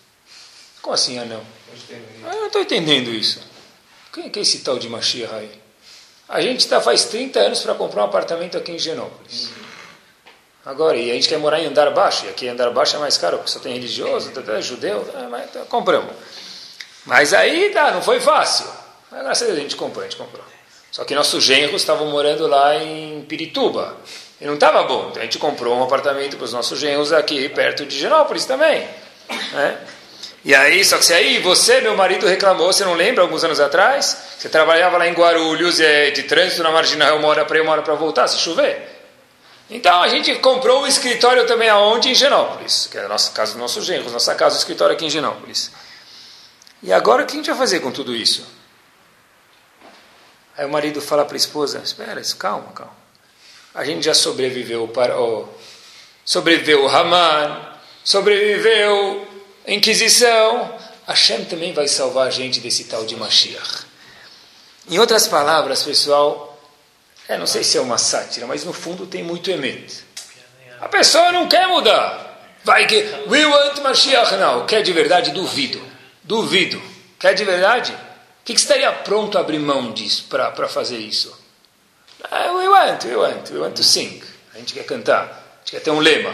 Como 0.81 0.93
assim, 0.93 1.19
ah 1.19 1.25
não? 1.25 1.41
Ah, 2.23 2.35
eu 2.35 2.39
não 2.39 2.47
estou 2.47 2.61
entendendo 2.61 3.09
isso. 3.09 3.41
Quem 4.13 4.31
é 4.33 4.39
esse 4.39 4.59
tal 4.59 4.79
de 4.79 4.87
Mashiach 4.87 5.35
aí? 5.35 5.58
A 6.29 6.41
gente 6.41 6.59
está 6.59 6.79
faz 6.79 7.05
30 7.05 7.39
anos 7.39 7.61
para 7.61 7.73
comprar 7.73 8.03
um 8.03 8.05
apartamento 8.05 8.55
aqui 8.55 8.71
em 8.71 8.77
Genópolis. 8.77 9.49
Agora, 10.63 10.95
e 10.95 11.09
a 11.09 11.13
gente 11.15 11.27
quer 11.27 11.39
morar 11.39 11.59
em 11.59 11.65
andar 11.65 11.89
baixo, 11.89 12.27
e 12.27 12.29
aqui 12.29 12.47
andar 12.47 12.69
baixo 12.69 12.95
é 12.95 12.99
mais 12.99 13.17
caro, 13.17 13.37
porque 13.37 13.49
só 13.49 13.59
tem 13.59 13.73
religioso, 13.73 14.29
tá, 14.29 14.41
tá, 14.41 14.61
judeu, 14.61 15.03
tá, 15.05 15.27
mas, 15.27 15.49
tá, 15.51 15.61
compramos. 15.61 16.13
Mas 17.05 17.33
aí 17.33 17.71
tá, 17.71 17.91
não 17.91 18.03
foi 18.03 18.19
fácil. 18.19 18.67
Mas 19.09 19.23
graças 19.23 19.41
a 19.41 19.45
Deus 19.47 19.57
a 19.57 19.61
gente 19.61 19.75
comprou, 19.75 20.05
a 20.05 20.07
gente 20.07 20.17
comprou. 20.17 20.43
Só 20.91 21.03
que 21.03 21.15
nossos 21.15 21.43
genros 21.43 21.81
estavam 21.81 22.07
morando 22.07 22.45
lá 22.45 22.75
em 22.75 23.23
Pirituba. 23.23 23.97
E 24.39 24.45
não 24.45 24.53
estava 24.53 24.83
bom. 24.83 25.07
Então 25.09 25.21
a 25.21 25.25
gente 25.25 25.39
comprou 25.39 25.75
um 25.75 25.83
apartamento 25.83 26.37
para 26.37 26.45
os 26.45 26.53
nossos 26.53 26.79
genros 26.79 27.11
aqui 27.11 27.49
perto 27.49 27.85
de 27.85 27.97
Genópolis 27.97 28.45
também. 28.45 28.87
Né? 29.51 29.77
E 30.43 30.55
aí, 30.55 30.85
só 30.85 30.97
que 30.97 31.05
se 31.05 31.13
aí 31.13 31.39
você, 31.39 31.81
meu 31.81 31.97
marido, 31.97 32.25
reclamou, 32.25 32.71
você 32.71 32.85
não 32.85 32.93
lembra, 32.93 33.23
alguns 33.23 33.43
anos 33.43 33.59
atrás? 33.59 34.17
Você 34.37 34.47
trabalhava 34.47 34.97
lá 34.97 35.07
em 35.07 35.13
Guarulhos, 35.13 35.79
é, 35.79 36.11
de 36.11 36.23
trânsito 36.23 36.63
na 36.63 36.71
marginal, 36.71 37.17
uma 37.17 37.27
hora 37.27 37.43
para 37.43 37.57
ir, 37.57 37.61
uma 37.61 37.73
hora 37.73 37.81
para 37.81 37.95
voltar, 37.95 38.27
se 38.27 38.39
chover. 38.39 38.99
Então 39.69 40.01
a 40.01 40.07
gente 40.07 40.33
comprou 40.35 40.83
um 40.83 40.87
escritório 40.87 41.45
também 41.45 41.69
aonde? 41.69 42.09
Em 42.09 42.15
Genópolis, 42.15 42.87
que 42.89 42.97
é 42.97 43.05
a 43.05 43.07
nossa 43.07 43.31
casa 43.31 43.53
do 43.53 43.59
nosso 43.59 43.81
genro, 43.81 44.09
nossa 44.09 44.33
casa, 44.33 44.55
o 44.55 44.57
escritório 44.57 44.95
aqui 44.95 45.05
em 45.05 45.09
Genópolis. 45.09 45.71
E 46.81 46.91
agora 46.91 47.23
o 47.23 47.25
que 47.25 47.33
a 47.33 47.35
gente 47.35 47.49
vai 47.49 47.57
fazer 47.57 47.81
com 47.81 47.91
tudo 47.91 48.15
isso? 48.15 48.47
Aí 50.57 50.65
o 50.65 50.69
marido 50.69 51.01
fala 51.01 51.23
para 51.23 51.35
a 51.35 51.37
esposa: 51.37 51.79
Espera, 51.83 52.19
calma, 52.37 52.71
calma. 52.73 52.97
A 53.75 53.85
gente 53.85 54.05
já 54.05 54.13
sobreviveu 54.13 54.87
para 54.87 55.19
o 55.19 55.47
sobreviveu 56.25 56.85
o 56.85 56.87
Haman, 56.87 57.77
sobreviveu 58.03 59.28
Inquisição. 59.69 60.77
Hashem 61.07 61.45
também 61.45 61.73
vai 61.73 61.87
salvar 61.87 62.27
a 62.27 62.29
gente 62.29 62.59
desse 62.59 62.85
tal 62.85 63.05
de 63.05 63.15
Mashiach. 63.15 63.85
Em 64.89 64.99
outras 64.99 65.27
palavras, 65.27 65.83
pessoal, 65.83 66.59
é, 67.27 67.37
não 67.37 67.45
sei 67.45 67.63
se 67.63 67.77
é 67.77 67.81
uma 67.81 67.97
sátira, 67.97 68.47
mas 68.47 68.63
no 68.63 68.73
fundo 68.73 69.05
tem 69.05 69.23
muito 69.23 69.51
emet. 69.51 70.03
A 70.81 70.87
pessoa 70.87 71.31
não 71.31 71.47
quer 71.47 71.67
mudar. 71.67 72.57
Vai 72.63 72.87
que 72.87 72.95
we 73.27 73.45
want 73.45 73.79
Mashiach 73.79 74.35
não. 74.35 74.65
Quer 74.65 74.81
de 74.81 74.91
verdade? 74.91 75.31
Duvido. 75.31 75.81
Duvido. 76.23 76.81
Quer 77.19 77.33
de 77.33 77.45
verdade? 77.45 77.91
O 77.91 78.45
que, 78.45 78.53
que 78.53 78.59
estaria 78.59 78.91
pronto 78.91 79.37
a 79.37 79.41
abrir 79.41 79.59
mão 79.59 79.91
disso 79.91 80.25
para 80.29 80.67
fazer 80.67 80.97
isso? 80.97 81.29
Uh, 82.23 82.57
we 82.57 82.67
want, 82.67 83.05
we 83.05 83.15
want, 83.15 83.49
we 83.51 83.59
want 83.59 83.75
to 83.75 83.83
sing. 83.83 84.21
A 84.53 84.57
gente 84.57 84.73
quer 84.73 84.85
cantar. 84.85 85.23
A 85.23 85.59
gente 85.59 85.71
quer 85.71 85.79
ter 85.81 85.91
um 85.91 85.99
lema. 85.99 86.33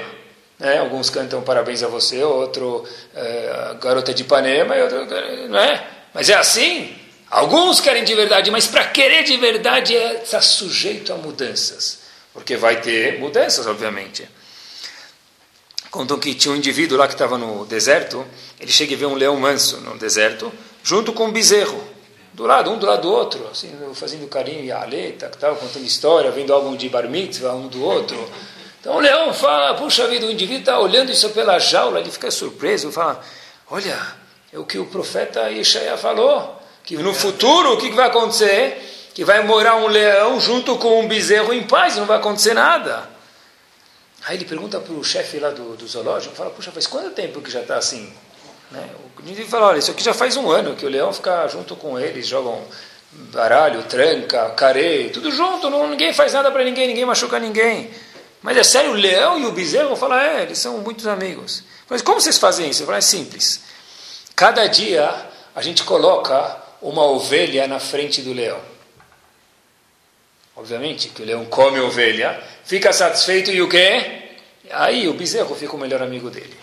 Né? 0.59 0.79
Alguns 0.79 1.09
cantam 1.09 1.41
parabéns 1.41 1.83
a 1.83 1.87
você, 1.87 2.23
outro 2.23 2.85
é, 3.13 3.75
garota 3.81 4.13
de 4.13 4.23
Ipanema, 4.23 4.75
e 4.75 4.81
outro, 4.81 5.05
não 5.49 5.59
é? 5.59 5.87
Mas 6.13 6.29
é 6.29 6.35
assim. 6.35 6.95
Alguns 7.29 7.81
querem 7.81 8.03
de 8.03 8.13
verdade, 8.15 8.49
mas 8.51 8.67
para 8.67 8.85
querer 8.85 9.23
de 9.23 9.35
verdade 9.37 9.95
é 9.95 10.13
tá 10.15 10.41
sujeito 10.41 11.11
a 11.11 11.17
mudanças. 11.17 11.99
Porque 12.33 12.55
vai 12.55 12.81
ter 12.81 13.19
mudanças, 13.19 13.65
obviamente. 13.65 14.27
Contam 15.89 16.19
que 16.19 16.33
tinha 16.33 16.53
um 16.53 16.57
indivíduo 16.57 16.97
lá 16.97 17.07
que 17.07 17.13
estava 17.13 17.37
no 17.37 17.65
deserto, 17.65 18.25
ele 18.59 18.71
chega 18.71 18.93
e 18.93 18.95
vê 18.95 19.05
um 19.05 19.15
leão 19.15 19.37
manso 19.37 19.77
no 19.77 19.97
deserto, 19.97 20.51
junto 20.83 21.13
com 21.13 21.25
um 21.27 21.31
bezerro, 21.31 21.81
do 22.33 22.45
lado, 22.45 22.69
um 22.69 22.77
do 22.77 22.85
lado 22.85 23.03
do 23.03 23.11
outro, 23.11 23.47
assim, 23.49 23.71
fazendo 23.93 24.27
carinho 24.27 24.65
e 24.65 24.71
aleta, 24.71 25.31
tal, 25.39 25.55
contando 25.55 25.85
história, 25.85 26.29
vendo 26.31 26.53
álbum 26.53 26.75
de 26.75 26.89
bar 26.89 27.09
mitzvah, 27.09 27.53
um 27.53 27.67
do 27.67 27.81
outro. 27.81 28.17
Então 28.85 28.97
o 28.97 28.99
leão 28.99 29.33
fala, 29.33 29.73
puxa 29.73 30.07
vida, 30.07 30.27
o 30.27 30.31
indivíduo 30.31 30.59
está 30.59 30.79
olhando 30.79 31.11
isso 31.11 31.31
pela 31.31 31.57
jaula, 31.57 31.99
ele 31.99 32.11
fica 32.11 32.29
surpreso, 32.29 32.91
fala, 32.91 33.19
olha, 33.71 33.97
é 34.53 34.59
o 34.59 34.63
que 34.63 34.77
o 34.77 34.85
profeta 34.85 35.49
Ishaia 35.49 35.97
falou, 35.97 36.61
que 36.83 36.95
no 36.95 37.11
futuro 37.11 37.73
o 37.73 37.77
que 37.77 37.89
vai 37.89 38.05
acontecer? 38.05 39.09
Que 39.15 39.25
vai 39.25 39.41
morar 39.41 39.77
um 39.77 39.87
leão 39.87 40.39
junto 40.39 40.77
com 40.77 40.99
um 40.99 41.07
bezerro 41.07 41.51
em 41.51 41.63
paz, 41.63 41.95
não 41.95 42.05
vai 42.05 42.17
acontecer 42.17 42.53
nada. 42.53 43.09
Aí 44.23 44.37
ele 44.37 44.45
pergunta 44.45 44.79
para 44.79 44.93
o 44.93 45.03
chefe 45.03 45.39
lá 45.39 45.49
do, 45.49 45.75
do 45.75 45.87
zoológico, 45.87 46.35
fala, 46.35 46.51
puxa, 46.51 46.71
faz 46.71 46.85
quanto 46.85 47.09
tempo 47.09 47.41
que 47.41 47.49
já 47.49 47.61
está 47.61 47.77
assim? 47.77 48.13
Né? 48.69 48.87
O 49.17 49.21
indivíduo 49.23 49.49
fala, 49.49 49.69
olha, 49.69 49.79
isso 49.79 49.89
aqui 49.89 50.03
já 50.03 50.13
faz 50.13 50.37
um 50.37 50.47
ano 50.51 50.75
que 50.75 50.85
o 50.85 50.89
leão 50.89 51.11
fica 51.11 51.47
junto 51.47 51.75
com 51.75 51.99
eles, 51.99 52.27
jogam 52.27 52.63
baralho, 53.11 53.81
tranca, 53.81 54.51
carê, 54.51 55.09
tudo 55.11 55.31
junto, 55.31 55.71
não, 55.71 55.87
ninguém 55.87 56.13
faz 56.13 56.33
nada 56.33 56.51
para 56.51 56.63
ninguém, 56.63 56.87
ninguém 56.87 57.03
machuca 57.03 57.39
ninguém. 57.39 57.89
Mas 58.45 58.57
é 58.57 58.63
sério, 58.63 58.91
o 58.91 58.93
leão 58.93 59.39
e 59.39 59.45
o 59.47 59.51
bezerro 59.51 59.87
vão 59.87 59.97
falar, 59.97 60.23
é, 60.23 60.43
eles 60.43 60.59
são 60.59 60.77
muitos 60.77 61.07
amigos. 61.07 61.63
Mas 61.89 62.03
como 62.03 62.21
vocês 62.21 62.37
fazem 62.37 62.69
isso? 62.69 62.83
Eu 62.83 62.85
falo, 62.85 62.99
é 62.99 63.01
simples. 63.01 63.59
Cada 64.35 64.67
dia 64.67 65.29
a 65.55 65.61
gente 65.63 65.83
coloca 65.83 66.55
uma 66.79 67.03
ovelha 67.03 67.67
na 67.67 67.79
frente 67.79 68.21
do 68.21 68.33
leão. 68.33 68.59
Obviamente 70.55 71.09
que 71.09 71.23
o 71.23 71.25
leão 71.25 71.43
come 71.45 71.79
ovelha, 71.79 72.39
fica 72.63 72.93
satisfeito 72.93 73.49
e 73.49 73.63
o 73.63 73.67
quê? 73.67 74.35
Aí 74.69 75.07
o 75.07 75.15
bezerro 75.15 75.55
fica 75.55 75.75
o 75.75 75.79
melhor 75.79 76.03
amigo 76.03 76.29
dele. 76.29 76.55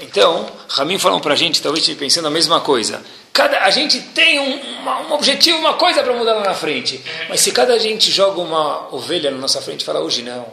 Então, 0.00 0.48
Ramin 0.68 1.00
falou 1.00 1.20
para 1.20 1.32
a 1.32 1.36
gente, 1.36 1.60
talvez 1.60 1.84
pensando 1.94 2.28
a 2.28 2.30
mesma 2.30 2.60
coisa. 2.60 3.02
Cada, 3.32 3.64
a 3.64 3.70
gente 3.70 4.00
tem 4.00 4.38
um, 4.38 4.82
uma, 4.82 5.00
um 5.00 5.12
objetivo, 5.14 5.58
uma 5.58 5.74
coisa 5.74 6.00
para 6.00 6.12
mudar 6.12 6.34
lá 6.34 6.44
na 6.44 6.54
frente. 6.54 7.02
Mas 7.28 7.40
se 7.40 7.50
cada 7.50 7.76
gente 7.76 8.08
joga 8.08 8.40
uma 8.40 8.94
ovelha 8.94 9.32
na 9.32 9.38
nossa 9.38 9.60
frente 9.60 9.80
e 9.80 9.84
fala, 9.84 9.98
hoje 9.98 10.22
não, 10.22 10.46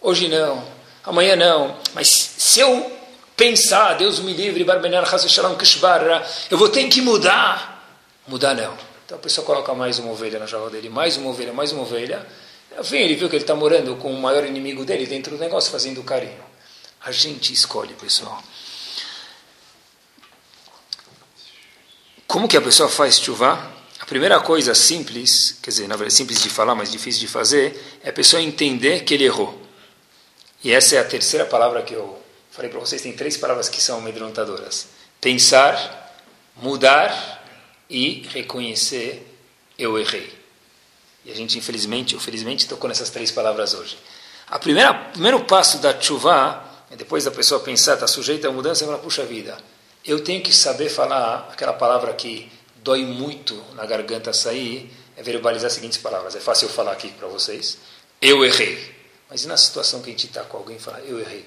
hoje 0.00 0.28
não, 0.28 0.64
amanhã 1.04 1.36
não. 1.36 1.76
Mas 1.94 2.08
se 2.08 2.60
eu 2.60 2.98
pensar, 3.36 3.94
Deus 3.94 4.18
me 4.18 4.32
livre, 4.32 4.66
eu 6.50 6.58
vou 6.58 6.68
ter 6.68 6.88
que 6.88 7.00
mudar. 7.00 7.76
Mudar 8.26 8.54
não. 8.54 8.76
Então 9.06 9.16
a 9.16 9.20
pessoa 9.20 9.46
coloca 9.46 9.72
mais 9.74 9.98
uma 9.98 10.12
ovelha 10.12 10.38
na 10.38 10.46
jaula 10.46 10.68
dele, 10.68 10.90
mais 10.90 11.16
uma 11.16 11.30
ovelha, 11.30 11.52
mais 11.52 11.72
uma 11.72 11.82
ovelha. 11.82 12.26
Enfim, 12.78 12.98
ele 12.98 13.14
viu 13.14 13.28
que 13.28 13.36
ele 13.36 13.44
está 13.44 13.54
morando 13.54 13.96
com 13.96 14.12
o 14.12 14.20
maior 14.20 14.44
inimigo 14.44 14.84
dele 14.84 15.06
dentro 15.06 15.36
do 15.36 15.40
negócio, 15.40 15.70
fazendo 15.70 16.02
carinho. 16.02 16.44
A 17.04 17.10
gente 17.10 17.52
escolhe, 17.52 17.94
pessoal. 17.94 18.42
Como 22.26 22.46
que 22.46 22.56
a 22.56 22.60
pessoa 22.60 22.88
faz 22.90 23.18
chuva? 23.18 23.72
A 23.98 24.04
primeira 24.04 24.38
coisa 24.40 24.74
simples, 24.74 25.58
quer 25.62 25.70
dizer, 25.70 25.88
na 25.88 25.96
verdade 25.96 26.14
simples 26.14 26.42
de 26.42 26.50
falar, 26.50 26.74
mas 26.74 26.92
difícil 26.92 27.20
de 27.20 27.28
fazer, 27.28 27.98
é 28.04 28.10
a 28.10 28.12
pessoa 28.12 28.42
entender 28.42 29.04
que 29.04 29.14
ele 29.14 29.24
errou. 29.24 29.67
E 30.62 30.72
essa 30.72 30.96
é 30.96 30.98
a 30.98 31.04
terceira 31.04 31.44
palavra 31.46 31.82
que 31.82 31.94
eu 31.94 32.20
falei 32.50 32.70
para 32.70 32.80
vocês. 32.80 33.02
Tem 33.02 33.12
três 33.12 33.36
palavras 33.36 33.68
que 33.68 33.80
são 33.80 33.98
amedrontadoras: 33.98 34.88
pensar, 35.20 36.14
mudar 36.56 37.44
e 37.88 38.26
reconhecer 38.30 39.24
eu 39.78 39.98
errei. 39.98 40.36
E 41.24 41.30
a 41.30 41.34
gente, 41.34 41.58
infelizmente, 41.58 42.14
ou 42.14 42.20
felizmente, 42.20 42.66
tocou 42.66 42.88
nessas 42.88 43.10
três 43.10 43.30
palavras 43.30 43.74
hoje. 43.74 43.96
A 44.48 44.58
primeira, 44.58 44.90
o 44.90 45.12
primeiro 45.12 45.40
passo 45.44 45.78
da 45.78 45.98
chuva 46.00 46.64
é 46.90 46.96
depois 46.96 47.24
da 47.24 47.30
pessoa 47.30 47.60
pensar, 47.60 47.94
está 47.94 48.06
sujeita 48.06 48.48
a 48.48 48.50
mudança, 48.50 48.84
ela 48.84 48.98
puxa 48.98 49.24
vida. 49.24 49.56
Eu 50.04 50.24
tenho 50.24 50.42
que 50.42 50.54
saber 50.54 50.88
falar 50.88 51.48
aquela 51.52 51.74
palavra 51.74 52.12
que 52.14 52.50
dói 52.76 53.04
muito 53.04 53.62
na 53.74 53.84
garganta 53.84 54.32
sair, 54.32 54.90
é 55.16 55.22
verbalizar 55.22 55.66
as 55.66 55.74
seguintes 55.74 55.98
palavras. 55.98 56.34
É 56.34 56.40
fácil 56.40 56.66
eu 56.66 56.72
falar 56.72 56.92
aqui 56.92 57.08
para 57.10 57.28
vocês. 57.28 57.78
Eu 58.22 58.44
errei. 58.44 58.97
Mas 59.30 59.44
e 59.44 59.48
na 59.48 59.56
situação 59.56 60.00
que 60.00 60.08
a 60.08 60.12
gente 60.12 60.26
está 60.26 60.42
com 60.42 60.56
alguém 60.56 60.76
e 60.76 60.80
falar, 60.80 61.00
eu 61.00 61.20
errei? 61.20 61.46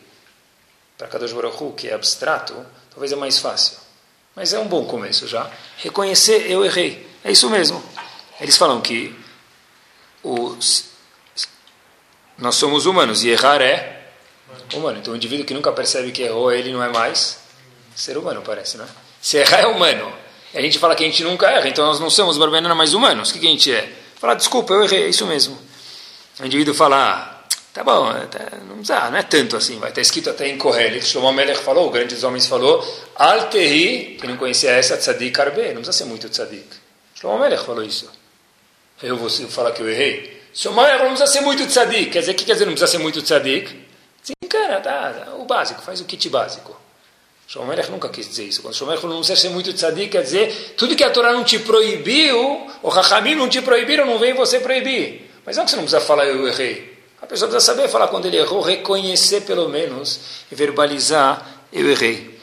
Para 0.97 1.07
Kadosh 1.07 1.33
Baruch 1.33 1.73
que 1.75 1.87
é 1.87 1.93
abstrato, 1.93 2.65
talvez 2.91 3.11
é 3.11 3.15
mais 3.15 3.39
fácil. 3.39 3.77
Mas 4.35 4.53
é 4.53 4.59
um 4.59 4.67
bom 4.67 4.85
começo 4.85 5.27
já. 5.27 5.49
Reconhecer, 5.77 6.49
eu 6.49 6.63
errei. 6.63 7.07
É 7.23 7.31
isso 7.31 7.49
mesmo. 7.49 7.83
Eles 8.39 8.55
falam 8.55 8.81
que 8.81 9.15
os, 10.23 10.85
nós 12.37 12.55
somos 12.55 12.85
humanos 12.85 13.23
e 13.23 13.29
errar 13.29 13.61
é 13.61 14.09
humano. 14.73 14.99
Então 14.99 15.13
o 15.13 15.15
indivíduo 15.15 15.45
que 15.45 15.53
nunca 15.53 15.71
percebe 15.71 16.11
que 16.11 16.23
errou, 16.23 16.51
ele 16.51 16.71
não 16.71 16.83
é 16.83 16.89
mais 16.89 17.39
ser 17.95 18.17
humano, 18.17 18.41
parece, 18.41 18.77
né? 18.77 18.87
Se 19.21 19.37
errar 19.37 19.59
é 19.59 19.67
humano. 19.67 20.11
E 20.53 20.57
a 20.57 20.61
gente 20.61 20.79
fala 20.79 20.95
que 20.95 21.03
a 21.03 21.07
gente 21.07 21.23
nunca 21.23 21.49
erra, 21.49 21.67
então 21.67 21.85
nós 21.85 21.99
não 21.99 22.09
somos 22.09 22.37
barbenana 22.37 22.75
mais 22.75 22.93
humanos. 22.93 23.29
O 23.29 23.33
que, 23.33 23.39
que 23.39 23.47
a 23.47 23.49
gente 23.49 23.71
é? 23.71 23.91
Falar, 24.15 24.35
desculpa, 24.35 24.73
eu 24.73 24.83
errei, 24.83 25.03
é 25.03 25.09
isso 25.09 25.25
mesmo. 25.25 25.57
O 26.39 26.45
indivíduo 26.45 26.73
fala, 26.73 26.97
ah, 26.97 27.30
tá 27.73 27.83
bom, 27.83 28.11
tá, 28.27 28.57
não, 28.67 28.75
precisa, 28.77 29.09
não 29.09 29.17
é 29.17 29.23
tanto 29.23 29.57
assim, 29.57 29.79
vai 29.79 29.89
estar 29.89 30.01
escrito 30.01 30.29
até 30.29 30.47
em 30.47 30.57
Kohelet, 30.57 31.05
Shlomo 31.05 31.31
Melech 31.31 31.61
falou, 31.61 31.87
o 31.87 31.91
grande 31.91 32.15
dos 32.15 32.23
homens 32.23 32.47
falou, 32.47 32.85
Al 33.15 33.47
Tehi, 33.49 34.17
que 34.19 34.27
não 34.27 34.37
conhecia 34.37 34.71
essa, 34.71 34.97
Tzadik 34.97 35.39
Arbe, 35.39 35.67
não 35.67 35.81
precisa 35.81 35.93
ser 35.93 36.05
muito 36.05 36.29
Tzadik. 36.29 36.67
Shlomo 37.15 37.39
Melech 37.39 37.63
falou 37.63 37.83
isso. 37.83 38.09
Eu 39.01 39.17
vou 39.17 39.29
falar 39.29 39.71
que 39.71 39.81
eu 39.81 39.89
errei. 39.89 40.41
Shomar 40.53 40.99
não 40.99 41.07
precisa 41.07 41.27
ser 41.27 41.41
muito 41.41 41.65
tzadik. 41.65 42.11
Quer 42.11 42.19
dizer, 42.19 42.31
o 42.33 42.35
que 42.35 42.45
quer 42.45 42.53
dizer 42.53 42.65
não 42.65 42.73
precisa 42.73 42.91
ser 42.91 42.97
muito 42.99 43.21
tzadik? 43.21 43.69
Sim, 44.21 44.33
cara, 44.47 44.79
tá, 44.79 45.33
o 45.39 45.45
básico, 45.45 45.81
faz 45.81 46.01
o 46.01 46.05
kit 46.05 46.29
básico. 46.29 46.79
Shomer 47.47 47.89
nunca 47.89 48.07
quis 48.09 48.29
dizer 48.29 48.45
isso. 48.45 48.61
Quando 48.61 48.75
Shomer 48.75 49.01
não 49.03 49.17
precisa 49.17 49.35
ser 49.35 49.49
muito 49.49 49.73
tzadik, 49.73 50.11
quer 50.11 50.21
dizer, 50.21 50.73
tudo 50.77 50.95
que 50.95 51.03
a 51.03 51.09
Torá 51.09 51.33
não 51.33 51.43
te 51.43 51.59
proibiu, 51.59 52.67
o 52.81 52.89
Rahamim 52.89 53.35
não 53.35 53.49
te 53.49 53.61
proibiram, 53.61 54.05
não 54.05 54.19
vem 54.19 54.33
você 54.33 54.59
proibir. 54.59 55.29
Mas 55.45 55.57
não 55.57 55.65
que 55.65 55.71
você 55.71 55.77
não 55.77 55.83
precisa 55.83 56.01
falar 56.01 56.25
eu 56.27 56.47
errei. 56.47 56.90
A 57.21 57.25
pessoa 57.27 57.49
precisa 57.49 57.73
saber 57.73 57.87
falar 57.87 58.07
quando 58.07 58.25
ele 58.25 58.37
errou, 58.37 58.61
reconhecer 58.61 59.41
pelo 59.41 59.69
menos 59.69 60.19
e 60.51 60.55
verbalizar 60.55 61.63
eu 61.71 61.89
errei. 61.89 62.39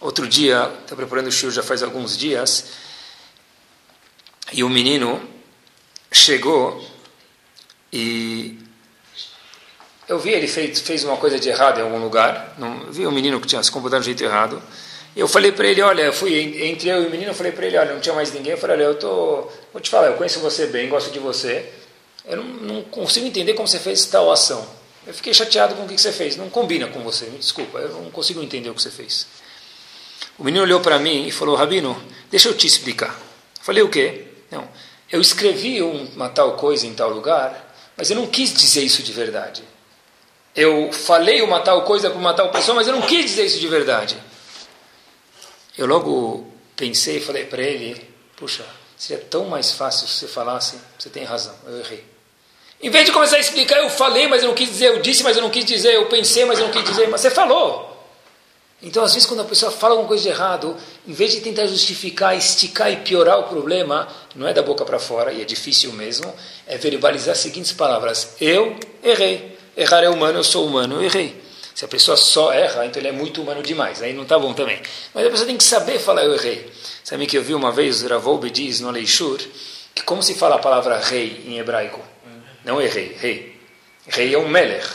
Outro 0.00 0.26
dia, 0.26 0.70
estou 0.80 0.96
preparando 0.96 1.26
o 1.26 1.32
show 1.32 1.50
já 1.50 1.62
faz 1.62 1.82
alguns 1.82 2.16
dias, 2.16 2.66
e 4.52 4.64
o 4.64 4.68
menino 4.68 5.20
chegou 6.10 6.84
e 7.92 8.58
eu 10.08 10.18
vi 10.18 10.30
ele 10.30 10.48
fez, 10.48 10.80
fez 10.80 11.04
uma 11.04 11.16
coisa 11.16 11.38
de 11.38 11.48
errado 11.48 11.78
em 11.78 11.82
algum 11.82 11.98
lugar, 11.98 12.54
não, 12.58 12.90
vi 12.90 13.06
um 13.06 13.12
menino 13.12 13.40
que 13.40 13.46
tinha 13.46 13.62
se 13.62 13.70
comportado 13.70 14.00
de 14.02 14.06
jeito 14.06 14.24
errado, 14.24 14.60
eu 15.14 15.28
falei 15.28 15.52
para 15.52 15.68
ele, 15.68 15.82
olha, 15.82 16.12
fui 16.12 16.64
entre 16.64 16.88
eu 16.88 17.02
e 17.04 17.06
o 17.06 17.10
menino, 17.10 17.34
falei 17.34 17.52
para 17.52 17.66
ele, 17.66 17.76
olha, 17.76 17.92
não 17.92 18.00
tinha 18.00 18.14
mais 18.14 18.32
ninguém, 18.32 18.52
eu 18.52 18.58
falei, 18.58 18.76
olha, 18.76 18.84
eu 18.84 18.94
tô, 18.94 19.48
vou 19.72 19.80
te 19.80 19.90
falar, 19.90 20.08
eu 20.08 20.14
conheço 20.14 20.40
você 20.40 20.66
bem, 20.66 20.88
gosto 20.88 21.12
de 21.12 21.18
você, 21.18 21.72
eu 22.24 22.36
não, 22.36 22.44
não 22.44 22.82
consigo 22.82 23.26
entender 23.26 23.54
como 23.54 23.68
você 23.68 23.78
fez 23.78 24.04
tal 24.06 24.30
ação. 24.30 24.66
Eu 25.06 25.14
fiquei 25.14 25.32
chateado 25.32 25.74
com 25.74 25.84
o 25.84 25.88
que 25.88 25.98
você 25.98 26.12
fez, 26.12 26.36
não 26.36 26.50
combina 26.50 26.86
com 26.86 27.00
você, 27.02 27.26
me 27.26 27.38
desculpa, 27.38 27.78
eu 27.78 27.88
não 28.02 28.10
consigo 28.10 28.42
entender 28.42 28.70
o 28.70 28.74
que 28.74 28.82
você 28.82 28.90
fez. 28.90 29.26
O 30.38 30.44
menino 30.44 30.62
olhou 30.62 30.80
para 30.80 30.98
mim 30.98 31.26
e 31.26 31.32
falou, 31.32 31.56
Rabino, 31.56 32.00
deixa 32.30 32.48
eu 32.48 32.56
te 32.56 32.66
explicar. 32.66 33.10
Eu 33.58 33.64
falei, 33.64 33.82
o 33.82 33.88
quê? 33.88 34.26
Não, 34.50 34.68
eu 35.10 35.20
escrevi 35.20 35.82
uma 35.82 36.28
tal 36.28 36.56
coisa 36.56 36.86
em 36.86 36.94
tal 36.94 37.10
lugar, 37.10 37.74
mas 37.96 38.10
eu 38.10 38.16
não 38.16 38.26
quis 38.26 38.52
dizer 38.52 38.82
isso 38.82 39.02
de 39.02 39.12
verdade. 39.12 39.62
Eu 40.54 40.92
falei 40.92 41.42
uma 41.42 41.60
tal 41.60 41.84
coisa 41.84 42.10
para 42.10 42.18
uma 42.18 42.34
tal 42.34 42.50
pessoa, 42.50 42.74
mas 42.74 42.86
eu 42.86 42.94
não 42.94 43.02
quis 43.02 43.30
dizer 43.30 43.46
isso 43.46 43.58
de 43.58 43.68
verdade. 43.68 44.16
Eu 45.78 45.86
logo 45.86 46.52
pensei 46.76 47.18
e 47.18 47.20
falei 47.20 47.44
para 47.44 47.62
ele, 47.62 48.08
puxa, 48.36 48.64
seria 49.00 49.24
tão 49.24 49.46
mais 49.46 49.72
fácil 49.72 50.06
se 50.06 50.18
você 50.18 50.28
falasse, 50.28 50.76
você 50.98 51.08
tem 51.08 51.24
razão, 51.24 51.54
eu 51.66 51.78
errei. 51.78 52.04
Em 52.82 52.90
vez 52.90 53.06
de 53.06 53.12
começar 53.12 53.36
a 53.36 53.40
explicar, 53.40 53.78
eu 53.78 53.88
falei, 53.88 54.28
mas 54.28 54.42
eu 54.42 54.48
não 54.48 54.54
quis 54.54 54.68
dizer, 54.68 54.88
eu 54.88 55.00
disse, 55.00 55.22
mas 55.22 55.36
eu 55.38 55.42
não 55.42 55.48
quis 55.48 55.64
dizer, 55.64 55.94
eu 55.94 56.06
pensei, 56.06 56.44
mas 56.44 56.58
eu 56.58 56.66
não 56.66 56.72
quis 56.72 56.84
dizer, 56.84 57.08
mas 57.08 57.22
você 57.22 57.30
falou. 57.30 57.88
Então, 58.82 59.02
às 59.02 59.14
vezes, 59.14 59.26
quando 59.26 59.40
a 59.40 59.44
pessoa 59.44 59.72
fala 59.72 59.94
alguma 59.94 60.08
coisa 60.08 60.22
de 60.22 60.28
errado, 60.28 60.76
em 61.06 61.12
vez 61.12 61.32
de 61.32 61.40
tentar 61.40 61.66
justificar, 61.66 62.36
esticar 62.36 62.92
e 62.92 62.96
piorar 62.96 63.38
o 63.38 63.44
problema, 63.44 64.06
não 64.34 64.46
é 64.46 64.52
da 64.52 64.62
boca 64.62 64.84
para 64.84 64.98
fora, 64.98 65.32
e 65.32 65.40
é 65.40 65.44
difícil 65.44 65.92
mesmo, 65.92 66.34
é 66.66 66.76
verbalizar 66.76 67.32
as 67.32 67.38
seguintes 67.38 67.72
palavras: 67.72 68.36
Eu 68.40 68.78
errei. 69.02 69.58
Errar 69.76 70.02
é 70.02 70.10
humano, 70.10 70.38
eu 70.38 70.44
sou 70.44 70.66
humano, 70.66 70.96
eu 70.96 71.02
errei. 71.02 71.40
Se 71.74 71.84
a 71.84 71.88
pessoa 71.88 72.16
só 72.16 72.52
erra, 72.52 72.84
então 72.84 73.00
ele 73.00 73.08
é 73.08 73.12
muito 73.12 73.40
humano 73.40 73.62
demais, 73.62 74.02
aí 74.02 74.12
não 74.12 74.24
está 74.24 74.38
bom 74.38 74.52
também. 74.52 74.80
Mas 75.14 75.26
a 75.26 75.30
pessoa 75.30 75.46
tem 75.46 75.56
que 75.56 75.64
saber 75.64 75.98
falar 75.98 76.24
eu 76.24 76.34
errei. 76.34 76.70
Sabe 77.10 77.26
que 77.26 77.36
eu 77.36 77.42
vi 77.42 77.54
uma 77.54 77.72
vez, 77.72 78.04
o 78.04 78.08
Ravoube 78.08 78.48
diz 78.50 78.78
no 78.78 78.88
Aleishur, 78.88 79.40
que 79.92 80.00
como 80.04 80.22
se 80.22 80.36
fala 80.36 80.54
a 80.54 80.58
palavra 80.60 80.96
rei 80.96 81.42
em 81.44 81.58
hebraico? 81.58 82.00
Não 82.64 82.80
errei, 82.80 83.16
rei. 83.18 83.60
Rei 84.06 84.32
é 84.32 84.38
um 84.38 84.48
melech. 84.48 84.86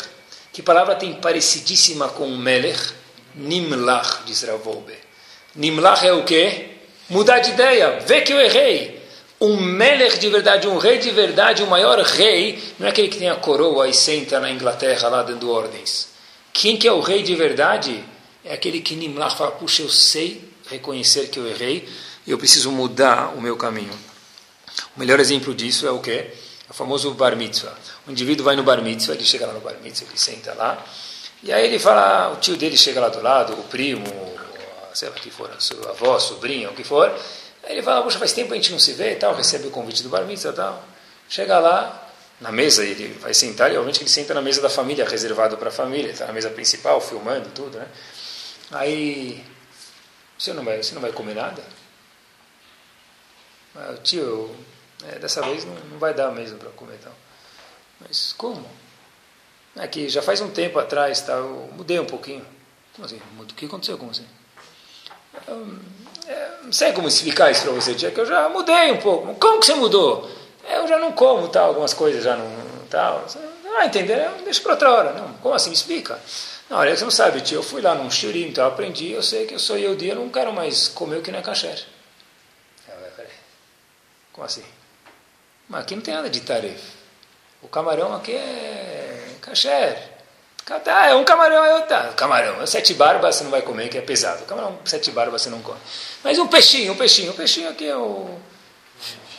Que 0.53 0.61
palavra 0.61 0.95
tem 0.95 1.13
parecidíssima 1.15 2.07
com 2.07 2.29
melech? 2.37 2.93
Nimlach, 3.35 4.23
diz 4.25 4.43
Ravolbe. 4.43 4.93
Nimlach 5.57 6.07
é 6.07 6.13
o 6.13 6.23
quê? 6.23 6.69
Mudar 7.09 7.39
de 7.39 7.51
ideia, 7.51 7.99
ver 7.99 8.21
que 8.21 8.31
eu 8.31 8.39
errei. 8.39 8.97
Um 9.41 9.57
melech 9.57 10.17
de 10.17 10.29
verdade, 10.29 10.69
um 10.69 10.77
rei 10.77 10.99
de 10.99 11.11
verdade, 11.11 11.63
o 11.63 11.67
maior 11.67 11.99
rei, 11.99 12.63
não 12.79 12.87
é 12.87 12.91
aquele 12.91 13.09
que 13.09 13.17
tem 13.17 13.29
a 13.29 13.35
coroa 13.35 13.89
e 13.89 13.93
senta 13.93 14.39
na 14.39 14.49
Inglaterra 14.49 15.09
lá 15.09 15.21
dando 15.21 15.51
ordens. 15.51 16.07
Quem 16.53 16.77
que 16.77 16.87
é 16.87 16.93
o 16.93 17.01
rei 17.01 17.23
de 17.23 17.35
verdade? 17.35 18.01
É 18.41 18.53
aquele 18.53 18.79
que 18.79 18.95
Nimlach 18.95 19.35
fala, 19.35 19.51
puxa, 19.51 19.81
eu 19.81 19.89
sei 19.89 20.54
reconhecer 20.67 21.27
que 21.29 21.39
eu 21.39 21.47
errei 21.47 21.87
e 22.25 22.31
eu 22.31 22.37
preciso 22.37 22.71
mudar 22.71 23.33
o 23.35 23.41
meu 23.41 23.55
caminho. 23.55 23.93
O 24.95 24.99
melhor 24.99 25.19
exemplo 25.19 25.53
disso 25.53 25.87
é 25.87 25.91
o 25.91 25.99
quê? 25.99 26.31
É 26.67 26.71
o 26.71 26.73
famoso 26.73 27.13
bar 27.13 27.35
mitzvah. 27.35 27.73
O 28.07 28.11
indivíduo 28.11 28.43
vai 28.43 28.55
no 28.55 28.63
bar 28.63 28.81
mitzvah, 28.81 29.13
ele 29.13 29.23
chega 29.23 29.45
lá 29.45 29.53
no 29.53 29.59
bar 29.59 29.75
mitzvah, 29.81 30.07
ele 30.09 30.19
senta 30.19 30.53
lá, 30.53 30.83
e 31.43 31.51
aí 31.51 31.65
ele 31.65 31.79
fala, 31.79 32.33
o 32.33 32.37
tio 32.37 32.57
dele 32.57 32.77
chega 32.77 32.99
lá 32.99 33.09
do 33.09 33.21
lado, 33.21 33.53
o 33.53 33.63
primo, 33.65 34.05
sei 34.93 35.09
lá 35.09 35.15
que 35.15 35.29
for, 35.29 35.49
a 35.49 35.89
avó, 35.89 36.15
a 36.15 36.19
sobrinha, 36.19 36.69
o 36.69 36.73
que 36.73 36.83
for. 36.83 37.09
Aí 37.63 37.73
ele 37.73 37.83
fala, 37.83 38.01
poxa, 38.01 38.17
faz 38.17 38.33
tempo 38.33 38.53
a 38.53 38.55
gente 38.55 38.71
não 38.71 38.79
se 38.79 38.93
vê 38.93 39.11
e 39.11 39.15
tal, 39.15 39.35
recebe 39.35 39.67
o 39.67 39.71
convite 39.71 40.01
do 40.01 40.09
bar 40.09 40.23
mitzvah 40.25 40.51
e 40.51 40.55
tal. 40.55 40.83
Chega 41.29 41.59
lá, 41.59 42.09
na 42.41 42.51
mesa, 42.51 42.83
ele 42.83 43.17
vai 43.21 43.33
sentar, 43.33 43.71
e 43.71 43.75
obviamente 43.75 44.01
ele 44.01 44.09
senta 44.09 44.33
na 44.33 44.41
mesa 44.41 44.61
da 44.61 44.69
família, 44.69 45.07
reservado 45.07 45.57
para 45.57 45.69
a 45.69 45.71
família, 45.71 46.11
está 46.11 46.25
na 46.25 46.33
mesa 46.33 46.49
principal, 46.49 46.99
filmando 46.99 47.49
tudo, 47.53 47.77
né? 47.77 47.87
Aí, 48.71 49.43
você 50.37 50.53
não 50.53 50.63
vai, 50.63 50.81
você 50.81 50.93
não 50.93 51.01
vai 51.01 51.11
comer 51.11 51.35
nada? 51.35 51.63
Ah, 53.75 53.95
tio, 54.03 54.55
é, 55.05 55.19
dessa 55.19 55.41
vez 55.41 55.65
não, 55.65 55.75
não 55.91 55.99
vai 55.99 56.13
dar 56.13 56.31
mesmo 56.31 56.57
para 56.57 56.69
comer 56.71 56.97
tal. 57.03 57.13
Mas 57.99 58.33
como? 58.33 58.65
É 59.75 59.87
que 59.87 60.07
já 60.07 60.21
faz 60.21 60.39
um 60.39 60.49
tempo 60.49 60.79
atrás, 60.79 61.21
tá, 61.21 61.33
eu 61.33 61.69
mudei 61.75 61.99
um 61.99 62.05
pouquinho. 62.05 62.45
Como 62.93 63.05
assim? 63.05 63.21
O 63.37 63.45
que 63.45 63.65
aconteceu? 63.65 63.97
Como 63.97 64.11
assim? 64.11 64.25
Eu, 65.47 65.77
é, 66.27 66.51
não 66.63 66.71
sei 66.71 66.93
como 66.93 67.07
explicar 67.07 67.51
isso 67.51 67.63
para 67.63 67.73
você, 67.73 67.93
tia, 67.93 68.11
que 68.11 68.19
eu 68.19 68.25
já 68.25 68.47
mudei 68.47 68.91
um 68.91 68.97
pouco. 68.97 69.35
Como 69.35 69.59
que 69.59 69.65
você 69.65 69.75
mudou? 69.75 70.29
Eu 70.69 70.87
já 70.87 70.97
não 70.97 71.11
como 71.11 71.49
tal, 71.49 71.67
algumas 71.67 71.93
coisas 71.93 72.23
já 72.23 72.35
não. 72.35 72.65
Tal. 72.89 73.23
Você 73.27 73.39
não 73.63 73.73
vai 73.73 73.87
entender? 73.87 74.29
Deixa 74.43 74.61
para 74.61 74.71
outra 74.73 74.91
hora. 74.91 75.13
Não, 75.13 75.33
como 75.35 75.53
assim? 75.53 75.69
Me 75.69 75.75
explica. 75.75 76.19
Não, 76.69 76.77
você 76.79 77.03
não 77.03 77.11
sabe, 77.11 77.41
tio. 77.41 77.59
Eu 77.59 77.63
fui 77.63 77.81
lá 77.81 77.93
num 77.93 78.09
shirim, 78.09 78.47
então 78.47 78.63
eu 78.63 78.71
aprendi. 78.71 79.11
Eu 79.11 79.21
sei 79.21 79.45
que 79.45 79.53
eu 79.53 79.59
sou 79.59 79.77
eu 79.77 79.95
dia, 79.95 80.13
eu 80.13 80.15
não 80.15 80.29
quero 80.29 80.51
mais 80.51 80.87
comer 80.87 81.17
o 81.17 81.21
que 81.21 81.31
não 81.31 81.39
é 81.39 81.41
kasher. 81.41 81.85
Como 84.35 84.45
assim? 84.45 84.65
Mas 85.69 85.81
aqui 85.83 85.95
não 85.95 86.01
tem 86.01 86.13
nada 86.13 86.29
de 86.29 86.41
taref. 86.41 86.81
O 87.61 87.69
camarão 87.69 88.13
aqui 88.13 88.33
é 88.33 89.29
kasher. 89.41 89.97
Ah, 90.87 91.07
é 91.07 91.15
um 91.15 91.23
camarão, 91.23 91.63
é 91.63 91.75
outro. 91.75 91.95
Ah, 91.95 92.11
camarão, 92.17 92.61
é 92.61 92.65
sete 92.65 92.93
barbas 92.93 93.35
você 93.35 93.43
não 93.43 93.51
vai 93.51 93.61
comer, 93.61 93.87
que 93.87 93.97
é 93.97 94.01
pesado. 94.01 94.43
Camarão, 94.45 94.77
sete 94.83 95.09
barbas 95.11 95.43
você 95.43 95.49
não 95.49 95.61
come. 95.61 95.79
Mas 96.23 96.37
um 96.37 96.47
peixinho, 96.47 96.91
um 96.91 96.97
peixinho. 96.97 97.31
O 97.31 97.35
peixinho 97.35 97.69
aqui 97.69 97.87
é 97.87 97.95
o 97.95 98.37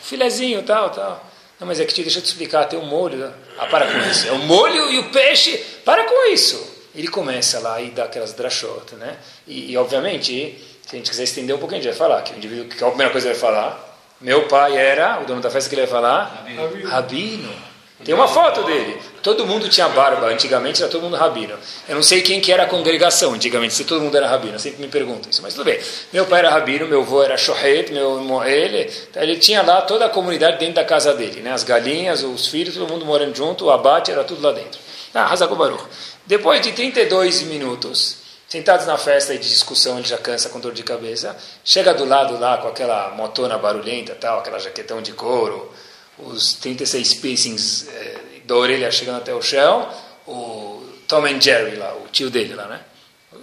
filezinho, 0.03 0.63
tal, 0.63 0.89
tal. 0.91 1.27
Não, 1.61 1.67
mas 1.67 1.79
é 1.79 1.85
que 1.85 2.03
deixa 2.03 2.19
eu 2.19 2.23
te 2.23 2.27
explicar, 2.27 2.65
tem 2.67 2.79
um 2.79 2.87
molho. 2.87 3.35
Ah, 3.59 3.67
para 3.67 3.87
com 3.91 3.99
isso. 4.09 4.27
É 4.27 4.33
o 4.33 4.39
molho 4.39 4.91
e 4.91 4.99
o 5.01 5.11
peixe. 5.11 5.59
Para 5.85 6.05
com 6.05 6.33
isso. 6.33 6.76
Ele 6.97 7.09
começa 7.09 7.61
lá 7.61 7.81
e 7.81 7.91
dá 7.91 8.05
aquelas 8.05 8.33
drachot, 8.33 8.95
né? 8.97 9.17
E, 9.47 9.73
e, 9.73 9.77
obviamente, 9.77 10.59
se 10.83 10.95
a 10.95 10.97
gente 10.97 11.11
quiser 11.11 11.25
estender 11.25 11.55
um 11.55 11.59
pouquinho, 11.59 11.81
a 11.81 11.83
gente 11.85 11.97
vai 11.97 11.99
falar 11.99 12.23
que 12.23 12.33
o 12.33 12.37
indivíduo, 12.37 12.65
que 12.69 12.83
a 12.83 12.89
primeira 12.89 13.13
coisa 13.13 13.29
que 13.29 13.35
vai 13.35 13.41
falar, 13.41 13.99
meu 14.21 14.49
pai 14.49 14.77
era, 14.77 15.21
o 15.21 15.27
dono 15.27 15.41
da 15.41 15.51
festa 15.51 15.69
que 15.69 15.75
ele 15.75 15.83
vai 15.83 15.91
falar, 15.91 16.47
Rabino. 16.47 16.89
Rabino. 16.89 17.67
Tem 18.05 18.15
uma 18.15 18.29
foto 18.29 18.63
dele. 18.65 19.01
Todo 19.23 19.47
mundo 19.47 19.69
tinha 19.69 19.89
barba, 19.89 20.27
antigamente 20.27 20.83
era 20.83 20.91
todo 20.91 21.03
mundo 21.03 21.17
rabino. 21.17 21.55
Eu 21.89 21.95
não 21.95 22.03
sei 22.03 22.21
quem 22.21 22.41
que 22.41 22.53
era 22.53 22.65
a 22.65 22.67
congregação 22.67 23.33
antigamente, 23.33 23.73
se 23.73 23.85
todo 23.85 24.03
mundo 24.03 24.17
era 24.17 24.29
rabino, 24.29 24.55
eu 24.55 24.59
sempre 24.59 24.83
me 24.83 24.89
pergunto 24.89 25.31
isso, 25.31 25.41
mas 25.43 25.55
tudo 25.55 25.65
bem. 25.65 25.81
Meu 26.13 26.27
pai 26.27 26.41
era 26.41 26.51
rabino, 26.51 26.87
meu 26.87 27.01
avô 27.01 27.23
era 27.23 27.37
shohet, 27.39 27.91
meu 27.93 28.19
irmão, 28.19 28.45
ele, 28.45 28.91
ele 29.17 29.37
tinha 29.39 29.63
lá 29.63 29.81
toda 29.81 30.05
a 30.07 30.09
comunidade 30.11 30.59
dentro 30.59 30.75
da 30.75 30.85
casa 30.85 31.15
dele, 31.15 31.41
né? 31.41 31.53
as 31.53 31.65
galinhas, 31.65 32.23
os 32.23 32.47
filhos, 32.47 32.75
todo 32.75 32.89
mundo 32.89 33.05
morando 33.07 33.35
junto, 33.35 33.65
o 33.65 33.71
abate, 33.71 34.11
era 34.11 34.23
tudo 34.25 34.43
lá 34.43 34.53
dentro. 34.53 34.79
Ah, 35.15 35.33
Hazakobaruch. 35.33 35.83
Depois 36.27 36.61
de 36.61 36.73
32 36.73 37.43
minutos, 37.43 38.19
sentados 38.49 38.85
na 38.87 38.99
festa 38.99 39.33
de 39.39 39.49
discussão, 39.49 39.99
ele 39.99 40.09
já 40.09 40.19
cansa 40.19 40.49
com 40.49 40.59
dor 40.59 40.73
de 40.73 40.83
cabeça, 40.83 41.37
chega 41.65 41.95
do 41.95 42.05
lado 42.05 42.39
lá 42.39 42.59
com 42.59 42.69
aquela 42.69 43.11
motona 43.11 43.57
barulhenta, 43.57 44.15
tal, 44.15 44.41
aquela 44.41 44.59
jaquetão 44.59 45.01
de 45.01 45.13
couro, 45.13 45.73
os 46.19 46.55
36 46.55 47.15
piercings 47.15 47.89
é, 47.89 48.19
da 48.45 48.57
orelha 48.57 48.91
chegando 48.91 49.19
até 49.19 49.33
o 49.33 49.41
chão, 49.41 49.89
o 50.27 50.83
Tom 51.07 51.25
and 51.27 51.41
Jerry 51.41 51.77
lá, 51.77 51.95
o 51.95 52.09
tio 52.09 52.29
dele 52.29 52.55
lá, 52.55 52.67
né? 52.67 52.85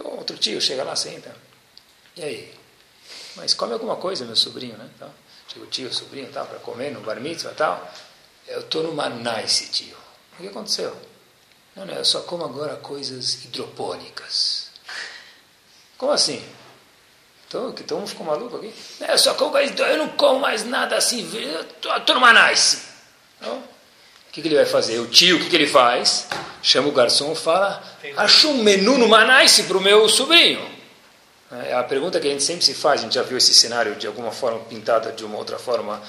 Outro 0.03 0.37
tio 0.37 0.59
chega 0.59 0.83
lá, 0.83 0.95
senta. 0.95 1.33
E 2.17 2.23
aí? 2.23 2.53
Mas 3.35 3.53
come 3.53 3.73
alguma 3.73 3.95
coisa, 3.95 4.25
meu 4.25 4.35
sobrinho, 4.35 4.77
né? 4.77 4.89
Então, 4.95 5.09
chega 5.47 5.65
o 5.65 5.67
tio, 5.67 5.93
sobrinho, 5.93 6.29
tal, 6.33 6.45
para 6.45 6.59
comer 6.59 6.91
no 6.91 6.99
bar 7.01 7.19
mitzvah 7.21 7.51
e 7.51 7.55
tal. 7.55 7.93
Eu 8.47 8.59
estou 8.59 8.83
numa 8.83 9.09
nice, 9.09 9.67
tio. 9.69 9.95
O 10.37 10.41
que 10.41 10.47
aconteceu? 10.49 10.95
Não, 11.75 11.85
não, 11.85 11.93
eu 11.93 12.05
só 12.05 12.21
como 12.21 12.43
agora 12.45 12.75
coisas 12.75 13.43
hidropônicas. 13.45 14.69
Como 15.97 16.11
assim? 16.11 16.43
Então, 17.47 17.71
que 17.71 17.83
todo 17.83 17.99
mundo 17.99 18.09
ficou 18.09 18.25
maluco 18.25 18.57
aqui. 18.57 18.73
É, 18.99 19.15
só 19.17 19.33
como 19.33 19.57
eu 19.57 19.97
não 19.97 20.09
como 20.09 20.39
mais 20.39 20.63
nada 20.65 20.95
assim, 20.95 21.23
nice. 21.23 22.81
Então, 23.39 23.57
o 23.57 24.31
que, 24.31 24.41
que, 24.41 24.47
ele 24.47 24.55
vai 24.55 24.65
fazer? 24.65 24.99
O 24.99 25.07
tio, 25.07 25.37
o 25.37 25.39
que, 25.39 25.49
que 25.49 25.55
ele 25.55 25.67
faz? 25.67 26.27
Chama 26.61 26.87
o 26.87 26.91
garçom 26.91 27.31
e 27.33 27.35
fala, 27.35 27.83
acho 28.17 28.49
um 28.49 28.63
menu 28.63 28.97
numa 28.97 29.41
nice 29.41 29.63
para 29.63 29.77
o 29.77 29.81
meu 29.81 30.09
sobrinho. 30.09 30.67
É 31.51 31.75
a 31.75 31.83
pergunta 31.83 32.19
que 32.19 32.27
a 32.27 32.31
gente 32.31 32.43
sempre 32.43 32.65
se 32.65 32.73
faz, 32.73 33.01
a 33.01 33.03
gente 33.03 33.13
já 33.13 33.21
viu 33.21 33.37
esse 33.37 33.53
cenário 33.53 33.95
de 33.95 34.07
alguma 34.07 34.31
forma 34.31 34.59
pintado 34.61 35.11
de 35.11 35.23
uma 35.23 35.37
outra 35.37 35.59
forma. 35.59 36.01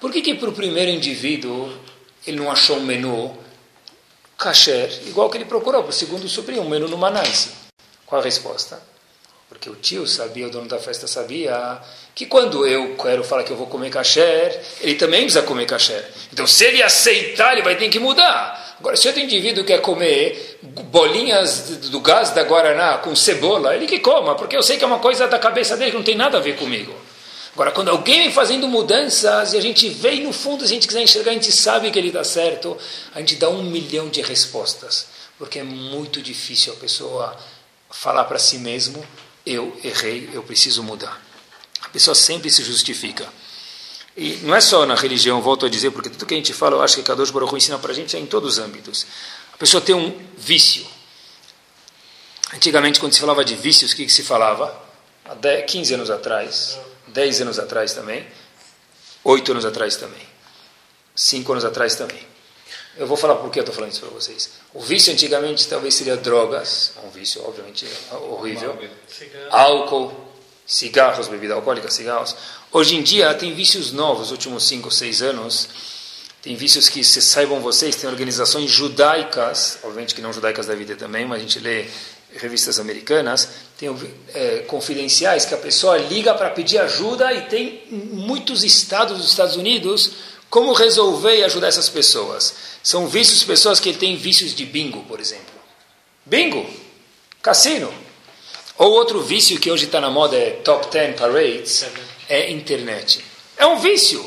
Por 0.00 0.12
que 0.12 0.22
que 0.22 0.34
para 0.34 0.48
o 0.48 0.52
primeiro 0.52 0.90
indivíduo 0.90 1.76
ele 2.24 2.36
não 2.36 2.50
achou 2.50 2.76
um 2.76 2.84
menu 2.84 3.36
kasher, 4.38 4.90
igual 5.06 5.30
que 5.30 5.36
ele 5.36 5.44
procurou 5.44 5.82
para 5.82 5.90
o 5.90 5.92
segundo 5.92 6.28
sobrinho, 6.28 6.62
um 6.62 6.68
menu 6.68 6.88
no 6.88 6.98
Manance. 6.98 7.50
Qual 8.06 8.20
a 8.20 8.24
resposta? 8.24 8.80
Porque 9.48 9.68
o 9.70 9.74
tio 9.76 10.06
sabia, 10.06 10.46
o 10.46 10.50
dono 10.50 10.68
da 10.68 10.78
festa 10.78 11.06
sabia, 11.06 11.78
que 12.14 12.26
quando 12.26 12.66
eu 12.66 12.96
quero 12.96 13.22
falar 13.22 13.44
que 13.44 13.50
eu 13.50 13.56
vou 13.56 13.66
comer 13.66 13.90
kasher, 13.90 14.60
ele 14.80 14.94
também 14.94 15.22
precisa 15.22 15.42
comer 15.42 15.66
kasher. 15.66 16.04
Então, 16.32 16.46
se 16.46 16.64
ele 16.64 16.82
aceitar, 16.82 17.52
ele 17.52 17.62
vai 17.62 17.76
ter 17.76 17.88
que 17.88 17.98
mudar. 17.98 18.76
Agora, 18.78 18.96
se 18.96 19.06
outro 19.06 19.22
indivíduo 19.22 19.64
quer 19.64 19.80
comer 19.80 20.58
bolinhas 20.62 21.60
do 21.90 22.00
gás 22.00 22.30
da 22.30 22.42
Guaraná 22.42 22.98
com 22.98 23.14
cebola, 23.14 23.74
ele 23.74 23.86
que 23.86 24.00
coma, 24.00 24.34
porque 24.34 24.56
eu 24.56 24.62
sei 24.62 24.76
que 24.76 24.84
é 24.84 24.86
uma 24.86 24.98
coisa 24.98 25.26
da 25.26 25.38
cabeça 25.38 25.76
dele 25.76 25.92
que 25.92 25.96
não 25.96 26.04
tem 26.04 26.16
nada 26.16 26.38
a 26.38 26.40
ver 26.40 26.56
comigo. 26.56 26.94
Agora, 27.54 27.70
quando 27.70 27.88
alguém 27.88 28.18
vem 28.24 28.32
fazendo 28.32 28.66
mudanças 28.66 29.52
e 29.52 29.56
a 29.56 29.60
gente 29.60 29.88
vê 29.88 30.14
e 30.14 30.24
no 30.24 30.32
fundo, 30.32 30.66
se 30.66 30.72
a 30.72 30.74
gente 30.74 30.88
quiser 30.88 31.02
enxergar, 31.02 31.30
a 31.30 31.34
gente 31.34 31.52
sabe 31.52 31.88
que 31.92 31.98
ele 31.98 32.08
está 32.08 32.24
certo, 32.24 32.76
a 33.14 33.20
gente 33.20 33.36
dá 33.36 33.48
um 33.48 33.62
milhão 33.62 34.08
de 34.08 34.20
respostas. 34.22 35.06
Porque 35.38 35.60
é 35.60 35.62
muito 35.62 36.20
difícil 36.20 36.72
a 36.72 36.76
pessoa 36.76 37.36
falar 37.90 38.24
para 38.24 38.40
si 38.40 38.58
mesmo: 38.58 39.06
eu 39.46 39.76
errei, 39.84 40.28
eu 40.32 40.42
preciso 40.42 40.82
mudar. 40.82 41.20
A 41.80 41.88
pessoa 41.90 42.14
sempre 42.14 42.50
se 42.50 42.64
justifica. 42.64 43.26
E 44.16 44.36
não 44.42 44.54
é 44.54 44.60
só 44.60 44.84
na 44.84 44.94
religião, 44.96 45.40
volto 45.40 45.66
a 45.66 45.68
dizer, 45.68 45.90
porque 45.90 46.10
tudo 46.10 46.26
que 46.26 46.34
a 46.34 46.36
gente 46.36 46.52
fala, 46.52 46.76
eu 46.76 46.82
acho 46.82 46.96
que 46.96 47.02
Kadosh 47.02 47.30
Baruch 47.30 47.54
ensina 47.54 47.78
para 47.78 47.92
a 47.92 47.94
gente 47.94 48.16
é 48.16 48.20
em 48.20 48.26
todos 48.26 48.54
os 48.54 48.58
âmbitos. 48.58 49.06
A 49.52 49.56
pessoa 49.56 49.80
tem 49.80 49.94
um 49.94 50.16
vício. 50.36 50.86
Antigamente, 52.52 53.00
quando 53.00 53.12
se 53.12 53.20
falava 53.20 53.44
de 53.44 53.54
vícios, 53.56 53.92
o 53.92 53.96
que, 53.96 54.06
que 54.06 54.12
se 54.12 54.22
falava? 54.22 54.82
Há 55.24 55.62
15 55.62 55.94
anos 55.94 56.10
atrás, 56.10 56.78
10 57.14 57.42
anos 57.42 57.58
atrás 57.60 57.94
também, 57.94 58.26
8 59.22 59.52
anos 59.52 59.64
atrás 59.64 59.96
também, 59.96 60.26
5 61.14 61.52
anos 61.52 61.64
atrás 61.64 61.94
também. 61.94 62.18
Eu 62.96 63.06
vou 63.06 63.16
falar 63.16 63.36
por 63.36 63.50
que 63.50 63.58
eu 63.60 63.62
estou 63.62 63.74
falando 63.74 63.92
isso 63.92 64.00
para 64.00 64.10
vocês. 64.10 64.50
O 64.72 64.80
vício 64.80 65.12
antigamente 65.12 65.66
talvez 65.68 65.94
seria 65.94 66.16
drogas, 66.16 66.92
um 67.04 67.10
vício 67.10 67.42
obviamente 67.46 67.86
horrível, 68.10 68.76
álcool, 69.50 70.12
cigarros, 70.66 71.28
bebida 71.28 71.54
alcoólica, 71.54 71.88
cigarros. 71.90 72.36
Hoje 72.72 72.96
em 72.96 73.02
dia 73.02 73.32
tem 73.34 73.54
vícios 73.54 73.92
novos, 73.92 74.32
últimos 74.32 74.66
5 74.66 74.86
ou 74.86 74.90
6 74.90 75.22
anos, 75.22 75.68
tem 76.42 76.56
vícios 76.56 76.88
que, 76.88 77.02
se 77.04 77.22
saibam 77.22 77.60
vocês, 77.60 77.94
tem 77.96 78.10
organizações 78.10 78.70
judaicas, 78.70 79.78
obviamente 79.82 80.14
que 80.14 80.20
não 80.20 80.32
judaicas 80.32 80.66
da 80.66 80.74
vida 80.74 80.96
também, 80.96 81.24
mas 81.24 81.38
a 81.38 81.42
gente 81.42 81.58
lê 81.60 81.86
revistas 82.36 82.78
americanas, 82.78 83.48
tem 83.78 83.88
é, 84.34 84.58
confidenciais 84.66 85.44
que 85.44 85.54
a 85.54 85.58
pessoa 85.58 85.96
liga 85.96 86.34
para 86.34 86.50
pedir 86.50 86.78
ajuda 86.78 87.32
e 87.32 87.42
tem 87.42 87.82
muitos 87.90 88.64
estados 88.64 89.18
dos 89.18 89.30
Estados 89.30 89.56
Unidos 89.56 90.12
como 90.50 90.72
resolver 90.72 91.36
e 91.36 91.44
ajudar 91.44 91.68
essas 91.68 91.88
pessoas. 91.88 92.54
São 92.82 93.08
vícios, 93.08 93.42
pessoas 93.42 93.80
que 93.80 93.92
têm 93.92 94.16
vícios 94.16 94.54
de 94.54 94.64
bingo, 94.64 95.02
por 95.04 95.18
exemplo. 95.18 95.54
Bingo, 96.24 96.68
cassino. 97.42 97.92
Ou 98.76 98.92
outro 98.92 99.20
vício 99.20 99.58
que 99.58 99.70
hoje 99.70 99.86
está 99.86 100.00
na 100.00 100.10
moda 100.10 100.36
é 100.36 100.50
top 100.50 100.90
10 100.90 101.18
parades, 101.18 101.84
é 102.28 102.50
internet. 102.50 103.24
É 103.56 103.66
um 103.66 103.78
vício. 103.78 104.24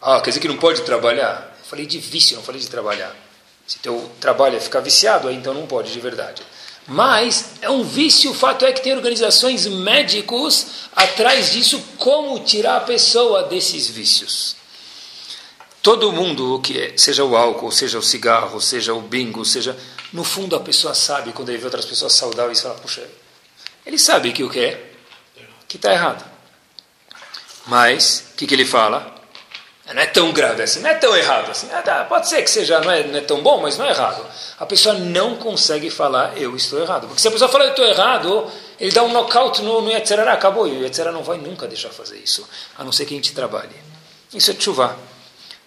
Ah, 0.00 0.20
quer 0.20 0.30
dizer 0.30 0.40
que 0.40 0.48
não 0.48 0.56
pode 0.56 0.82
trabalhar? 0.82 1.56
Eu 1.58 1.64
falei 1.64 1.86
de 1.86 1.98
vício, 1.98 2.36
não 2.36 2.42
falei 2.42 2.60
de 2.60 2.68
trabalhar. 2.68 3.14
Se 3.66 3.78
teu 3.78 4.10
trabalho 4.18 4.56
é 4.56 4.60
ficar 4.60 4.80
viciado, 4.80 5.28
aí 5.28 5.36
então 5.36 5.54
não 5.54 5.66
pode 5.66 5.92
de 5.92 6.00
verdade. 6.00 6.42
Mas 6.86 7.52
é 7.60 7.70
um 7.70 7.84
vício, 7.84 8.30
o 8.30 8.34
fato 8.34 8.64
é 8.64 8.72
que 8.72 8.82
tem 8.82 8.94
organizações 8.94 9.66
médicos 9.66 10.66
atrás 10.94 11.52
disso, 11.52 11.80
como 11.98 12.40
tirar 12.40 12.78
a 12.78 12.80
pessoa 12.80 13.44
desses 13.44 13.88
vícios. 13.88 14.56
Todo 15.82 16.12
mundo, 16.12 16.60
que 16.60 16.78
é, 16.78 16.98
seja 16.98 17.24
o 17.24 17.36
álcool, 17.36 17.70
seja 17.70 17.98
o 17.98 18.02
cigarro, 18.02 18.60
seja 18.60 18.92
o 18.92 19.00
bingo, 19.00 19.44
seja. 19.44 19.78
No 20.12 20.24
fundo, 20.24 20.54
a 20.56 20.60
pessoa 20.60 20.94
sabe, 20.94 21.32
quando 21.32 21.48
ele 21.48 21.58
vê 21.58 21.64
outras 21.64 21.86
pessoas 21.86 22.12
saudáveis, 22.12 22.60
fala: 22.60 22.74
puxa, 22.74 23.08
ele 23.86 23.98
sabe 23.98 24.32
que 24.32 24.42
o 24.42 24.50
que 24.50 24.60
é? 24.60 24.92
Que 25.66 25.76
está 25.76 25.92
errado. 25.92 26.28
Mas, 27.66 28.30
o 28.32 28.36
que, 28.36 28.46
que 28.46 28.54
ele 28.54 28.66
fala? 28.66 29.19
Não 29.92 30.02
é 30.02 30.06
tão 30.06 30.32
grave 30.32 30.62
assim, 30.62 30.80
não 30.80 30.90
é 30.90 30.94
tão 30.94 31.16
errado 31.16 31.50
assim. 31.50 31.68
Ah, 31.72 31.82
tá, 31.82 32.04
pode 32.04 32.28
ser 32.28 32.42
que 32.42 32.50
seja, 32.50 32.80
não 32.80 32.90
é, 32.90 33.02
não 33.02 33.18
é 33.18 33.20
tão 33.22 33.42
bom, 33.42 33.60
mas 33.60 33.76
não 33.76 33.86
é 33.86 33.90
errado. 33.90 34.24
A 34.58 34.64
pessoa 34.64 34.94
não 34.94 35.36
consegue 35.36 35.90
falar, 35.90 36.36
eu 36.36 36.54
estou 36.54 36.80
errado. 36.80 37.08
Porque 37.08 37.20
se 37.20 37.26
a 37.26 37.30
pessoa 37.30 37.50
fala, 37.50 37.64
eu 37.64 37.70
estou 37.70 37.84
errado, 37.84 38.46
ele 38.78 38.92
dá 38.92 39.02
um 39.02 39.12
knockout 39.12 39.62
no, 39.62 39.80
no 39.82 39.90
acabou. 40.30 40.68
E 40.68 40.72
o 40.72 40.82
Yetzerará 40.82 41.10
não 41.10 41.24
vai 41.24 41.38
nunca 41.38 41.66
deixar 41.66 41.90
fazer 41.90 42.18
isso, 42.18 42.48
a 42.78 42.84
não 42.84 42.92
ser 42.92 43.04
que 43.04 43.14
a 43.14 43.16
gente 43.16 43.32
trabalhe. 43.32 43.74
Isso 44.32 44.50
é 44.52 44.54
chuva. 44.54 44.96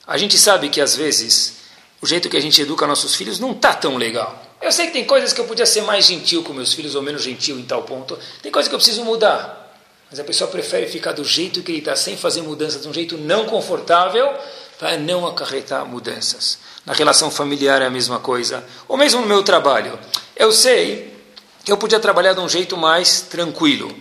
A 0.08 0.18
gente 0.18 0.38
sabe 0.38 0.70
que, 0.70 0.80
às 0.80 0.96
vezes, 0.96 1.58
o 2.02 2.08
jeito 2.08 2.30
que 2.30 2.38
a 2.38 2.42
gente 2.42 2.62
educa 2.62 2.88
nossos 2.88 3.16
filhos 3.16 3.40
não 3.40 3.52
está 3.52 3.74
tão 3.74 3.98
legal. 3.98 4.42
Eu 4.62 4.72
sei 4.72 4.88
que 4.88 4.94
tem 4.94 5.04
coisas 5.04 5.34
que 5.34 5.42
eu 5.42 5.46
podia 5.46 5.66
ser 5.66 5.82
mais 5.82 6.06
gentil 6.06 6.44
com 6.44 6.54
meus 6.54 6.74
filhos 6.74 6.96
ou 6.96 7.02
menos 7.02 7.22
gentil 7.24 7.60
em 7.60 7.64
tal 7.64 7.84
ponto. 7.84 8.18
Tem 8.42 8.50
coisas 8.50 8.70
que 8.70 8.76
eu 8.76 8.80
preciso 8.80 9.04
mudar. 9.04 9.63
Mas 10.14 10.20
a 10.20 10.24
pessoa 10.24 10.48
prefere 10.48 10.86
ficar 10.86 11.14
do 11.14 11.26
jeito 11.26 11.64
que 11.64 11.72
ele 11.72 11.80
está, 11.80 11.96
sem 11.96 12.16
fazer 12.16 12.44
mudanças, 12.44 12.84
de 12.84 12.88
um 12.88 12.94
jeito 12.94 13.18
não 13.18 13.48
confortável, 13.48 14.32
para 14.78 14.96
não 14.96 15.26
acarretar 15.26 15.88
mudanças. 15.88 16.60
Na 16.86 16.94
relação 16.94 17.32
familiar 17.32 17.82
é 17.82 17.88
a 17.88 17.90
mesma 17.90 18.20
coisa. 18.20 18.64
Ou 18.88 18.96
mesmo 18.96 19.22
no 19.22 19.28
meu 19.28 19.42
trabalho. 19.42 19.98
Eu 20.36 20.52
sei 20.52 21.12
que 21.66 21.72
eu 21.72 21.78
podia 21.78 22.00
trabalhar 22.00 22.34
de 22.34 22.42
um 22.42 22.48
jeito 22.48 22.78
mais 22.78 23.22
tranquilo. 23.22 23.92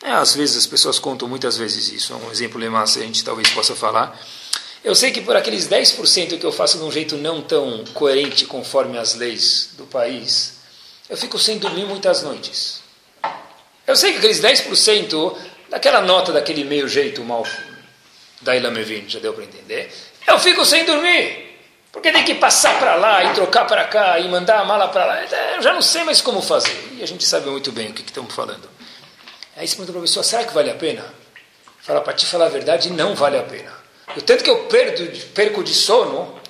É, 0.00 0.12
às 0.12 0.32
vezes 0.32 0.58
as 0.58 0.66
pessoas 0.68 1.00
contam 1.00 1.26
muitas 1.26 1.56
vezes 1.56 1.88
isso. 1.88 2.12
É 2.12 2.16
um 2.24 2.30
exemplo 2.30 2.60
massa 2.70 3.00
a 3.00 3.02
gente 3.02 3.24
talvez 3.24 3.50
possa 3.50 3.74
falar. 3.74 4.16
Eu 4.84 4.94
sei 4.94 5.10
que 5.10 5.22
por 5.22 5.34
aqueles 5.34 5.68
10% 5.68 6.38
que 6.38 6.46
eu 6.46 6.52
faço 6.52 6.78
de 6.78 6.84
um 6.84 6.92
jeito 6.92 7.16
não 7.16 7.42
tão 7.42 7.82
coerente 7.94 8.46
conforme 8.46 8.96
as 8.96 9.16
leis 9.16 9.70
do 9.76 9.86
país, 9.86 10.52
eu 11.10 11.16
fico 11.16 11.36
sem 11.36 11.58
dormir 11.58 11.84
muitas 11.84 12.22
noites. 12.22 12.81
Eu 13.92 13.96
sei 13.96 14.12
que 14.12 14.18
aqueles 14.18 14.40
10% 14.40 15.36
daquela 15.68 16.00
nota, 16.00 16.32
daquele 16.32 16.64
meio 16.64 16.88
jeito 16.88 17.22
mal 17.22 17.46
da 18.40 18.56
Ilamevin, 18.56 19.04
já 19.06 19.18
deu 19.18 19.34
para 19.34 19.44
entender, 19.44 19.92
eu 20.26 20.38
fico 20.38 20.64
sem 20.64 20.86
dormir. 20.86 21.58
Porque 21.92 22.10
tem 22.10 22.24
que 22.24 22.36
passar 22.36 22.78
para 22.78 22.94
lá 22.94 23.22
e 23.22 23.34
trocar 23.34 23.66
para 23.66 23.84
cá 23.84 24.18
e 24.18 24.26
mandar 24.30 24.60
a 24.60 24.64
mala 24.64 24.88
para 24.88 25.04
lá. 25.04 25.22
Eu 25.56 25.60
já 25.60 25.74
não 25.74 25.82
sei 25.82 26.04
mais 26.04 26.22
como 26.22 26.40
fazer. 26.40 26.74
E 26.98 27.02
a 27.02 27.06
gente 27.06 27.22
sabe 27.22 27.50
muito 27.50 27.70
bem 27.70 27.90
o 27.90 27.92
que, 27.92 28.02
que 28.02 28.08
estamos 28.08 28.34
falando. 28.34 28.66
Aí 29.58 29.68
você 29.68 29.76
pergunta 29.76 29.92
para 29.92 30.00
a 30.00 30.04
pessoa, 30.04 30.24
será 30.24 30.44
que 30.44 30.54
vale 30.54 30.70
a 30.70 30.74
pena? 30.74 31.04
Fala, 31.82 32.00
para 32.00 32.14
te 32.14 32.24
falar 32.24 32.46
a 32.46 32.48
verdade, 32.48 32.88
não 32.88 33.14
vale 33.14 33.36
a 33.36 33.42
pena. 33.42 33.74
O 34.16 34.22
tanto 34.22 34.42
que 34.42 34.48
eu 34.48 34.64
perdo, 34.68 35.06
perco 35.34 35.62
de 35.62 35.74
sono 35.74 36.40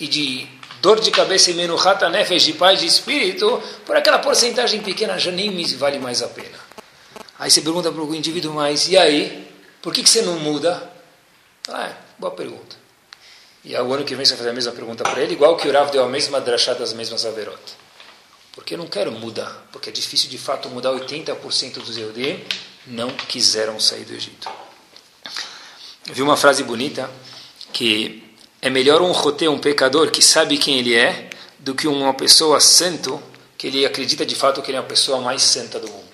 e 0.00 0.08
de 0.08 0.48
dor 0.82 0.98
de 0.98 1.12
cabeça 1.12 1.52
e 1.52 1.54
menuhata 1.54 2.10
nefesh 2.10 2.42
de 2.42 2.54
paz 2.54 2.80
de 2.80 2.86
espírito, 2.86 3.62
por 3.86 3.96
aquela 3.96 4.18
porcentagem 4.18 4.82
pequena 4.82 5.16
já 5.16 5.30
nem 5.30 5.48
me 5.48 5.64
vale 5.76 6.00
mais 6.00 6.20
a 6.22 6.28
pena. 6.28 6.58
Aí 7.38 7.48
você 7.48 7.62
pergunta 7.62 7.92
para 7.92 8.02
o 8.02 8.14
indivíduo 8.14 8.52
mais, 8.52 8.88
e 8.88 8.98
aí? 8.98 9.48
Por 9.80 9.92
que, 9.92 10.02
que 10.02 10.10
você 10.10 10.22
não 10.22 10.40
muda? 10.40 10.90
Ah, 11.68 11.86
é, 11.86 11.96
boa 12.18 12.32
pergunta. 12.32 12.76
E 13.64 13.76
o 13.76 13.92
ano 13.92 14.04
que 14.04 14.16
vem 14.16 14.24
você 14.24 14.30
vai 14.30 14.38
fazer 14.38 14.50
a 14.50 14.52
mesma 14.52 14.72
pergunta 14.72 15.04
para 15.04 15.22
ele, 15.22 15.34
igual 15.34 15.56
que 15.56 15.68
o 15.68 15.72
Rav 15.72 15.92
deu 15.92 16.02
a 16.02 16.08
mesma 16.08 16.40
drachá 16.40 16.74
das 16.74 16.92
mesmas 16.92 17.24
averot. 17.24 17.62
Porque 18.50 18.74
eu 18.74 18.78
não 18.78 18.88
quero 18.88 19.12
mudar, 19.12 19.68
porque 19.70 19.88
é 19.88 19.92
difícil 19.92 20.28
de 20.28 20.36
fato 20.36 20.68
mudar 20.68 20.90
80% 20.90 21.74
dos 21.74 21.96
Eudim 21.96 22.44
não 22.88 23.08
quiseram 23.10 23.78
sair 23.78 24.04
do 24.04 24.12
Egito. 24.12 24.50
Eu 26.08 26.14
vi 26.14 26.22
uma 26.22 26.36
frase 26.36 26.64
bonita 26.64 27.08
que 27.72 28.31
é 28.62 28.70
melhor 28.70 29.02
um 29.02 29.10
roteiro, 29.10 29.52
um 29.52 29.58
pecador 29.58 30.12
que 30.12 30.22
sabe 30.22 30.56
quem 30.56 30.78
ele 30.78 30.94
é, 30.94 31.28
do 31.58 31.74
que 31.74 31.88
uma 31.88 32.14
pessoa 32.14 32.60
santo 32.60 33.20
que 33.58 33.66
ele 33.66 33.84
acredita 33.84 34.24
de 34.24 34.36
fato 34.36 34.62
que 34.62 34.70
ele 34.70 34.78
é 34.78 34.80
a 34.80 34.84
pessoa 34.84 35.20
mais 35.20 35.42
santa 35.42 35.80
do 35.80 35.88
mundo. 35.88 36.12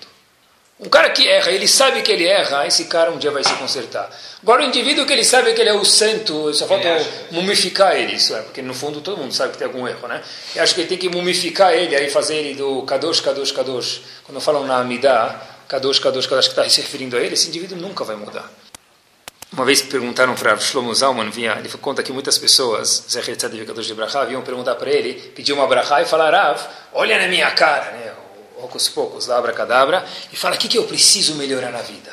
Um 0.79 0.87
cara 0.87 1.09
que 1.09 1.27
erra, 1.27 1.51
ele 1.51 1.67
sabe 1.67 2.01
que 2.01 2.11
ele 2.11 2.25
erra, 2.25 2.65
esse 2.65 2.85
cara 2.85 3.11
um 3.11 3.17
dia 3.17 3.31
vai 3.31 3.43
se 3.43 3.53
consertar. 3.55 4.09
Agora, 4.41 4.61
o 4.63 4.65
indivíduo 4.65 5.05
que 5.05 5.11
ele 5.11 5.25
sabe 5.25 5.53
que 5.53 5.59
ele 5.59 5.69
é 5.69 5.73
o 5.73 5.83
santo, 5.83 6.53
só 6.53 6.65
falta 6.65 6.87
mumificar 7.31 7.95
ele, 7.95 8.15
isso 8.15 8.33
é, 8.33 8.41
porque 8.41 8.61
no 8.61 8.73
fundo 8.73 9.01
todo 9.01 9.17
mundo 9.17 9.33
sabe 9.33 9.51
que 9.51 9.57
tem 9.57 9.67
algum 9.67 9.87
erro, 9.87 10.07
né? 10.07 10.21
Eu 10.55 10.63
acho 10.63 10.73
que 10.73 10.81
ele 10.81 10.87
tem 10.87 10.97
que 10.97 11.09
mumificar 11.09 11.73
ele, 11.73 11.95
aí 11.95 12.09
fazer 12.09 12.37
ele 12.37 12.55
do 12.55 12.83
Kadosh, 12.83 13.19
Kadosh, 13.19 13.51
Kadosh. 13.51 14.01
Quando 14.23 14.39
falam 14.39 14.65
na 14.65 14.79
Amidah, 14.79 15.35
Kadosh, 15.67 15.99
Kadosh, 15.99 16.27
Kadosh, 16.27 16.47
que 16.47 16.53
está 16.53 16.69
se 16.69 16.81
referindo 16.81 17.17
a 17.17 17.19
ele, 17.19 17.33
esse 17.33 17.49
indivíduo 17.49 17.77
nunca 17.77 18.05
vai 18.05 18.15
mudar. 18.15 18.49
Uma 19.51 19.65
vez 19.65 19.81
perguntaram 19.81 20.35
para 20.35 20.55
Shlomo 20.57 20.93
Zalman, 20.93 21.31
ele 21.35 21.69
conta 21.81 22.03
que 22.03 22.11
muitas 22.11 22.37
pessoas, 22.37 23.05
Zecher 23.09 23.35
Tzadik 23.35 23.65
de 23.73 23.93
Brachá, 23.95 24.23
vinham 24.23 24.43
perguntar 24.43 24.75
para 24.75 24.91
ele, 24.91 25.13
pedir 25.35 25.53
uma 25.53 25.65
Brachá 25.65 26.01
e 26.01 26.05
falar, 26.05 26.31
Rav, 26.31 26.61
olha 26.93 27.17
na 27.17 27.27
minha 27.27 27.49
cara, 27.51 27.91
né, 27.91 28.13
poucos 28.55 28.87
poucos, 28.89 29.25
lá, 29.25 29.39
abracadabra, 29.39 30.05
e 30.31 30.35
fala, 30.35 30.55
o 30.55 30.57
que, 30.57 30.67
que 30.67 30.77
eu 30.77 30.83
preciso 30.83 31.33
melhorar 31.33 31.71
na 31.71 31.81
vida? 31.81 32.11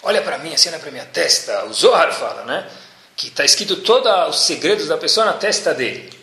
Olha 0.00 0.22
para 0.22 0.38
mim, 0.38 0.54
olha 0.68 0.78
para 0.78 0.90
minha 0.92 1.04
testa, 1.06 1.64
o 1.64 1.72
Zohar 1.72 2.12
fala, 2.12 2.44
né, 2.44 2.68
que 3.16 3.28
está 3.28 3.44
escrito 3.44 3.76
todos 3.78 4.36
os 4.36 4.46
segredos 4.46 4.86
da 4.86 4.96
pessoa 4.96 5.26
na 5.26 5.32
testa 5.32 5.74
dele. 5.74 6.15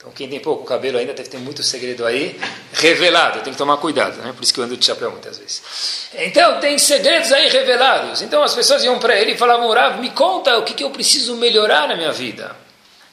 Então, 0.00 0.10
quem 0.12 0.30
tem 0.30 0.40
pouco 0.40 0.64
cabelo 0.64 0.96
ainda 0.96 1.12
deve 1.12 1.28
ter 1.28 1.36
muito 1.36 1.62
segredo 1.62 2.06
aí 2.06 2.40
revelado. 2.72 3.42
Tem 3.42 3.52
que 3.52 3.58
tomar 3.58 3.76
cuidado, 3.76 4.16
né? 4.22 4.32
Por 4.32 4.42
isso 4.42 4.54
que 4.54 4.58
eu 4.58 4.64
ando 4.64 4.74
de 4.74 4.84
chapéu 4.84 5.10
muitas 5.10 5.36
vezes. 5.36 6.08
Então, 6.14 6.58
tem 6.58 6.78
segredos 6.78 7.30
aí 7.30 7.50
revelados. 7.50 8.22
Então, 8.22 8.42
as 8.42 8.54
pessoas 8.54 8.82
iam 8.82 8.98
para 8.98 9.20
ele 9.20 9.32
e 9.32 9.36
falavam, 9.36 9.70
Rav, 9.70 10.00
me 10.00 10.08
conta 10.08 10.56
o 10.56 10.64
que, 10.64 10.72
que 10.72 10.82
eu 10.82 10.90
preciso 10.90 11.36
melhorar 11.36 11.86
na 11.86 11.96
minha 11.96 12.12
vida. 12.12 12.56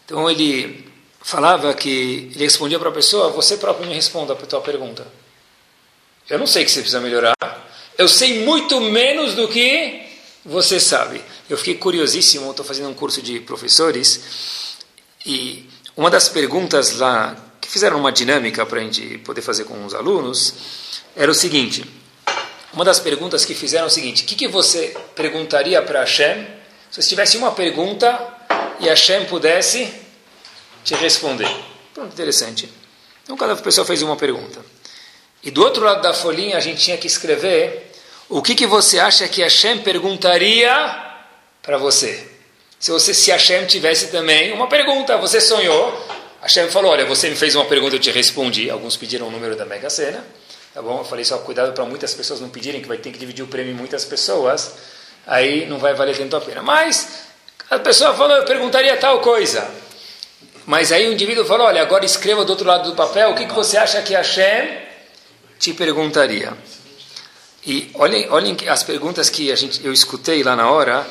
Então 0.07 0.31
ele 0.31 0.89
falava 1.21 1.73
que 1.73 2.31
ele 2.33 2.45
respondia 2.45 2.79
para 2.79 2.87
a 2.87 2.93
pessoa: 2.93 3.29
Você 3.31 3.57
próprio 3.57 3.85
me 3.85 3.93
responda 3.93 4.31
a 4.31 4.35
tua 4.37 4.61
pergunta. 4.61 5.05
Eu 6.29 6.39
não 6.39 6.47
sei 6.47 6.63
que 6.63 6.71
você 6.71 6.79
precisa 6.79 7.01
melhorar. 7.01 7.35
Eu 7.97 8.07
sei 8.07 8.45
muito 8.45 8.79
menos 8.79 9.35
do 9.35 9.49
que 9.49 10.07
você 10.45 10.79
sabe. 10.79 11.21
Eu 11.49 11.57
fiquei 11.57 11.75
curiosíssimo. 11.75 12.49
Estou 12.49 12.65
fazendo 12.65 12.87
um 12.87 12.93
curso 12.93 13.21
de 13.21 13.41
professores 13.41 14.77
e 15.25 15.66
uma 15.97 16.11
das 16.11 16.29
perguntas 16.29 16.97
lá 16.97 17.35
que 17.59 17.67
fizeram 17.67 17.97
uma 17.97 18.11
dinâmica 18.11 18.63
para 18.67 18.79
a 18.79 18.83
gente 18.83 19.17
poder 19.19 19.41
fazer 19.41 19.63
com 19.63 19.83
os 19.83 19.95
alunos 19.95 20.53
era 21.15 21.29
o 21.29 21.33
seguinte: 21.33 21.83
uma 22.71 22.85
das 22.85 22.99
perguntas 22.99 23.43
que 23.43 23.55
fizeram 23.55 23.85
é 23.85 23.87
o 23.87 23.91
seguinte: 23.91 24.23
o 24.23 24.27
que, 24.27 24.35
que 24.35 24.47
você 24.47 24.95
perguntaria 25.15 25.81
para 25.81 26.01
Hashem 26.01 26.47
se 26.91 27.01
você 27.01 27.09
tivesse 27.09 27.35
uma 27.35 27.51
pergunta 27.51 28.15
e 28.79 28.87
Hashem 28.87 29.25
pudesse 29.25 29.91
te 30.83 30.93
responder? 30.93 31.49
Pronto, 31.95 32.13
interessante. 32.13 32.71
Então 33.23 33.35
cada 33.35 33.55
pessoa 33.55 33.85
fez 33.85 34.03
uma 34.03 34.15
pergunta. 34.15 34.63
E 35.43 35.49
do 35.49 35.63
outro 35.63 35.83
lado 35.83 36.01
da 36.01 36.13
folhinha 36.13 36.57
a 36.57 36.61
gente 36.61 36.81
tinha 36.83 36.97
que 36.97 37.07
escrever 37.07 37.91
o 38.29 38.41
que, 38.41 38.53
que 38.53 38.67
você 38.67 38.99
acha 38.99 39.27
que 39.27 39.41
Hashem 39.41 39.79
perguntaria 39.79 40.69
para 41.63 41.77
você. 41.79 42.36
Se 42.79 42.91
você, 42.91 43.13
se 43.13 43.31
Hashem 43.31 43.65
tivesse 43.65 44.07
também 44.07 44.53
uma 44.53 44.67
pergunta, 44.67 45.17
você 45.17 45.41
sonhou, 45.41 46.07
Hashem 46.41 46.69
falou, 46.69 46.91
olha, 46.91 47.05
você 47.05 47.29
me 47.29 47.35
fez 47.35 47.55
uma 47.55 47.65
pergunta, 47.65 47.95
eu 47.95 47.99
te 47.99 48.11
respondi. 48.11 48.69
Alguns 48.69 48.95
pediram 48.95 49.27
o 49.27 49.31
número 49.31 49.55
da 49.55 49.65
Mega 49.65 49.89
Sena. 49.89 50.23
Tá 50.73 50.81
bom? 50.81 50.99
Eu 50.99 51.03
falei 51.03 51.25
só 51.25 51.39
cuidado 51.39 51.73
para 51.73 51.83
muitas 51.85 52.13
pessoas 52.13 52.39
não 52.39 52.49
pedirem, 52.49 52.81
que 52.81 52.87
vai 52.87 52.97
ter 52.97 53.11
que 53.11 53.17
dividir 53.17 53.43
o 53.43 53.47
prêmio 53.47 53.71
em 53.71 53.75
muitas 53.75 54.05
pessoas. 54.05 54.73
Aí 55.25 55.65
não 55.65 55.79
vai 55.79 55.95
valer 55.95 56.15
tanto 56.15 56.35
a 56.35 56.41
pena. 56.41 56.61
Mas 56.61 57.25
a 57.69 57.79
pessoa 57.79 58.13
falou, 58.13 58.37
eu 58.37 58.45
perguntaria 58.45 58.95
tal 58.97 59.19
coisa. 59.21 59.67
Mas 60.67 60.91
aí 60.91 61.07
o 61.07 61.13
indivíduo 61.13 61.45
falou, 61.45 61.65
olha, 61.65 61.81
agora 61.81 62.05
escreva 62.05 62.45
do 62.45 62.49
outro 62.51 62.67
lado 62.67 62.91
do 62.91 62.95
papel, 62.95 63.31
o 63.31 63.35
que, 63.35 63.47
que 63.47 63.53
você 63.53 63.77
acha 63.77 64.01
que 64.03 64.13
Hashem 64.13 64.77
te 65.57 65.73
perguntaria? 65.73 66.53
E 67.65 67.89
olhem, 67.95 68.29
olhem 68.29 68.55
as 68.67 68.83
perguntas 68.83 69.29
que 69.29 69.51
a 69.51 69.55
gente, 69.55 69.83
eu 69.83 69.91
escutei 69.91 70.43
lá 70.43 70.55
na 70.55 70.69
hora, 70.69 71.07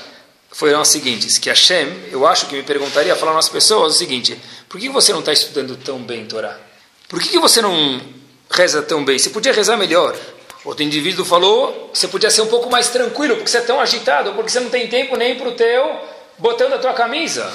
foram 0.56 0.80
as 0.80 0.88
seguintes, 0.88 1.36
que 1.38 1.50
Hashem, 1.50 2.08
eu 2.10 2.26
acho 2.26 2.46
que 2.46 2.56
me 2.56 2.62
perguntaria, 2.62 3.14
falando 3.14 3.38
às 3.38 3.48
pessoas 3.48 3.94
o 3.94 3.98
seguinte, 3.98 4.40
por 4.68 4.80
que 4.80 4.88
você 4.88 5.12
não 5.12 5.20
está 5.20 5.32
estudando 5.32 5.76
tão 5.76 5.98
bem 5.98 6.24
Torá? 6.24 6.58
Por 7.08 7.20
que, 7.20 7.38
você 7.38 7.60
não 7.60 8.00
reza 8.50 8.82
tão 8.82 9.04
bem. 9.04 9.18
Você 9.18 9.30
podia 9.30 9.52
rezar 9.52 9.76
melhor. 9.76 10.16
Outro 10.64 10.82
indivíduo 10.82 11.24
falou, 11.24 11.90
você 11.92 12.08
podia 12.08 12.30
ser 12.30 12.40
um 12.40 12.46
pouco 12.46 12.70
mais 12.70 12.88
tranquilo, 12.88 13.36
porque 13.36 13.50
você 13.50 13.58
é 13.58 13.60
tão 13.60 13.80
agitado, 13.80 14.32
porque 14.32 14.50
você 14.50 14.58
não 14.58 14.70
tem 14.70 14.88
tempo 14.88 15.14
nem 15.14 15.36
para 15.36 15.48
o 15.48 15.52
teu 15.52 16.00
botão 16.38 16.68
da 16.68 16.78
tua 16.78 16.92
camisa. 16.92 17.52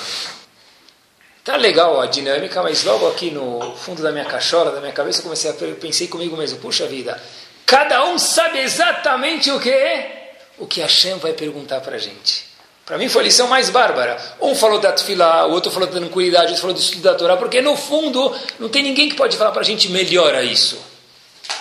Tá 1.44 1.58
legal 1.58 2.00
a 2.00 2.06
dinâmica, 2.06 2.62
mas 2.62 2.84
logo 2.84 3.08
aqui 3.08 3.32
no 3.32 3.76
fundo 3.78 4.04
da 4.04 4.12
minha 4.12 4.26
cachola, 4.26 4.72
da 4.72 4.80
minha 4.80 4.94
cabeça, 4.94 5.20
eu 5.20 5.24
comecei 5.24 5.50
a 5.50 5.54
pensei 5.74 6.08
comigo 6.08 6.38
mesmo, 6.38 6.60
puxa 6.60 6.86
vida, 6.86 7.22
cada 7.66 8.06
um 8.06 8.20
sabe 8.20 8.60
exatamente 8.60 9.52
o 9.52 9.60
que 9.60 10.22
o 10.60 10.68
que 10.68 10.84
a 10.84 10.88
Shem 10.88 11.18
vai 11.18 11.34
perguntar 11.34 11.82
para 11.82 11.96
a 11.96 12.00
gente. 12.00 12.51
Para 12.92 12.98
mim 12.98 13.08
foi 13.08 13.22
a 13.22 13.24
lição 13.24 13.48
mais 13.48 13.70
bárbara. 13.70 14.18
Um 14.42 14.54
falou 14.54 14.78
da 14.78 14.92
tefilá, 14.92 15.48
o 15.48 15.52
outro 15.52 15.72
falou 15.72 15.88
da 15.88 15.98
tranquilidade, 15.98 16.48
o 16.48 16.50
outro 16.50 16.62
falou 16.62 16.76
do 16.76 16.82
estudo 16.82 17.02
da 17.02 17.16
Torá, 17.16 17.38
porque 17.38 17.62
no 17.62 17.78
fundo 17.78 18.36
não 18.60 18.68
tem 18.68 18.84
ninguém 18.84 19.08
que 19.08 19.16
pode 19.16 19.38
falar 19.38 19.52
para 19.52 19.62
a 19.62 19.64
gente 19.64 19.88
melhora 19.88 20.44
isso. 20.44 20.78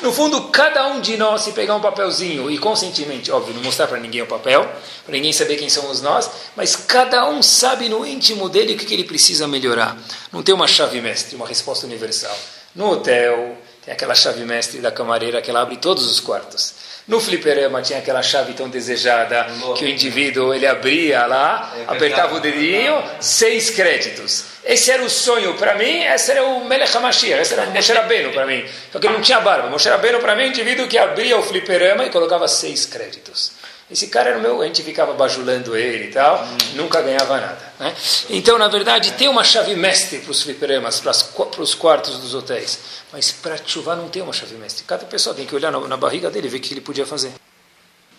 No 0.03 0.13
fundo, 0.13 0.49
cada 0.49 0.89
um 0.89 1.01
de 1.01 1.17
nós, 1.17 1.43
se 1.43 1.53
pegar 1.53 1.77
um 1.77 1.81
papelzinho 1.81 2.51
e 2.51 2.59
conscientemente, 2.59 3.31
óbvio, 3.31 3.55
não 3.55 3.63
mostrar 3.63 3.87
para 3.87 4.01
ninguém 4.01 4.23
o 4.23 4.27
papel, 4.27 4.69
para 5.05 5.13
ninguém 5.13 5.33
saber 5.33 5.55
quem 5.55 5.71
somos 5.71 6.03
nós, 6.03 6.29
mas 6.57 6.75
cada 6.75 7.25
um 7.31 7.41
sabe 7.45 7.89
no 7.89 8.05
íntimo 8.05 8.49
dele 8.49 8.75
o 8.75 8.77
que, 8.77 8.85
que 8.85 8.95
ele 8.95 9.05
precisa 9.05 9.47
melhorar. 9.47 9.97
Não 10.33 10.43
tem 10.43 10.53
uma 10.53 10.67
chave 10.67 11.01
mestre, 11.01 11.37
uma 11.37 11.47
resposta 11.47 11.87
universal. 11.87 12.37
No 12.75 12.91
hotel, 12.91 13.57
tem 13.85 13.95
aquela 13.95 14.17
chave 14.17 14.45
mestre 14.45 14.81
da 14.81 14.91
camareira 14.91 15.41
que 15.41 15.49
ela 15.49 15.63
abre 15.63 15.77
todos 15.77 16.11
os 16.11 16.19
quartos. 16.19 16.75
No 17.11 17.19
fliperama 17.19 17.83
tinha 17.83 17.99
aquela 17.99 18.23
chave 18.23 18.53
tão 18.53 18.69
desejada 18.69 19.45
que 19.77 19.85
o 19.85 19.89
indivíduo 19.89 20.55
ele 20.55 20.65
abria 20.65 21.27
lá, 21.27 21.75
é 21.77 21.83
apertava 21.93 22.37
o 22.37 22.41
dedinho, 22.41 23.03
seis 23.19 23.69
créditos. 23.69 24.45
Esse 24.65 24.93
era 24.93 25.03
o 25.03 25.11
sonho 25.11 25.55
para 25.55 25.75
mim, 25.75 26.05
esse 26.05 26.31
era 26.31 26.45
o 26.45 26.65
Melech 26.65 26.97
HaMashiach, 26.97 27.43
esse 27.43 27.55
era 27.55 27.65
o 27.65 27.73
Moshe 27.73 27.93
Rabbeinu 27.93 28.31
para 28.31 28.47
mim. 28.47 28.65
Só 28.93 29.01
que 29.01 29.09
ele 29.09 29.15
não 29.15 29.23
tinha 29.23 29.41
barba. 29.41 29.69
Moshe 29.69 29.89
Rabbeinu 29.89 30.21
para 30.21 30.37
mim 30.37 30.43
é 30.43 30.47
um 30.47 30.49
indivíduo 30.51 30.87
que 30.87 30.97
abria 30.97 31.37
o 31.37 31.43
fliperama 31.43 32.05
e 32.05 32.11
colocava 32.11 32.47
seis 32.47 32.87
créditos. 32.87 33.51
Esse 33.91 34.07
cara 34.07 34.31
era 34.31 34.39
meu, 34.39 34.63
a 34.63 34.67
gente 34.67 34.83
ficava 34.85 35.13
bajulando 35.15 35.77
ele 35.77 36.05
e 36.05 36.13
tal, 36.13 36.45
hum. 36.45 36.57
nunca 36.77 37.03
ganhava 37.03 37.41
nada. 37.41 37.73
Né? 37.79 37.95
Então, 38.29 38.57
na 38.57 38.69
verdade, 38.69 39.13
tem 39.13 39.29
uma 39.29 39.43
chave 39.43 39.75
mestre 39.75 40.19
para 40.19 40.31
os 40.31 40.43
fliperamas, 40.43 41.01
para 41.01 41.63
os 41.63 41.75
quartos 41.75 42.19
dos 42.19 42.35
hotéis. 42.35 42.79
Mas 43.13 43.33
para 43.33 43.57
chuva 43.67 43.97
não 43.97 44.09
tem 44.09 44.23
uma 44.23 44.33
chave 44.33 44.55
mestre. 44.55 44.85
Cada 44.85 45.05
pessoa 45.05 45.35
tem 45.35 45.45
que 45.45 45.55
olhar 45.55 45.73
na, 45.73 45.81
na 45.81 45.97
barriga 45.97 46.31
dele 46.31 46.47
e 46.47 46.51
ver 46.51 46.59
o 46.59 46.61
que 46.61 46.73
ele 46.73 46.81
podia 46.81 47.05
fazer. 47.05 47.33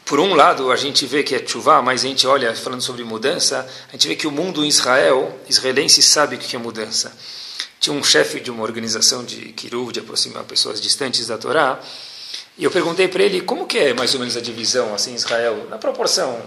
Por 0.04 0.20
um 0.20 0.34
lado, 0.34 0.70
a 0.74 0.76
gente 0.76 1.06
vê 1.06 1.24
que 1.24 1.34
é 1.34 1.48
chuva, 1.48 1.82
mas 1.82 2.04
a 2.04 2.08
gente 2.08 2.28
olha, 2.28 2.54
falando 2.54 2.82
sobre 2.82 3.02
mudança, 3.06 3.66
a 3.88 3.92
gente 3.94 4.10
vê 4.10 4.16
que 4.18 4.28
o 4.28 4.32
mundo 4.32 4.66
em 4.66 4.68
Israel, 4.68 5.40
israelense, 5.48 6.02
sabe 6.02 6.36
o 6.36 6.38
que 6.38 6.54
é 6.54 6.60
mudança. 6.60 7.16
Tinha 7.80 7.96
um 7.96 8.04
chefe 8.04 8.42
de 8.42 8.52
uma 8.52 8.64
organização 8.64 9.24
de 9.24 9.54
Kiruv, 9.54 9.94
de 9.94 10.02
aproximar 10.02 10.44
pessoas 10.44 10.82
distantes 10.82 11.28
da 11.28 11.38
Torá, 11.38 11.80
e 12.58 12.64
eu 12.64 12.72
perguntei 12.72 13.08
para 13.08 13.24
ele 13.24 13.42
como 13.42 13.66
que 13.66 13.78
é 13.78 13.94
mais 13.94 14.14
ou 14.14 14.20
menos 14.20 14.36
a 14.36 14.42
divisão 14.42 14.94
assim 14.94 15.16
Israel 15.16 15.68
na 15.70 15.78
proporção. 15.78 16.42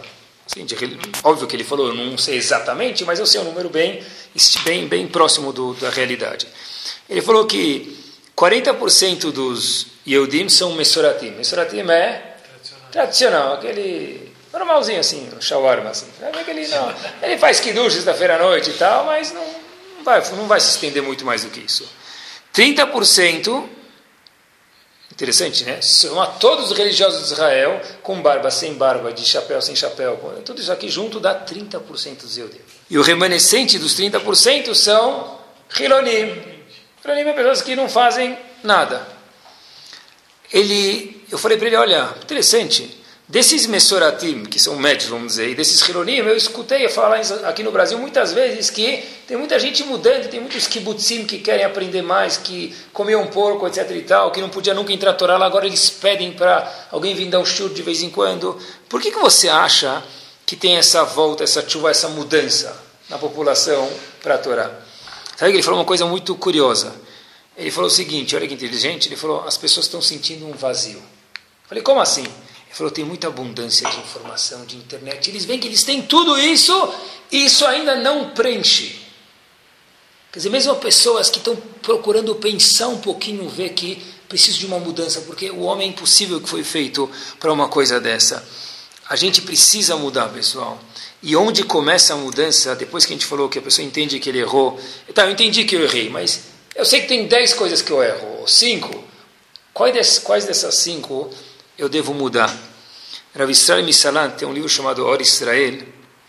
Assim, 0.47 0.65
de, 0.65 0.77
óbvio 1.23 1.47
que 1.47 1.57
ele 1.57 1.65
falou, 1.65 1.89
eu 1.89 1.95
não 1.95 2.19
sei 2.19 2.37
exatamente, 2.37 3.05
mas 3.05 3.19
eu 3.19 3.27
sei 3.27 3.41
um 3.41 3.45
número 3.45 3.71
bem 3.71 4.05
bem 4.65 4.87
bem 4.87 5.09
próximo 5.09 5.53
do, 5.53 5.75
da 5.75 5.91
realidade. 5.91 6.47
Ele 7.09 7.23
falou 7.23 7.47
que 7.47 7.99
40% 8.37 9.31
dos 9.31 9.87
Yehudim 10.07 10.49
são 10.49 10.75
Mesoratim. 10.75 11.31
Mesoratim 11.31 11.81
é 11.81 12.37
tradicional, 12.43 12.91
tradicional 12.91 13.53
aquele 13.55 14.35
normalzinho 14.53 15.01
assim, 15.01 15.29
um 15.37 15.41
shawarma 15.41 15.91
assim. 15.91 16.07
Aquele, 16.23 16.67
não, 16.69 16.95
ele 17.23 17.39
faz 17.39 17.61
kiddush 17.61 18.05
da 18.05 18.15
feira 18.15 18.37
à 18.37 18.39
noite 18.39 18.71
e 18.71 18.75
tal, 18.75 19.07
mas 19.07 19.33
não, 19.33 19.45
não, 19.97 20.05
vai, 20.05 20.23
não 20.33 20.47
vai 20.47 20.61
se 20.61 20.71
estender 20.71 21.03
muito 21.03 21.25
mais 21.25 21.45
do 21.45 21.51
que 21.51 21.61
isso. 21.61 21.89
30% 22.55 23.65
Interessante, 25.15 25.65
né? 25.65 25.81
São 25.81 26.27
todos 26.41 26.73
os 26.73 26.77
religiosos 26.77 27.29
de 27.29 27.33
Israel, 27.33 27.81
com 28.03 28.21
barba, 28.21 28.51
sem 28.51 28.75
barba, 28.75 29.13
de 29.13 29.25
chapéu, 29.25 29.63
sem 29.63 29.77
chapéu, 29.77 30.19
tudo 30.45 30.61
isso 30.61 30.73
aqui 30.73 30.89
junto 30.89 31.21
dá 31.21 31.41
30% 31.45 32.23
dos 32.23 32.35
judeus. 32.35 32.65
E 32.91 32.99
o 32.99 33.03
remanescente 33.03 33.79
dos 33.79 33.95
30% 33.95 34.75
são 34.75 35.39
Hilonim. 35.79 36.43
Hilonim 37.05 37.21
é 37.21 37.33
pessoas 37.33 37.63
que 37.63 37.77
não 37.77 37.89
fazem 37.89 38.37
nada. 38.65 39.07
Ele, 40.53 41.25
eu 41.31 41.39
falei 41.39 41.59
para 41.59 41.69
ele, 41.69 41.77
olha, 41.77 42.13
interessante, 42.21 43.04
Desses 43.27 43.67
Mesoratim, 43.67 44.45
que 44.45 44.59
são 44.59 44.77
médios, 44.77 45.09
vamos 45.09 45.29
dizer, 45.29 45.49
e 45.49 45.55
desses 45.55 45.81
Hironim, 45.89 46.17
eu 46.17 46.37
escutei 46.37 46.87
falar 46.91 47.21
aqui 47.45 47.63
no 47.63 47.73
Brasil 47.73 47.99
muitas 47.99 48.35
vezes 48.35 48.69
que 48.69 49.03
tem 49.27 49.35
muita 49.35 49.59
gente 49.59 49.83
mudando, 49.83 50.29
tem 50.29 50.41
muitos 50.41 50.67
kibbutzim 50.67 51.25
que 51.25 51.39
querem 51.39 51.65
aprender 51.65 52.03
mais, 52.03 52.37
que 52.37 52.77
comiam 52.93 53.27
porco, 53.29 53.67
etc 53.67 53.91
e 53.93 54.03
tal, 54.03 54.31
que 54.31 54.43
não 54.43 54.51
podia 54.51 54.75
nunca 54.75 54.93
entrar 54.93 55.15
Torá, 55.15 55.39
lá 55.39 55.47
agora 55.47 55.67
eles 55.67 55.89
pedem 55.89 56.33
para 56.33 56.71
alguém 56.91 57.15
vir 57.15 57.31
dar 57.31 57.41
um 57.41 57.47
shur 57.47 57.73
de 57.73 57.81
vez 57.81 58.03
em 58.03 58.11
quando. 58.11 58.59
Por 58.91 59.01
que, 59.01 59.11
que 59.11 59.19
você 59.19 59.49
acha 59.49 60.05
que 60.45 60.55
tem 60.55 60.77
essa 60.77 61.03
volta, 61.03 61.45
essa 61.45 61.67
chuva, 61.67 61.91
essa 61.91 62.09
mudança 62.09 62.77
na 63.09 63.17
população 63.17 63.91
para 64.23 64.35
a 64.35 64.39
Torá? 64.39 64.71
Sabe 65.35 65.51
que 65.51 65.57
ele 65.57 65.63
falou 65.63 65.79
uma 65.81 65.87
coisa 65.87 66.05
muito 66.05 66.35
curiosa. 66.35 66.95
Ele 67.57 67.71
falou 67.71 67.89
o 67.89 67.91
seguinte, 67.91 68.37
olha 68.37 68.47
que 68.47 68.53
inteligente, 68.53 69.09
ele 69.09 69.17
falou, 69.17 69.45
as 69.47 69.57
pessoas 69.57 69.87
estão 69.87 70.03
sentindo 70.03 70.47
um 70.47 70.53
vazio. 70.53 70.99
Eu 70.99 71.69
falei, 71.69 71.83
como 71.83 72.01
assim? 72.01 72.27
Ele 72.75 72.79
falou, 72.79 72.91
tem 72.91 73.05
muita 73.05 73.29
abundância 73.29 73.89
de 73.89 73.99
informação, 73.99 74.65
de 74.67 74.77
internet. 74.77 75.31
Eles 75.31 75.45
veem 75.45 75.61
que 75.61 75.69
eles 75.69 75.85
têm 75.85 76.03
tudo 76.03 76.37
isso 76.37 76.73
e 77.31 77.45
isso 77.45 77.65
ainda 77.65 77.95
não 77.95 78.31
preenche. 78.31 79.01
Quer 80.33 80.41
dizer, 80.41 80.51
mesmo 80.51 80.75
pessoas 80.75 81.31
que 81.31 81.39
estão 81.39 81.55
procurando 81.81 82.35
pensar 82.35 82.89
um 82.89 82.99
pouquinho, 82.99 83.49
ver 83.49 83.75
que 83.75 84.03
precisa 84.29 84.59
de 84.59 84.67
uma 84.67 84.81
mudança, 84.81 85.21
porque 85.21 85.49
o 85.53 85.61
homem 85.61 85.87
é 85.87 85.91
impossível 85.93 86.41
que 86.41 86.49
foi 86.49 86.65
feito 86.65 87.09
para 87.39 87.53
uma 87.53 87.69
coisa 87.69 88.01
dessa. 88.01 88.45
A 89.09 89.15
gente 89.15 89.43
precisa 89.43 89.95
mudar, 89.95 90.31
pessoal. 90.31 90.77
E 91.23 91.37
onde 91.37 91.63
começa 91.63 92.15
a 92.15 92.17
mudança, 92.17 92.75
depois 92.75 93.07
que 93.07 93.13
a 93.13 93.17
gente 93.17 93.27
falou 93.27 93.49
que 93.49 93.61
a 93.61 93.63
pessoa 93.63 93.87
entende 93.87 94.19
que 94.19 94.29
ele 94.29 94.41
errou, 94.41 94.81
tá, 95.15 95.27
eu 95.27 95.31
entendi 95.31 95.65
que 95.65 95.77
eu 95.77 95.85
errei, 95.85 96.09
mas 96.09 96.41
eu 96.75 96.85
sei 96.85 97.03
que 97.03 97.07
tem 97.07 97.29
dez 97.29 97.55
coisas 97.55 97.81
que 97.81 97.93
eu 97.93 98.03
erro, 98.03 98.41
ou 98.41 98.49
cinco. 98.49 99.05
Quais, 99.73 100.19
quais 100.19 100.45
dessas 100.45 100.75
cinco 100.75 101.31
eu 101.79 101.89
devo 101.89 102.15
mudar. 102.15 102.55
Rav 103.35 103.51
Israel 103.51 103.85
Misalan 103.85 104.31
tem 104.31 104.47
um 104.47 104.53
livro 104.53 104.69
chamado 104.69 105.05
Or 105.05 105.21
Israel, 105.21 105.83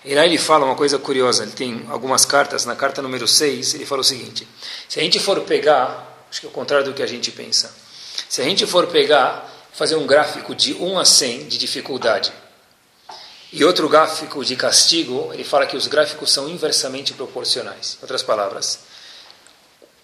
e 0.04 0.14
lá 0.16 0.26
ele 0.26 0.38
fala 0.38 0.66
uma 0.66 0.76
coisa 0.76 0.98
curiosa, 1.00 1.44
ele 1.44 1.52
tem 1.52 1.86
algumas 1.90 2.26
cartas, 2.26 2.66
na 2.66 2.76
carta 2.76 3.02
número 3.02 3.28
6, 3.28 3.76
ele 3.76 3.86
fala 3.86 4.02
o 4.02 4.04
seguinte, 4.04 4.48
se 4.88 5.00
a 5.00 5.04
gente 5.04 5.20
for 5.20 5.40
pegar, 5.42 6.26
acho 6.30 6.40
que 6.42 6.46
é 6.46 6.50
o 6.50 6.52
contrário 6.52 6.86
do 6.86 6.94
que 6.94 7.04
a 7.04 7.08
gente 7.08 7.32
pensa, 7.32 7.74
se 8.30 8.42
a 8.42 8.44
gente 8.46 8.66
for 8.66 8.88
pegar, 8.88 9.52
fazer 9.74 9.96
um 9.96 10.08
gráfico 10.08 10.56
de 10.56 10.74
1 10.74 11.00
a 11.00 11.06
100 11.06 11.48
de 11.48 11.58
dificuldade, 11.58 12.32
E 13.54 13.64
outro 13.64 13.88
gráfico 13.88 14.44
de 14.44 14.56
castigo, 14.58 15.32
ele 15.34 15.46
fala 15.46 15.66
que 15.66 15.78
os 15.78 15.88
gráficos 15.88 16.30
são 16.34 16.50
inversamente 16.50 17.14
proporcionais. 17.14 17.98
Em 17.98 18.02
outras 18.02 18.22
palavras, 18.22 18.80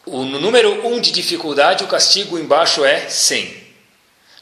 o, 0.05 0.23
número 0.23 0.87
1 0.87 0.93
um 0.93 1.01
de 1.01 1.11
dificuldade, 1.11 1.83
o 1.83 1.87
castigo 1.87 2.39
embaixo 2.39 2.85
é 2.85 3.09
100. 3.09 3.60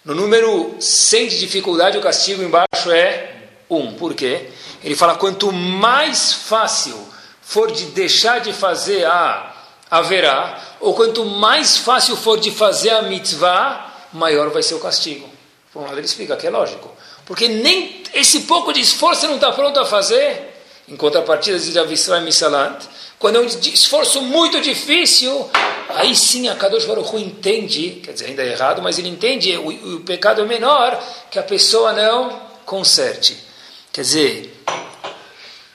No 0.05 0.15
número 0.15 0.77
100 0.79 1.27
de 1.27 1.39
dificuldade, 1.39 1.97
o 1.97 2.01
castigo 2.01 2.41
embaixo 2.41 2.91
é 2.91 3.35
1. 3.69 3.93
Por 3.95 4.13
quê? 4.13 4.49
Ele 4.83 4.95
fala: 4.95 5.15
quanto 5.15 5.51
mais 5.51 6.33
fácil 6.33 6.97
for 7.41 7.71
de 7.71 7.85
deixar 7.87 8.39
de 8.39 8.53
fazer 8.53 9.05
a 9.05 9.55
haverá, 9.91 10.77
ou 10.79 10.93
quanto 10.93 11.25
mais 11.25 11.77
fácil 11.77 12.15
for 12.15 12.39
de 12.39 12.51
fazer 12.51 12.91
a 12.91 13.01
mitzvah, 13.01 13.93
maior 14.13 14.49
vai 14.51 14.63
ser 14.63 14.75
o 14.75 14.79
castigo. 14.79 15.27
Por 15.73 15.81
um 15.81 15.85
lado, 15.85 15.97
ele 15.97 16.05
explica 16.05 16.37
que 16.37 16.47
é 16.47 16.49
lógico. 16.49 16.89
Porque 17.25 17.47
nem 17.47 18.03
esse 18.13 18.41
pouco 18.41 18.71
de 18.71 18.79
esforço 18.79 19.27
não 19.27 19.35
está 19.35 19.51
pronto 19.51 19.79
a 19.79 19.85
fazer. 19.85 20.55
Em 20.87 20.95
contrapartida, 20.95 21.59
diz 21.59 21.77
Avissai 21.77 22.21
Misalant, 22.21 22.83
quando 23.19 23.35
é 23.35 23.39
um 23.41 23.45
esforço 23.45 24.21
muito 24.21 24.61
difícil, 24.61 25.49
aí 25.89 26.15
sim 26.15 26.47
a 26.47 26.55
Kadosh 26.55 26.85
Baruch 26.85 27.15
entende, 27.17 28.01
quer 28.01 28.13
dizer, 28.13 28.27
ainda 28.27 28.41
é 28.41 28.53
errado, 28.53 28.81
mas 28.81 28.97
ele 28.97 29.09
entende, 29.09 29.55
o, 29.57 29.97
o 29.97 29.99
pecado 29.99 30.41
é 30.41 30.45
menor, 30.45 30.97
que 31.29 31.37
a 31.37 31.43
pessoa 31.43 31.91
não 31.91 32.41
conserte. 32.65 33.37
Quer 33.91 34.01
dizer, 34.01 34.63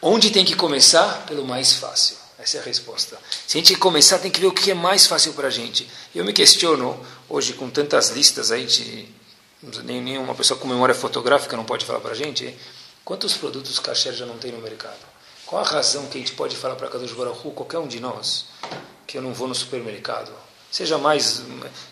onde 0.00 0.30
tem 0.30 0.44
que 0.44 0.56
começar? 0.56 1.26
Pelo 1.26 1.44
mais 1.44 1.74
fácil. 1.74 2.16
Essa 2.38 2.56
é 2.56 2.60
a 2.60 2.64
resposta. 2.64 3.18
Se 3.46 3.58
a 3.58 3.60
gente 3.60 3.76
começar, 3.76 4.18
tem 4.18 4.30
que 4.30 4.40
ver 4.40 4.46
o 4.46 4.52
que 4.52 4.70
é 4.70 4.74
mais 4.74 5.06
fácil 5.06 5.34
para 5.34 5.48
a 5.48 5.50
gente. 5.50 5.86
Eu 6.14 6.24
me 6.24 6.32
questiono, 6.32 6.98
hoje, 7.28 7.52
com 7.52 7.68
tantas 7.68 8.10
listas 8.10 8.50
aí 8.50 8.64
de 8.64 9.06
nem 9.84 10.02
pessoa 10.34 10.58
com 10.58 10.68
memória 10.68 10.94
fotográfica 10.94 11.56
não 11.56 11.64
pode 11.64 11.84
falar 11.84 12.00
para 12.00 12.12
a 12.12 12.14
gente, 12.14 12.54
quantos 13.04 13.34
produtos 13.34 13.78
kasher 13.78 14.12
já 14.12 14.26
não 14.26 14.36
tem 14.36 14.52
no 14.52 14.58
mercado? 14.58 15.13
Qual 15.46 15.62
a 15.62 15.66
razão 15.66 16.06
que 16.06 16.16
a 16.16 16.20
gente 16.20 16.32
pode 16.32 16.56
falar 16.56 16.74
para 16.74 16.88
Kadosh 16.88 17.12
Baruch 17.12 17.46
Hu, 17.46 17.50
qualquer 17.50 17.78
um 17.78 17.86
de 17.86 18.00
nós, 18.00 18.46
que 19.06 19.18
eu 19.18 19.22
não 19.22 19.32
vou 19.32 19.46
no 19.46 19.54
supermercado? 19.54 20.32
Seja 20.70 20.98
mais, 20.98 21.42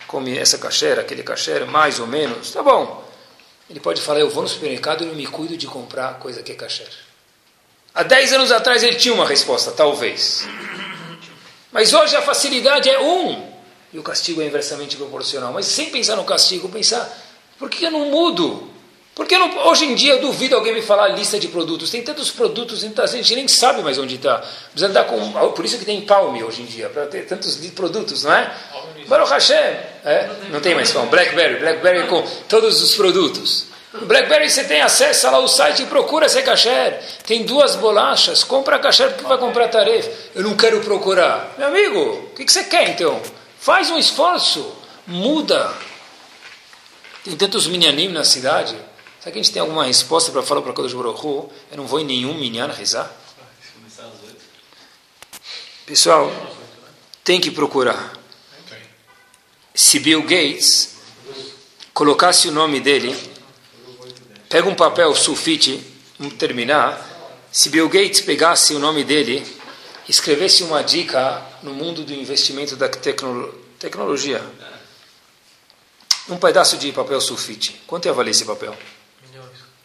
come 0.07 0.37
essa 0.37 0.59
kasher, 0.59 0.99
aquele 0.99 1.23
kasher, 1.23 1.67
mais 1.67 2.01
ou 2.01 2.07
menos, 2.07 2.51
tá 2.51 2.63
bom. 2.63 3.05
Ele 3.71 3.79
pode 3.79 4.01
falar, 4.01 4.21
eu 4.21 4.31
vou 4.31 4.43
no 4.43 4.49
supermercado 4.49 5.05
e 5.05 5.09
eu 5.09 5.15
me 5.15 5.27
cuido 5.27 5.57
de 5.57 5.67
comprar 5.67 6.19
coisa 6.19 6.43
que 6.43 6.53
é 6.53 6.55
kasher. 6.55 6.91
Há 7.95 8.03
10 8.03 8.33
anos 8.33 8.51
atrás 8.51 8.83
ele 8.83 8.97
tinha 8.97 9.15
uma 9.15 9.27
resposta, 9.27 9.71
talvez. 9.71 10.47
Mas 11.71 11.93
hoje 11.93 12.17
a 12.17 12.23
facilidade 12.23 12.89
é 12.89 13.01
um, 13.01 13.53
e 13.93 13.99
o 13.99 14.03
castigo 14.03 14.41
é 14.41 14.47
inversamente 14.47 14.97
proporcional. 14.97 15.53
Mas 15.53 15.67
sem 15.67 15.91
pensar 15.91 16.17
no 16.17 16.25
castigo, 16.25 16.69
pensar 16.69 17.07
por 17.59 17.69
que 17.69 17.85
eu 17.85 17.91
não 17.91 18.11
mudo? 18.11 18.72
Porque 19.15 19.37
não, 19.37 19.69
hoje 19.69 19.85
em 19.85 19.95
dia 19.95 20.15
eu 20.15 20.21
duvido 20.21 20.55
alguém 20.55 20.73
me 20.73 20.81
falar 20.81 21.09
lista 21.09 21.39
de 21.39 21.49
produtos. 21.49 21.91
Tem 21.91 22.03
tantos 22.03 22.31
produtos, 22.31 22.83
a 22.83 23.07
gente 23.07 23.35
nem 23.35 23.47
sabe 23.47 23.83
mais 23.83 23.99
onde 23.99 24.15
está. 24.15 24.39
Precisa 24.39 24.87
andar 24.87 25.05
com. 25.05 25.33
Por 25.51 25.65
isso 25.65 25.79
que 25.79 25.85
tem 25.85 26.01
Palme 26.01 26.43
hoje 26.43 26.63
em 26.63 26.65
dia, 26.65 26.89
para 26.89 27.07
ter 27.07 27.27
tantos 27.27 27.57
produtos, 27.71 28.25
não 28.25 28.33
é? 28.33 28.51
Baruch 29.07 29.31
Hashem. 29.31 29.57
É? 30.05 30.31
Não 30.51 30.61
tem 30.61 30.75
mais 30.75 30.91
Palme. 30.93 31.11
Blackberry. 31.11 31.59
Blackberry 31.59 32.09
com 32.09 32.23
todos 32.49 32.83
os 32.83 32.95
produtos. 32.95 33.67
No 33.93 34.07
Blackberry 34.07 34.49
você 34.49 34.65
tem 34.65 34.81
acesso 34.81 35.31
lá 35.31 35.39
o 35.39 35.47
site 35.47 35.83
e 35.83 35.87
procura 35.87 36.27
ser 36.27 36.43
kasher. 36.43 36.99
Tem 37.27 37.45
duas 37.45 37.77
bolachas. 37.77 38.43
Compra 38.43 38.79
kasher 38.79 39.11
porque 39.11 39.27
vai 39.27 39.37
comprar 39.37 39.69
tarefa. 39.69 40.11
Eu 40.35 40.43
não 40.43 40.57
quero 40.57 40.81
procurar. 40.81 41.53
Meu 41.59 41.69
amigo, 41.69 42.01
o 42.01 42.35
que, 42.35 42.47
que 42.47 42.53
você 42.53 42.65
quer 42.65 42.89
então? 42.89 43.21
Faz 43.61 43.91
um 43.91 43.99
esforço. 43.99 44.75
Muda. 45.07 45.71
Tem 47.23 47.37
tantos 47.37 47.67
minyanim 47.67 48.09
na 48.09 48.25
cidade. 48.25 48.75
Será 49.23 49.31
que 49.31 49.39
a 49.39 49.43
gente 49.43 49.53
tem 49.53 49.63
alguma 49.63 49.85
resposta 49.85 50.33
para 50.33 50.43
falar 50.43 50.63
para 50.63 50.73
Kodesh 50.73 50.95
Baruch 50.95 51.25
Hu? 51.25 51.49
Eu 51.71 51.77
não 51.77 51.87
vou 51.87 52.01
em 52.01 52.05
nenhum 52.05 52.35
minyan 52.35 52.67
rezar? 52.67 53.09
Pessoal, 55.87 56.29
tem 57.23 57.41
que 57.41 57.49
procurar. 57.49 58.19
Se 59.73 60.01
Bill 60.01 60.23
Gates 60.23 60.97
colocasse 61.95 62.49
o 62.49 62.51
nome 62.51 62.81
dele, 62.81 63.17
pega 64.49 64.69
um 64.69 64.75
papel 64.75 65.15
sulfite, 65.15 65.81
vamos 66.19 66.35
terminar. 66.35 67.01
Se 67.53 67.69
Bill 67.69 67.89
Gates 67.89 68.23
pegasse 68.23 68.75
o 68.75 68.81
nome 68.81 69.05
dele, 69.05 69.47
escrevesse 70.09 70.65
uma 70.65 70.83
dica 70.83 71.47
no 71.63 71.73
mundo 71.73 72.03
do 72.03 72.13
investimento 72.13 72.75
da 72.75 72.89
tecno 72.89 73.55
tecnologia, 73.79 74.45
um 76.29 76.37
pedaço 76.39 76.77
de 76.77 76.91
papel 76.91 77.21
sulfite. 77.21 77.81
Quanto 77.87 78.07
ia 78.07 78.13
valer 78.13 78.33
esse 78.33 78.45
papel? 78.45 78.77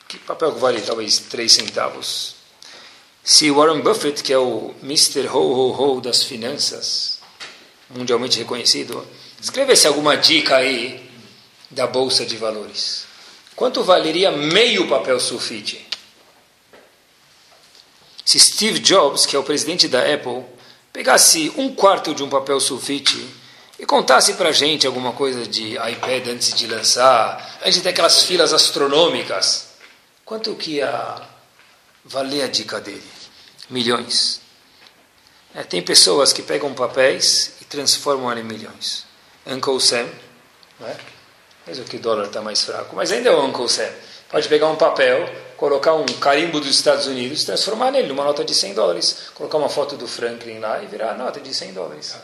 Que 0.08 0.18
papel 0.20 0.53
que 0.53 0.60
vale 0.60 0.82
talvez 0.82 1.20
3 1.20 1.51
centavos? 1.51 2.36
Se 3.22 3.51
Warren 3.51 3.82
Buffett, 3.82 4.24
que 4.24 4.32
é 4.32 4.38
o 4.38 4.74
Mr. 4.82 5.28
Ho 5.28 5.39
Ho 5.39 5.72
Ho 5.97 5.99
das 5.99 6.24
finanças, 6.24 7.20
mundialmente 7.89 8.39
reconhecido, 8.39 9.05
escrevesse 9.41 9.86
alguma 9.86 10.16
dica 10.16 10.55
aí 10.55 11.10
da 11.70 11.86
bolsa 11.86 12.26
de 12.26 12.38
valores, 12.38 13.03
quanto 13.53 13.84
valeria 13.84 14.32
meio 14.32 14.88
papel 14.88 15.20
sulfite? 15.20 15.86
Se 18.24 18.39
Steve 18.39 18.80
Jobs, 18.80 19.26
que 19.26 19.36
é 19.36 19.39
o 19.39 19.43
presidente 19.43 19.89
da 19.89 20.01
Apple, 20.14 20.45
pegasse 20.93 21.51
um 21.58 21.76
quarto 21.76 22.16
de 22.16 22.24
um 22.24 22.30
papel 22.30 22.62
sulfite 22.62 23.28
e 23.78 23.86
contasse 23.86 24.36
para 24.36 24.53
gente 24.53 24.88
alguma 24.88 25.12
coisa 25.12 25.45
de 25.45 25.74
iPad 25.74 26.30
antes 26.30 26.53
de 26.53 26.66
lançar, 26.66 27.60
a 27.62 27.70
gente 27.70 27.84
tem 27.84 27.91
aquelas 27.91 28.24
filas 28.24 28.53
astronômicas, 28.53 29.66
quanto 30.28 30.54
que 30.56 30.76
ia 30.76 31.22
valer 32.04 32.44
a 32.44 32.48
dica 32.48 32.82
dele? 32.82 33.02
Milhões. 33.70 34.42
É, 35.56 35.64
tem 35.64 35.82
pessoas 35.82 36.34
que 36.34 36.44
pegam 36.44 36.74
papéis 36.74 37.54
e 37.62 37.66
transformam 37.66 38.38
em 38.38 38.44
milhões. 38.44 39.06
Uncle 39.48 39.80
Sam, 39.80 40.06
não 40.80 40.88
é? 40.88 40.98
mesmo 41.66 41.86
que 41.86 41.96
o 41.96 42.00
dólar 42.00 42.26
está 42.26 42.42
mais 42.42 42.62
fraco, 42.62 42.94
mas 42.96 43.12
ainda 43.12 43.30
é 43.30 43.34
o 43.34 43.44
Uncle 43.44 43.70
Sam. 43.70 43.90
Pode 44.30 44.50
pegar 44.50 44.68
um 44.68 44.76
papel, 44.76 45.30
colocar 45.56 45.94
um 45.94 46.06
carimbo 46.06 46.60
dos 46.60 46.72
Estados 46.72 47.08
Unidos, 47.08 47.46
transformar 47.46 47.92
nele 47.92 48.10
numa 48.10 48.26
nota 48.26 48.44
de 48.44 48.54
100 48.54 48.74
dólares, 48.74 49.30
colocar 49.34 49.58
uma 49.58 49.70
foto 49.70 49.96
do 49.96 50.08
Franklin 50.08 50.60
lá 50.60 50.84
e 50.84 50.88
virar 50.88 51.12
a 51.12 51.14
nota 51.14 51.40
de 51.40 51.54
100 51.54 51.74
dólares. 51.74 52.16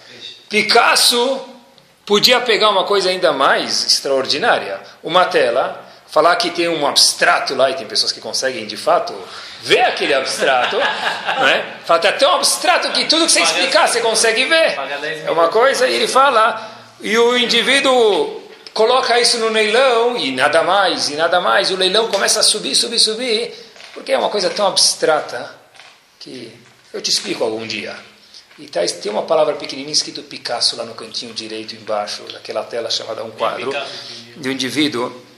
Picasso 0.49 1.41
podia 2.06 2.41
pegar 2.41 2.70
uma 2.70 2.84
coisa 2.84 3.10
ainda 3.10 3.32
mais 3.32 3.86
extraordinária, 3.86 4.82
uma 5.01 5.26
tela, 5.26 5.82
falar 6.14 6.36
que 6.36 6.51
tem 6.51 6.70
um 6.70 6.86
abstrato 6.86 7.55
lá, 7.55 7.72
e 7.72 7.74
tem 7.74 7.88
pessoas 7.88 8.11
que 8.11 8.22
conseguem 8.22 8.68
de 8.68 8.78
fato 8.78 9.16
ver 9.64 9.82
aquele 9.82 10.14
abstrato, 10.14 10.78
não 11.39 11.47
é? 11.47 11.78
Fala, 11.84 12.07
até 12.07 12.28
um 12.28 12.36
abstrato 12.36 12.91
que 12.91 13.05
tudo 13.05 13.26
que 13.26 13.32
você 13.32 13.41
explicar 13.41 13.88
você 13.88 13.99
consegue 13.99 14.45
ver. 14.45 14.78
É 15.26 15.32
uma 15.32 15.47
coisa, 15.47 15.88
e 15.88 15.95
ele 15.95 16.07
fala, 16.07 16.95
e 17.01 17.18
o 17.18 17.36
indivíduo 17.36 18.43
coloca 18.76 19.20
isso 19.20 19.39
no 19.39 19.49
leilão, 19.49 20.16
e 20.16 20.32
nada 20.32 20.61
mais, 20.61 21.09
e 21.09 21.16
nada 21.16 21.41
mais, 21.41 21.72
e 21.72 21.74
o 21.74 21.78
leilão 21.78 22.07
começa 22.09 22.41
a 22.41 22.43
subir, 22.43 22.76
subir, 22.76 22.99
subir, 22.99 23.51
porque 23.95 24.11
é 24.11 24.18
uma 24.18 24.30
coisa 24.30 24.51
tão 24.51 24.68
abstrata 24.68 25.49
que 26.20 26.55
eu 26.93 27.01
te 27.01 27.09
explico 27.09 27.43
algum 27.43 27.66
dia. 27.66 27.95
E 28.59 28.68
tá, 28.68 28.82
tem 28.86 29.11
uma 29.11 29.24
palavra 29.24 29.55
pequenininha 29.55 29.93
escrito 29.93 30.22
Picasso 30.22 30.76
lá 30.76 30.86
no 30.86 30.93
cantinho 30.93 31.34
direito 31.34 31.74
embaixo 31.74 32.22
daquela 32.32 32.64
tela 32.64 32.91
chamada 32.91 33.24
um 33.24 33.32
quadro 33.32 33.74
de 34.38 34.47
um 34.47 34.51
indivíduo 34.51 35.32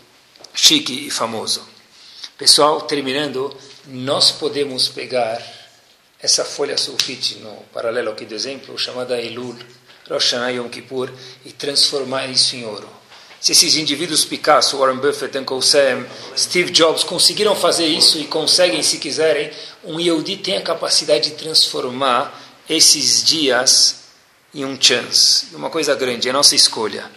chique 0.55 1.07
e 1.07 1.11
famoso. 1.11 1.67
Pessoal, 2.37 2.81
terminando, 2.81 3.55
nós 3.87 4.31
podemos 4.31 4.87
pegar 4.87 5.41
essa 6.19 6.43
folha 6.43 6.77
sulfite 6.77 7.35
no 7.35 7.51
paralelo 7.73 8.11
aqui 8.11 8.25
do 8.25 8.33
exemplo, 8.33 8.77
chamada 8.77 9.21
Elul, 9.21 9.55
Rosh 10.09 10.31
Hashanah 10.31 10.49
Yom 10.49 10.69
Kippur, 10.69 11.11
e 11.45 11.51
transformar 11.51 12.27
isso 12.27 12.55
em 12.55 12.65
ouro. 12.65 12.89
Se 13.39 13.51
esses 13.51 13.75
indivíduos 13.75 14.25
Picasso, 14.25 14.77
Warren 14.77 14.97
Buffett, 14.97 15.37
Uncle 15.37 15.61
Sam, 15.61 16.05
Steve 16.35 16.71
Jobs 16.71 17.03
conseguiram 17.03 17.55
fazer 17.55 17.85
isso 17.85 18.17
e 18.17 18.25
conseguem, 18.25 18.81
se 18.81 18.97
quiserem, 18.97 19.51
um 19.83 19.99
Yehudi 19.99 20.37
tem 20.37 20.57
a 20.57 20.61
capacidade 20.61 21.29
de 21.29 21.35
transformar 21.35 22.41
esses 22.67 23.23
dias 23.23 23.97
em 24.53 24.65
um 24.65 24.81
chance, 24.81 25.53
uma 25.53 25.69
coisa 25.69 25.93
grande, 25.93 26.27
é 26.27 26.31
a 26.31 26.33
nossa 26.33 26.55
escolha. 26.55 27.11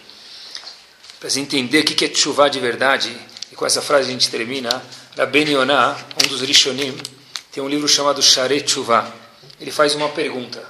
Para 1.19 1.29
entender 1.39 1.79
o 1.79 1.83
que 1.85 2.05
é 2.05 2.13
chuva 2.13 2.49
de 2.49 2.59
verdade, 2.59 3.15
com 3.59 3.65
essa 3.65 3.81
frase 3.81 4.07
a 4.07 4.13
gente 4.13 4.29
termina, 4.29 4.69
Rabben 5.17 5.51
Yonah, 5.51 5.97
um 6.23 6.27
dos 6.29 6.39
Rishonim, 6.39 6.97
tem 7.51 7.61
um 7.61 7.67
livro 7.67 7.89
chamado 7.89 8.23
Sharet 8.23 8.65
Chuva. 8.65 9.13
Ele 9.59 9.69
faz 9.69 9.93
uma 9.95 10.07
pergunta. 10.07 10.65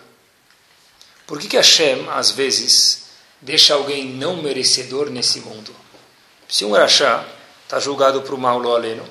Por 1.28 1.40
que, 1.40 1.48
que 1.48 1.56
Hashem, 1.56 2.08
às 2.10 2.32
vezes, 2.32 3.10
deixa 3.40 3.76
alguém 3.76 4.08
não 4.08 4.42
merecedor 4.42 5.12
nesse 5.12 5.42
mundo? 5.42 5.72
Se 6.48 6.66
um 6.66 6.72
Rachá 6.72 7.24
está 7.64 7.80
julgado 7.80 8.24
por 8.24 8.36
mal 8.40 8.58
lo 8.58 8.76
aleno, 8.76 9.08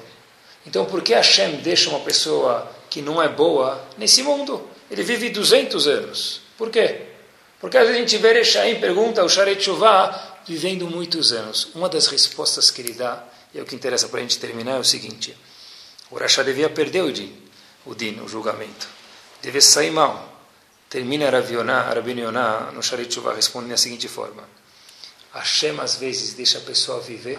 então 0.66 0.84
por 0.84 1.00
que 1.00 1.14
Hashem 1.14 1.58
deixa 1.58 1.88
uma 1.88 2.00
pessoa 2.00 2.68
que 2.90 3.00
não 3.00 3.22
é 3.22 3.28
boa 3.28 3.80
nesse 3.96 4.24
mundo? 4.24 4.68
ele 4.90 5.04
vive 5.04 5.30
200 5.30 5.86
anos. 5.86 6.40
Por 6.56 6.68
quê? 6.68 7.02
Porque 7.60 7.78
a 7.78 7.92
gente 7.92 8.16
vê 8.16 8.30
Erechaim, 8.30 8.80
pergunta 8.80 9.24
o 9.24 9.28
Sharet 9.28 9.62
Shuvah, 9.62 10.40
vivendo 10.44 10.88
muitos 10.88 11.30
anos. 11.30 11.68
Uma 11.76 11.88
das 11.88 12.08
respostas 12.08 12.70
que 12.72 12.80
ele 12.80 12.94
dá, 12.94 13.22
e 13.54 13.60
o 13.60 13.64
que 13.64 13.74
interessa 13.74 14.08
para 14.08 14.20
a 14.20 14.22
gente 14.22 14.38
terminar, 14.38 14.76
é 14.76 14.78
o 14.78 14.84
seguinte. 14.84 15.36
O 16.10 16.16
Rasha 16.16 16.42
devia 16.42 16.68
perder 16.70 17.02
o 17.02 17.12
din, 17.12 17.36
o 17.84 17.94
din, 17.94 18.20
o 18.20 18.28
julgamento. 18.28 18.88
Devia 19.42 19.60
sair 19.60 19.90
mal. 19.90 20.36
Termina 20.88 21.28
Rabbi 21.28 21.54
Yonah 21.54 22.72
no 22.72 22.82
Shuvah, 22.82 23.34
responde 23.34 23.68
da 23.68 23.76
seguinte 23.76 24.08
forma. 24.08 24.42
Hashem 25.34 25.78
às 25.80 25.96
vezes 25.96 26.32
deixa 26.32 26.58
a 26.58 26.60
pessoa 26.62 27.00
viver, 27.00 27.38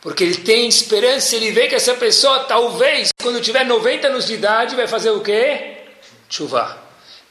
porque 0.00 0.24
ele 0.24 0.38
tem 0.38 0.66
esperança, 0.66 1.36
ele 1.36 1.52
vê 1.52 1.68
que 1.68 1.76
essa 1.76 1.94
pessoa 1.94 2.44
talvez, 2.44 3.10
quando 3.22 3.40
tiver 3.40 3.64
90 3.64 4.08
anos 4.08 4.26
de 4.26 4.34
idade, 4.34 4.74
vai 4.74 4.88
fazer 4.88 5.10
o 5.10 5.20
quê? 5.20 5.84
Chuvá. 6.28 6.81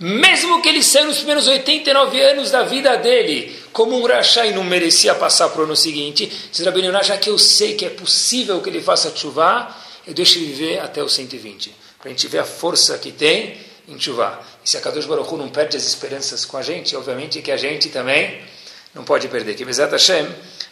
Mesmo 0.02 0.64
que 0.64 0.70
ele 0.70 0.82
saiu 0.82 1.06
nos 1.06 1.18
primeiros 1.18 1.47
89 1.47 2.20
anos 2.20 2.49
da 2.49 2.64
vida 2.64 2.97
dele, 2.97 3.56
como 3.72 3.95
um 3.95 4.04
rachá 4.04 4.47
e 4.47 4.52
não 4.52 4.64
merecia 4.64 5.14
passar 5.14 5.49
para 5.49 5.62
o 5.62 5.66
ano 5.66 5.76
seguinte, 5.76 6.26
diz 6.52 6.66
Yonah, 6.66 7.04
já 7.04 7.18
que 7.18 7.30
eu 7.30 7.38
sei 7.38 7.76
que 7.76 7.86
é 7.86 7.89
possível 7.89 8.60
que 8.62 8.70
ele 8.70 8.82
faça 8.82 9.16
chuvá, 9.16 9.78
eu 10.08 10.12
deixo 10.16 10.39
ele 10.39 10.47
viver 10.47 10.80
até 10.80 11.04
os 11.04 11.14
120, 11.14 11.72
para 11.99 12.08
a 12.08 12.10
gente 12.10 12.28
ver 12.28 12.39
a 12.39 12.43
força 12.43 12.97
que 12.97 13.12
tem 13.12 13.56
em 13.88 13.99
chuvá. 13.99 14.41
E 14.66 14.70
se 14.72 14.76
a 14.76 14.82
Kadosh 14.82 15.06
Baruch 15.06 15.32
Hu 15.32 15.38
não 15.38 15.49
perde 15.49 15.78
as 15.78 15.86
esperanças 15.86 16.45
com 16.45 16.58
a 16.58 16.64
gente, 16.64 16.95
obviamente 16.95 17.39
que 17.39 17.52
a 17.52 17.58
gente 17.58 17.89
também 17.89 18.41
não 18.95 19.04
pode 19.04 19.28
perder. 19.28 19.54
Que 19.54 19.64
Bezat 19.64 19.91
Hashem, 19.91 20.28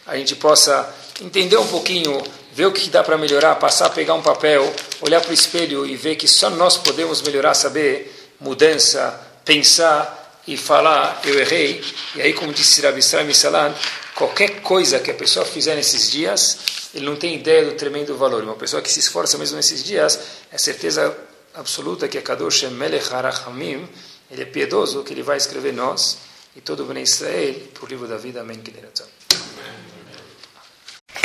a 0.08 0.16
gente 0.16 0.34
possa 0.34 0.92
entender 1.20 1.56
um 1.56 1.68
pouquinho, 1.68 2.20
ver 2.52 2.66
o 2.66 2.72
que 2.72 2.90
dá 2.90 3.04
para 3.04 3.16
melhorar, 3.16 3.54
passar, 3.54 3.90
pegar 3.90 4.14
um 4.14 4.22
papel, 4.22 4.74
olhar 5.00 5.20
para 5.20 5.30
o 5.30 5.34
espelho 5.34 5.86
e 5.86 5.94
ver 5.94 6.16
que 6.16 6.26
só 6.26 6.50
nós 6.50 6.76
podemos 6.76 7.22
melhorar, 7.22 7.54
saber 7.54 8.19
mudança, 8.40 9.20
pensar 9.44 10.40
e 10.46 10.56
falar, 10.56 11.20
eu 11.24 11.38
errei. 11.38 11.84
E 12.14 12.22
aí, 12.22 12.32
como 12.32 12.52
disse 12.52 12.80
Rabi 12.80 13.00
Israel 13.00 13.32
Salan, 13.34 13.74
qualquer 14.14 14.60
coisa 14.62 14.98
que 14.98 15.10
a 15.10 15.14
pessoa 15.14 15.44
fizer 15.44 15.74
nesses 15.74 16.10
dias, 16.10 16.58
ele 16.94 17.04
não 17.04 17.16
tem 17.16 17.34
ideia 17.34 17.64
do 17.64 17.72
tremendo 17.72 18.16
valor. 18.16 18.42
Uma 18.42 18.56
pessoa 18.56 18.82
que 18.82 18.90
se 18.90 19.00
esforça 19.00 19.38
mesmo 19.38 19.56
nesses 19.56 19.84
dias, 19.84 20.18
é 20.50 20.58
certeza 20.58 21.16
absoluta 21.54 22.08
que 22.08 22.18
é 22.18 22.22
Kadosh 22.22 22.62
Melech 22.64 23.12
Harachamim, 23.12 23.88
ele 24.30 24.42
é 24.42 24.44
piedoso, 24.44 25.02
que 25.02 25.12
ele 25.12 25.22
vai 25.22 25.36
escrever 25.36 25.72
nós 25.72 26.18
e 26.56 26.60
todo 26.60 26.82
o 26.82 26.86
Bnei 26.86 27.02
Israel 27.02 27.54
para 27.74 27.84
o 27.84 27.88
livro 27.88 28.08
da 28.08 28.16
vida. 28.16 28.40
Amém. 28.40 28.60